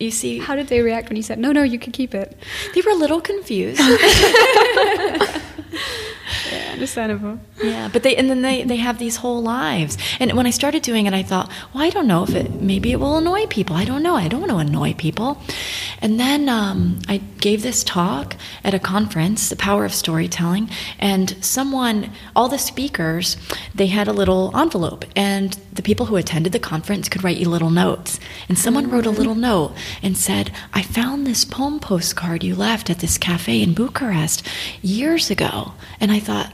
you 0.00 0.10
see, 0.10 0.38
How 0.38 0.56
did 0.56 0.68
they 0.68 0.80
react 0.80 1.08
when 1.10 1.16
you 1.16 1.22
said, 1.22 1.38
"No, 1.38 1.52
no, 1.52 1.62
you 1.62 1.78
can 1.78 1.92
keep 1.92 2.14
it"? 2.14 2.36
they 2.74 2.80
were 2.80 2.90
a 2.92 2.94
little 2.94 3.20
confused. 3.20 3.80
Yeah, 6.80 7.00
understandable. 7.00 7.38
Yeah, 7.62 7.88
but 7.92 8.02
they 8.02 8.16
and 8.16 8.30
then 8.30 8.42
they 8.42 8.64
they 8.64 8.76
have 8.76 8.98
these 8.98 9.16
whole 9.16 9.42
lives. 9.42 9.98
And 10.18 10.32
when 10.32 10.46
I 10.46 10.50
started 10.50 10.82
doing 10.82 11.06
it, 11.06 11.12
I 11.12 11.22
thought, 11.22 11.50
well, 11.72 11.84
I 11.84 11.90
don't 11.90 12.06
know 12.06 12.22
if 12.22 12.34
it 12.34 12.60
maybe 12.60 12.92
it 12.92 13.00
will 13.00 13.16
annoy 13.18 13.46
people. 13.46 13.76
I 13.76 13.84
don't 13.84 14.02
know. 14.02 14.16
I 14.16 14.28
don't 14.28 14.40
want 14.40 14.52
to 14.52 14.58
annoy 14.58 14.94
people. 14.94 15.38
And 16.00 16.18
then 16.18 16.48
um, 16.48 17.00
I 17.08 17.18
gave 17.40 17.62
this 17.62 17.84
talk 17.84 18.36
at 18.64 18.74
a 18.74 18.78
conference, 18.78 19.48
the 19.48 19.56
power 19.56 19.84
of 19.84 19.92
storytelling, 19.92 20.70
and 20.98 21.36
someone, 21.44 22.10
all 22.34 22.48
the 22.48 22.58
speakers, 22.58 23.36
they 23.74 23.86
had 23.86 24.08
a 24.08 24.12
little 24.12 24.56
envelope, 24.56 25.04
and 25.14 25.58
the 25.72 25.82
people 25.82 26.06
who 26.06 26.16
attended 26.16 26.52
the 26.52 26.58
conference 26.58 27.08
could 27.08 27.24
write 27.24 27.36
you 27.36 27.48
little 27.48 27.70
notes. 27.70 28.18
And 28.48 28.58
someone 28.58 28.90
wrote 28.90 29.06
a 29.06 29.10
little 29.10 29.34
note 29.34 29.74
and 30.02 30.16
said, 30.16 30.50
I 30.72 30.82
found 30.82 31.26
this 31.26 31.44
poem 31.44 31.80
postcard 31.80 32.42
you 32.42 32.54
left 32.54 32.90
at 32.90 32.98
this 32.98 33.18
cafe 33.18 33.62
in 33.62 33.74
Bucharest 33.74 34.46
years 34.82 35.30
ago. 35.30 35.72
And 36.00 36.10
I 36.12 36.20
thought, 36.20 36.52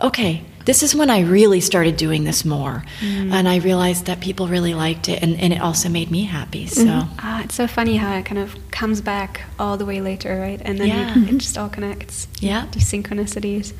okay, 0.00 0.42
this 0.64 0.82
is 0.82 0.94
when 0.94 1.10
I 1.10 1.20
really 1.20 1.60
started 1.60 1.96
doing 1.96 2.24
this 2.24 2.44
more. 2.44 2.84
And 3.00 3.48
I 3.48 3.56
realized 3.58 4.06
that 4.06 4.20
people 4.20 4.48
really 4.48 4.74
liked 4.74 5.08
it, 5.08 5.22
and, 5.22 5.38
and 5.40 5.52
it 5.52 5.60
also 5.60 5.88
made 5.88 6.10
me 6.10 6.24
happy. 6.24 6.66
So, 6.66 6.84
Ah, 7.18 7.42
it's 7.44 7.54
so 7.54 7.66
funny 7.66 7.96
how 7.96 8.16
it 8.16 8.24
kind 8.26 8.38
of 8.38 8.54
comes 8.70 9.00
back 9.00 9.42
all 9.58 9.76
the 9.76 9.86
way 9.86 10.00
later, 10.00 10.38
right? 10.38 10.60
And 10.64 10.78
then 10.78 10.88
Yeah. 10.88 11.14
you, 11.18 11.26
it 11.36 11.38
just 11.38 11.56
all 11.56 11.68
connects. 11.68 12.26
Yeah. 12.40 12.66
These 12.72 12.90
synchronicities. 12.90 13.72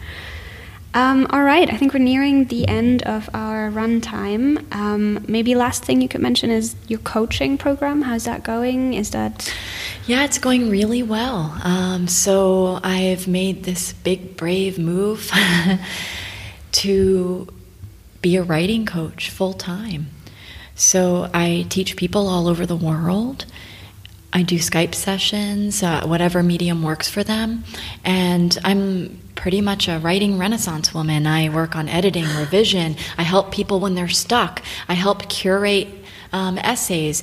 Um, 0.96 1.26
all 1.28 1.42
right, 1.42 1.70
I 1.70 1.76
think 1.76 1.92
we're 1.92 1.98
nearing 1.98 2.46
the 2.46 2.66
end 2.66 3.02
of 3.02 3.28
our 3.34 3.68
run 3.68 4.00
time. 4.00 4.66
Um, 4.72 5.22
maybe 5.28 5.54
last 5.54 5.84
thing 5.84 6.00
you 6.00 6.08
could 6.08 6.22
mention 6.22 6.50
is 6.50 6.74
your 6.88 7.00
coaching 7.00 7.58
program. 7.58 8.00
How's 8.00 8.24
that 8.24 8.44
going? 8.44 8.94
Is 8.94 9.10
that 9.10 9.54
yeah, 10.06 10.24
it's 10.24 10.38
going 10.38 10.70
really 10.70 11.02
well. 11.02 11.54
Um, 11.62 12.08
so, 12.08 12.80
I've 12.82 13.28
made 13.28 13.64
this 13.64 13.92
big, 13.92 14.38
brave 14.38 14.78
move 14.78 15.30
to 16.72 17.46
be 18.22 18.36
a 18.36 18.42
writing 18.42 18.86
coach 18.86 19.28
full 19.28 19.52
time. 19.52 20.06
So, 20.76 21.28
I 21.34 21.66
teach 21.68 21.96
people 21.96 22.26
all 22.26 22.48
over 22.48 22.64
the 22.64 22.74
world. 22.74 23.44
I 24.32 24.42
do 24.42 24.56
Skype 24.56 24.94
sessions, 24.94 25.82
uh, 25.82 26.06
whatever 26.06 26.42
medium 26.42 26.82
works 26.82 27.10
for 27.10 27.22
them. 27.22 27.64
And 28.02 28.56
I'm 28.64 29.20
pretty 29.36 29.60
much 29.60 29.86
a 29.86 29.98
writing 29.98 30.38
renaissance 30.38 30.92
woman. 30.92 31.26
I 31.26 31.48
work 31.48 31.76
on 31.76 31.88
editing, 31.88 32.24
revision. 32.36 32.96
I 33.16 33.22
help 33.22 33.52
people 33.52 33.78
when 33.78 33.94
they're 33.94 34.08
stuck. 34.08 34.62
I 34.88 34.94
help 34.94 35.28
curate 35.28 35.88
um, 36.32 36.58
essays. 36.58 37.22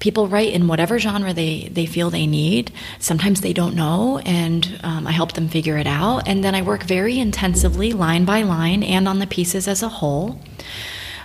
People 0.00 0.26
write 0.26 0.52
in 0.52 0.66
whatever 0.66 0.98
genre 0.98 1.32
they, 1.32 1.68
they 1.70 1.86
feel 1.86 2.10
they 2.10 2.26
need. 2.26 2.72
Sometimes 2.98 3.42
they 3.42 3.52
don't 3.52 3.76
know, 3.76 4.18
and 4.24 4.80
um, 4.82 5.06
I 5.06 5.12
help 5.12 5.34
them 5.34 5.48
figure 5.48 5.76
it 5.76 5.86
out. 5.86 6.26
And 6.26 6.42
then 6.42 6.54
I 6.54 6.62
work 6.62 6.82
very 6.84 7.18
intensively, 7.18 7.92
line 7.92 8.24
by 8.24 8.42
line, 8.42 8.82
and 8.82 9.06
on 9.06 9.18
the 9.18 9.26
pieces 9.26 9.68
as 9.68 9.82
a 9.82 9.88
whole 9.88 10.40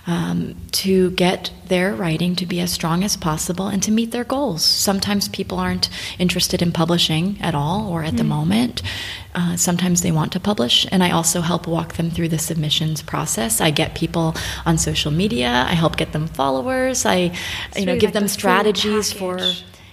um, 0.06 0.54
to 0.70 1.10
get 1.12 1.50
their 1.66 1.94
writing 1.94 2.36
to 2.36 2.46
be 2.46 2.60
as 2.60 2.72
strong 2.72 3.02
as 3.02 3.16
possible 3.16 3.66
and 3.66 3.82
to 3.82 3.90
meet 3.90 4.12
their 4.12 4.24
goals. 4.24 4.64
Sometimes 4.64 5.28
people 5.28 5.58
aren't 5.58 5.88
interested 6.18 6.62
in 6.62 6.70
publishing 6.72 7.38
at 7.40 7.54
all 7.54 7.88
or 7.88 8.04
at 8.04 8.16
the 8.16 8.24
moment. 8.24 8.82
Uh, 9.34 9.56
sometimes 9.56 10.02
they 10.02 10.12
want 10.12 10.32
to 10.32 10.40
publish, 10.40 10.86
and 10.90 11.02
I 11.02 11.10
also 11.10 11.40
help 11.40 11.66
walk 11.66 11.94
them 11.94 12.10
through 12.10 12.28
the 12.28 12.38
submissions 12.38 13.02
process. 13.02 13.60
I 13.60 13.70
get 13.70 13.94
people 13.94 14.34
on 14.64 14.78
social 14.78 15.10
media. 15.10 15.66
I 15.68 15.74
help 15.74 15.96
get 15.96 16.12
them 16.12 16.26
followers. 16.26 17.04
I, 17.04 17.32
It's 17.68 17.80
you 17.80 17.86
know, 17.86 17.92
really 17.92 18.00
give 18.00 18.08
like 18.08 18.14
them 18.14 18.22
the 18.22 18.28
strategies 18.28 19.12
for. 19.12 19.38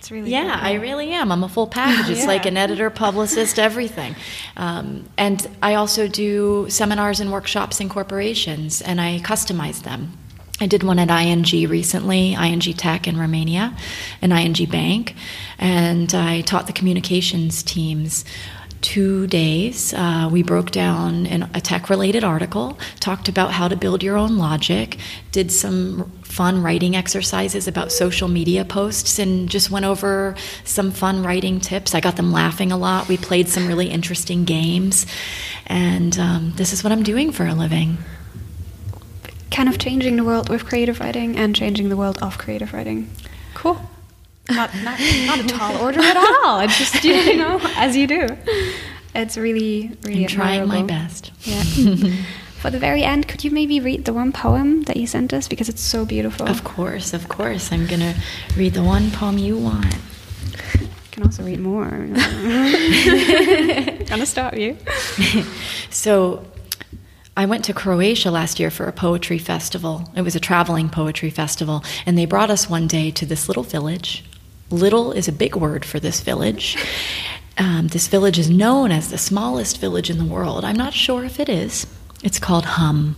It's 0.04 0.12
really 0.12 0.32
yeah, 0.32 0.60
I 0.62 0.74
really 0.74 1.12
am. 1.12 1.32
I'm 1.32 1.46
a 1.46 1.48
full 1.48 1.66
package. 1.66 2.10
It's 2.10 2.26
like 2.28 2.46
an 2.46 2.58
editor, 2.58 2.90
publicist, 2.90 3.58
everything. 3.58 4.18
Um, 4.58 5.08
and 5.18 5.48
I 5.62 5.76
also 5.76 6.10
do 6.10 6.66
seminars 6.68 7.22
and 7.22 7.32
workshops 7.32 7.80
in 7.80 7.88
corporations, 7.88 8.82
and 8.82 9.00
I 9.00 9.20
customize 9.20 9.84
them. 9.84 10.12
I 10.60 10.68
did 10.68 10.84
one 10.84 11.00
at 11.00 11.10
ING 11.10 11.70
recently, 11.70 12.34
ING 12.34 12.60
Tech 12.60 13.08
in 13.08 13.18
Romania, 13.18 13.78
and 14.22 14.34
ING 14.34 14.70
Bank, 14.70 15.16
and 15.58 16.14
I 16.14 16.42
taught 16.42 16.68
the 16.68 16.74
communications 16.74 17.64
teams 17.64 18.26
two 18.84 19.26
days. 19.28 19.94
Uh, 19.94 20.30
we 20.32 20.44
broke 20.44 20.70
down 20.70 21.26
an, 21.26 21.50
a 21.56 21.62
tech 21.62 21.90
related 21.90 22.24
article, 22.24 22.78
talked 23.00 23.28
about 23.30 23.52
how 23.52 23.68
to 23.68 23.76
build 23.76 24.04
your 24.04 24.18
own 24.18 24.38
logic, 24.38 24.98
did 25.32 25.52
some 25.52 26.12
fun 26.22 26.62
writing 26.62 26.96
exercises 26.96 27.68
about 27.68 27.92
social 27.92 28.28
media 28.28 28.66
posts, 28.66 29.18
and 29.18 29.50
just 29.50 29.72
went 29.72 29.86
over 29.86 30.36
some 30.66 30.92
fun 30.92 31.24
writing 31.24 31.60
tips. 31.60 31.96
I 31.96 32.02
got 32.02 32.18
them 32.18 32.32
laughing 32.32 32.72
a 32.72 32.78
lot. 32.78 33.08
We 33.08 33.18
played 33.18 33.50
some 33.50 33.68
really 33.68 33.88
interesting 33.88 34.44
games. 34.44 35.06
And 35.66 36.18
um, 36.20 36.54
this 36.58 36.74
is 36.74 36.84
what 36.84 36.92
I'm 36.92 37.04
doing 37.04 37.32
for 37.32 37.48
a 37.48 37.56
living. 37.56 37.98
Kind 39.50 39.70
of 39.70 39.80
changing 39.80 40.18
the 40.18 40.24
world 40.24 40.50
with 40.50 40.66
creative 40.66 41.00
writing 41.00 41.38
and 41.38 41.56
changing 41.56 41.90
the 41.90 41.98
world 41.98 42.22
of 42.22 42.38
creative 42.38 42.74
writing. 42.74 43.10
Cool. 43.54 43.80
Not, 44.50 44.74
not, 44.84 45.00
not 45.26 45.40
a 45.40 45.48
tall 45.48 45.78
order 45.82 46.02
at 46.02 46.18
all. 46.18 46.60
It's 46.60 46.78
just, 46.78 47.04
you 47.04 47.38
know, 47.38 47.60
as 47.76 47.96
you 47.96 48.08
do. 48.08 48.28
It's 49.16 49.38
really, 49.38 49.92
really 50.04 50.24
I'm 50.24 50.28
trying 50.28 50.68
my 50.68 50.84
best. 50.84 51.32
Yeah. 51.42 51.64
For 52.60 52.70
the 52.70 52.80
very 52.80 53.04
end, 53.04 53.28
could 53.28 53.44
you 53.44 53.52
maybe 53.52 53.80
read 53.82 54.06
the 54.06 54.14
one 54.14 54.32
poem 54.32 54.84
that 54.84 54.96
you 54.96 55.06
sent 55.06 55.34
us 55.34 55.48
because 55.50 55.68
it's 55.68 55.82
so 55.82 56.06
beautiful? 56.06 56.48
Of 56.48 56.64
course, 56.64 57.14
of 57.14 57.28
course. 57.28 57.72
I'm 57.74 57.86
going 57.88 58.00
to 58.00 58.16
read 58.56 58.74
the 58.74 58.84
one 58.84 59.12
poem 59.12 59.38
you 59.38 59.58
want. 59.58 59.94
You 60.74 60.88
can 61.12 61.24
also 61.24 61.44
read 61.44 61.60
more. 61.60 61.86
I'm 61.86 62.14
Gonna 64.06 64.26
stop 64.26 64.56
you. 64.56 64.78
So, 65.90 66.46
I 67.36 67.46
went 67.46 67.66
to 67.66 67.74
Croatia 67.74 68.32
last 68.32 68.60
year 68.60 68.72
for 68.72 68.86
a 68.86 68.92
poetry 68.94 69.40
festival. 69.40 70.10
It 70.16 70.22
was 70.22 70.36
a 70.36 70.40
traveling 70.40 70.90
poetry 70.90 71.30
festival, 71.30 71.84
and 72.06 72.18
they 72.18 72.26
brought 72.26 72.50
us 72.50 72.70
one 72.70 72.88
day 72.88 73.12
to 73.12 73.26
this 73.26 73.48
little 73.48 73.64
village. 73.64 74.24
Little 74.70 75.12
is 75.12 75.28
a 75.28 75.32
big 75.32 75.56
word 75.56 75.86
for 75.86 76.00
this 76.00 76.22
village. 76.22 76.78
Um, 77.58 77.88
this 77.88 78.08
village 78.08 78.40
is 78.40 78.50
known 78.50 78.92
as 78.92 79.10
the 79.10 79.18
smallest 79.18 79.80
village 79.80 80.10
in 80.10 80.18
the 80.18 80.26
world. 80.26 80.66
I'm 80.66 80.76
not 80.76 80.94
sure 80.94 81.24
if 81.24 81.40
it 81.40 81.50
is. 81.50 81.86
It's 82.24 82.40
called 82.40 82.66
Hum. 82.66 83.16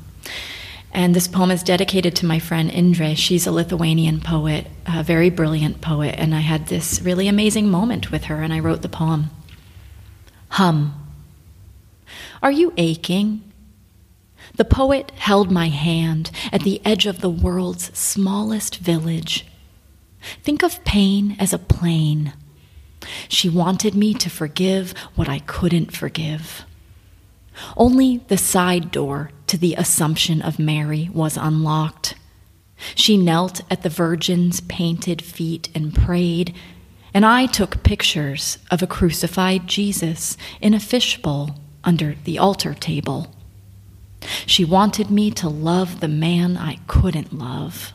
And 0.91 1.13
this 1.13 1.27
poem 1.27 1.51
is 1.51 1.63
dedicated 1.63 2.15
to 2.17 2.25
my 2.25 2.39
friend 2.39 2.71
Indre. 2.71 3.15
She's 3.15 3.45
a 3.45 3.51
Lithuanian 3.51 4.21
poet, 4.21 4.67
a 4.85 5.03
very 5.03 5.29
brilliant 5.29 5.81
poet, 5.81 6.15
and 6.17 6.33
I 6.33 6.39
had 6.39 6.67
this 6.67 7.01
really 7.01 7.27
amazing 7.27 7.69
moment 7.69 8.11
with 8.11 8.25
her, 8.25 8.41
and 8.41 8.53
I 8.53 8.59
wrote 8.59 8.81
the 8.81 8.89
poem. 8.89 9.29
Hum. 10.49 10.93
Are 12.41 12.51
you 12.51 12.73
aching? 12.77 13.41
The 14.55 14.65
poet 14.65 15.11
held 15.17 15.51
my 15.51 15.67
hand 15.67 16.31
at 16.51 16.61
the 16.61 16.81
edge 16.85 17.05
of 17.05 17.19
the 17.19 17.29
world's 17.29 17.97
smallest 17.97 18.77
village. 18.77 19.45
Think 20.43 20.63
of 20.63 20.84
pain 20.84 21.36
as 21.39 21.53
a 21.53 21.59
plane. 21.59 22.34
She 23.28 23.49
wanted 23.49 23.95
me 23.95 24.13
to 24.15 24.30
forgive 24.30 24.93
what 25.15 25.30
I 25.30 25.39
couldn't 25.39 25.95
forgive. 25.95 26.65
Only 27.78 28.17
the 28.28 28.38
side 28.38 28.91
door 28.91 29.32
to 29.47 29.57
the 29.57 29.76
Assumption 29.76 30.41
of 30.41 30.59
Mary 30.59 31.09
was 31.13 31.38
unlocked. 31.38 32.15
She 32.95 33.17
knelt 33.17 33.61
at 33.71 33.84
the 33.84 33.89
Virgin's 33.89 34.61
painted 34.61 35.21
feet 35.21 35.69
and 35.73 35.95
prayed, 35.95 36.53
and 37.13 37.26
I 37.26 37.45
took 37.45 37.84
pictures 37.84 38.57
of 38.69 38.84
a 38.84 38.88
crucified 38.88 39.67
Jesus 39.67 40.36
in 40.59 40.73
a 40.73 40.80
fishbowl 40.80 41.55
under 41.84 42.15
the 42.26 42.38
altar 42.38 42.73
table. 42.73 43.34
She 44.45 44.65
wanted 44.65 45.09
me 45.09 45.32
to 45.32 45.47
love 45.47 45.99
the 45.99 46.07
man 46.07 46.57
I 46.57 46.80
couldn't 46.88 47.32
love. 47.32 47.93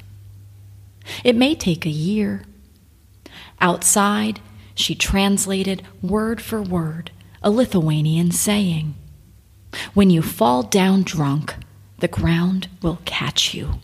It 1.24 1.36
may 1.36 1.54
take 1.54 1.86
a 1.86 1.90
year. 1.90 2.42
Outside, 3.60 4.40
she 4.74 4.94
translated 4.94 5.82
word 6.02 6.40
for 6.40 6.62
word 6.62 7.10
a 7.42 7.50
Lithuanian 7.50 8.30
saying 8.30 8.94
When 9.94 10.10
you 10.10 10.22
fall 10.22 10.62
down 10.62 11.02
drunk, 11.02 11.54
the 11.98 12.08
ground 12.08 12.68
will 12.82 13.00
catch 13.04 13.54
you. 13.54 13.80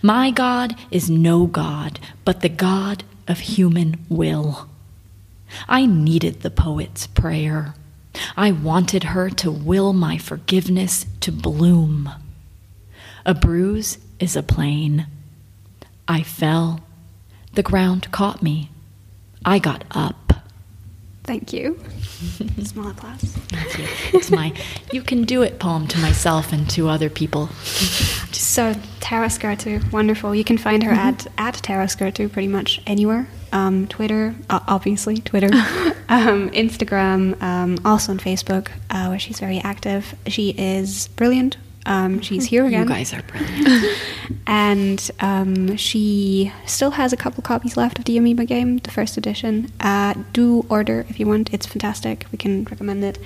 My 0.00 0.30
God 0.30 0.76
is 0.90 1.10
no 1.10 1.46
God, 1.46 1.98
but 2.24 2.40
the 2.40 2.48
God 2.48 3.04
of 3.26 3.40
human 3.40 4.04
will. 4.08 4.68
I 5.68 5.86
needed 5.86 6.40
the 6.40 6.50
poet's 6.50 7.06
prayer. 7.06 7.74
I 8.36 8.52
wanted 8.52 9.04
her 9.04 9.30
to 9.30 9.50
will 9.50 9.92
my 9.92 10.18
forgiveness 10.18 11.06
to 11.20 11.32
bloom. 11.32 12.10
A 13.24 13.34
bruise 13.34 13.98
is 14.18 14.36
a 14.36 14.42
plane. 14.42 15.06
I 16.08 16.22
fell. 16.22 16.80
The 17.54 17.62
ground 17.62 18.10
caught 18.12 18.42
me. 18.42 18.70
I 19.44 19.58
got 19.58 19.84
up. 19.90 20.16
Thank 21.24 21.52
you. 21.52 21.78
Small 22.64 22.90
applause. 22.90 23.20
Thank 23.20 23.78
you. 23.78 24.18
It's 24.18 24.30
my 24.30 24.52
you 24.92 25.02
can 25.02 25.24
do 25.24 25.42
it 25.42 25.58
poem 25.58 25.86
to 25.88 25.98
myself 25.98 26.52
and 26.52 26.68
to 26.70 26.88
other 26.88 27.10
people. 27.10 27.48
So 28.52 28.74
Tara 29.00 29.28
Skurtu, 29.28 29.90
wonderful. 29.92 30.34
You 30.34 30.44
can 30.44 30.58
find 30.58 30.82
her 30.82 30.90
at 30.90 31.26
at 31.38 31.54
Tara 31.54 31.86
Skurtu 31.86 32.30
pretty 32.30 32.48
much 32.48 32.82
anywhere. 32.86 33.26
Um, 33.50 33.86
Twitter, 33.86 34.34
uh, 34.50 34.60
obviously 34.68 35.18
Twitter, 35.18 35.46
um, 36.10 36.50
Instagram, 36.50 37.40
um, 37.40 37.78
also 37.84 38.12
on 38.12 38.18
Facebook, 38.18 38.68
uh, 38.90 39.06
where 39.06 39.18
she's 39.18 39.40
very 39.40 39.58
active. 39.60 40.14
She 40.26 40.50
is 40.50 41.08
brilliant. 41.08 41.56
Um, 41.86 42.20
she's 42.20 42.44
here 42.44 42.64
again. 42.64 42.82
You 42.82 42.88
guys 42.88 43.12
are 43.12 43.22
brilliant. 43.22 43.86
and 44.46 45.10
um, 45.20 45.76
she 45.76 46.52
still 46.66 46.92
has 46.92 47.12
a 47.12 47.16
couple 47.16 47.42
copies 47.42 47.76
left 47.76 47.98
of 47.98 48.04
the 48.04 48.16
Amoeba 48.18 48.44
game, 48.44 48.78
the 48.78 48.90
first 48.90 49.16
edition. 49.16 49.70
Uh, 49.80 50.14
do 50.32 50.64
order 50.68 51.04
if 51.08 51.18
you 51.18 51.26
want; 51.26 51.52
it's 51.52 51.66
fantastic. 51.66 52.26
We 52.32 52.38
can 52.38 52.64
recommend 52.64 53.04
it. 53.04 53.18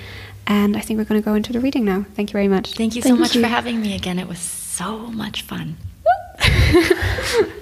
And 0.46 0.76
I 0.76 0.80
think 0.80 0.98
we're 0.98 1.04
going 1.04 1.20
to 1.20 1.24
go 1.24 1.34
into 1.34 1.52
the 1.52 1.60
reading 1.60 1.84
now. 1.84 2.06
Thank 2.14 2.30
you 2.30 2.34
very 2.34 2.48
much. 2.48 2.74
Thank 2.74 2.94
you 2.94 3.02
so 3.02 3.16
much 3.16 3.32
for 3.36 3.46
having 3.46 3.80
me 3.80 3.94
again. 3.94 4.18
It 4.18 4.28
was 4.28 4.38
so 4.38 4.98
much 5.08 5.42
fun. 5.42 5.76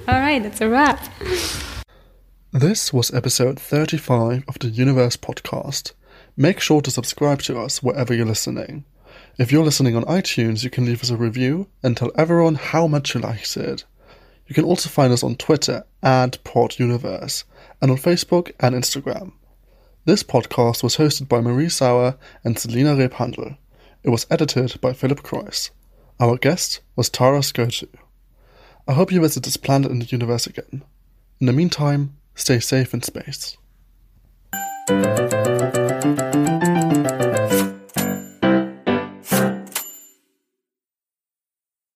All 0.07 0.21
right, 0.21 0.43
that's 0.43 0.61
a 0.61 0.69
wrap. 0.69 1.09
This 2.53 2.93
was 2.93 3.13
episode 3.13 3.59
35 3.59 4.45
of 4.47 4.59
the 4.59 4.69
Universe 4.69 5.17
podcast. 5.17 5.93
Make 6.37 6.61
sure 6.61 6.81
to 6.83 6.91
subscribe 6.91 7.41
to 7.43 7.59
us 7.59 7.83
wherever 7.83 8.13
you're 8.13 8.27
listening. 8.27 8.85
If 9.37 9.51
you're 9.51 9.65
listening 9.65 9.97
on 9.97 10.05
iTunes, 10.05 10.63
you 10.63 10.71
can 10.71 10.87
leave 10.87 11.03
us 11.03 11.11
a 11.11 11.17
review 11.17 11.67
and 11.83 11.97
tell 11.97 12.13
everyone 12.15 12.55
how 12.55 12.87
much 12.87 13.15
you 13.15 13.21
liked 13.21 13.57
it. 13.57 13.85
You 14.47 14.55
can 14.55 14.65
also 14.65 14.89
find 14.89 15.13
us 15.13 15.25
on 15.25 15.35
Twitter 15.35 15.85
at 16.05 16.39
PodUniverse 16.45 17.43
and 17.83 17.91
on 17.91 17.97
Facebook 17.97 18.53
and 18.61 18.77
Instagram. 18.77 19.33
This 20.05 20.23
podcast 20.23 20.85
was 20.85 20.99
hosted 20.99 21.29
by 21.29 21.41
Marie 21.41 21.69
Sauer 21.69 22.17
and 22.45 22.57
Selina 22.57 22.95
Rebhandel. 22.95 23.57
It 24.05 24.11
was 24.11 24.27
edited 24.31 24.81
by 24.81 24.93
Philip 24.93 25.23
Croyce. 25.23 25.71
Our 26.21 26.37
guest 26.37 26.81
was 26.95 27.11
Tara 27.11 27.41
Skurtu. 27.41 27.89
I 28.87 28.93
hope 28.93 29.11
you 29.11 29.21
visit 29.21 29.43
this 29.43 29.57
planet 29.57 29.91
in 29.91 29.99
the 29.99 30.07
universe 30.07 30.47
again. 30.47 30.85
In 31.41 31.49
the 31.49 31.53
meantime, 31.53 32.17
stay 32.37 32.61
safe 32.61 32.95
in 32.95 33.03
space. 33.03 33.57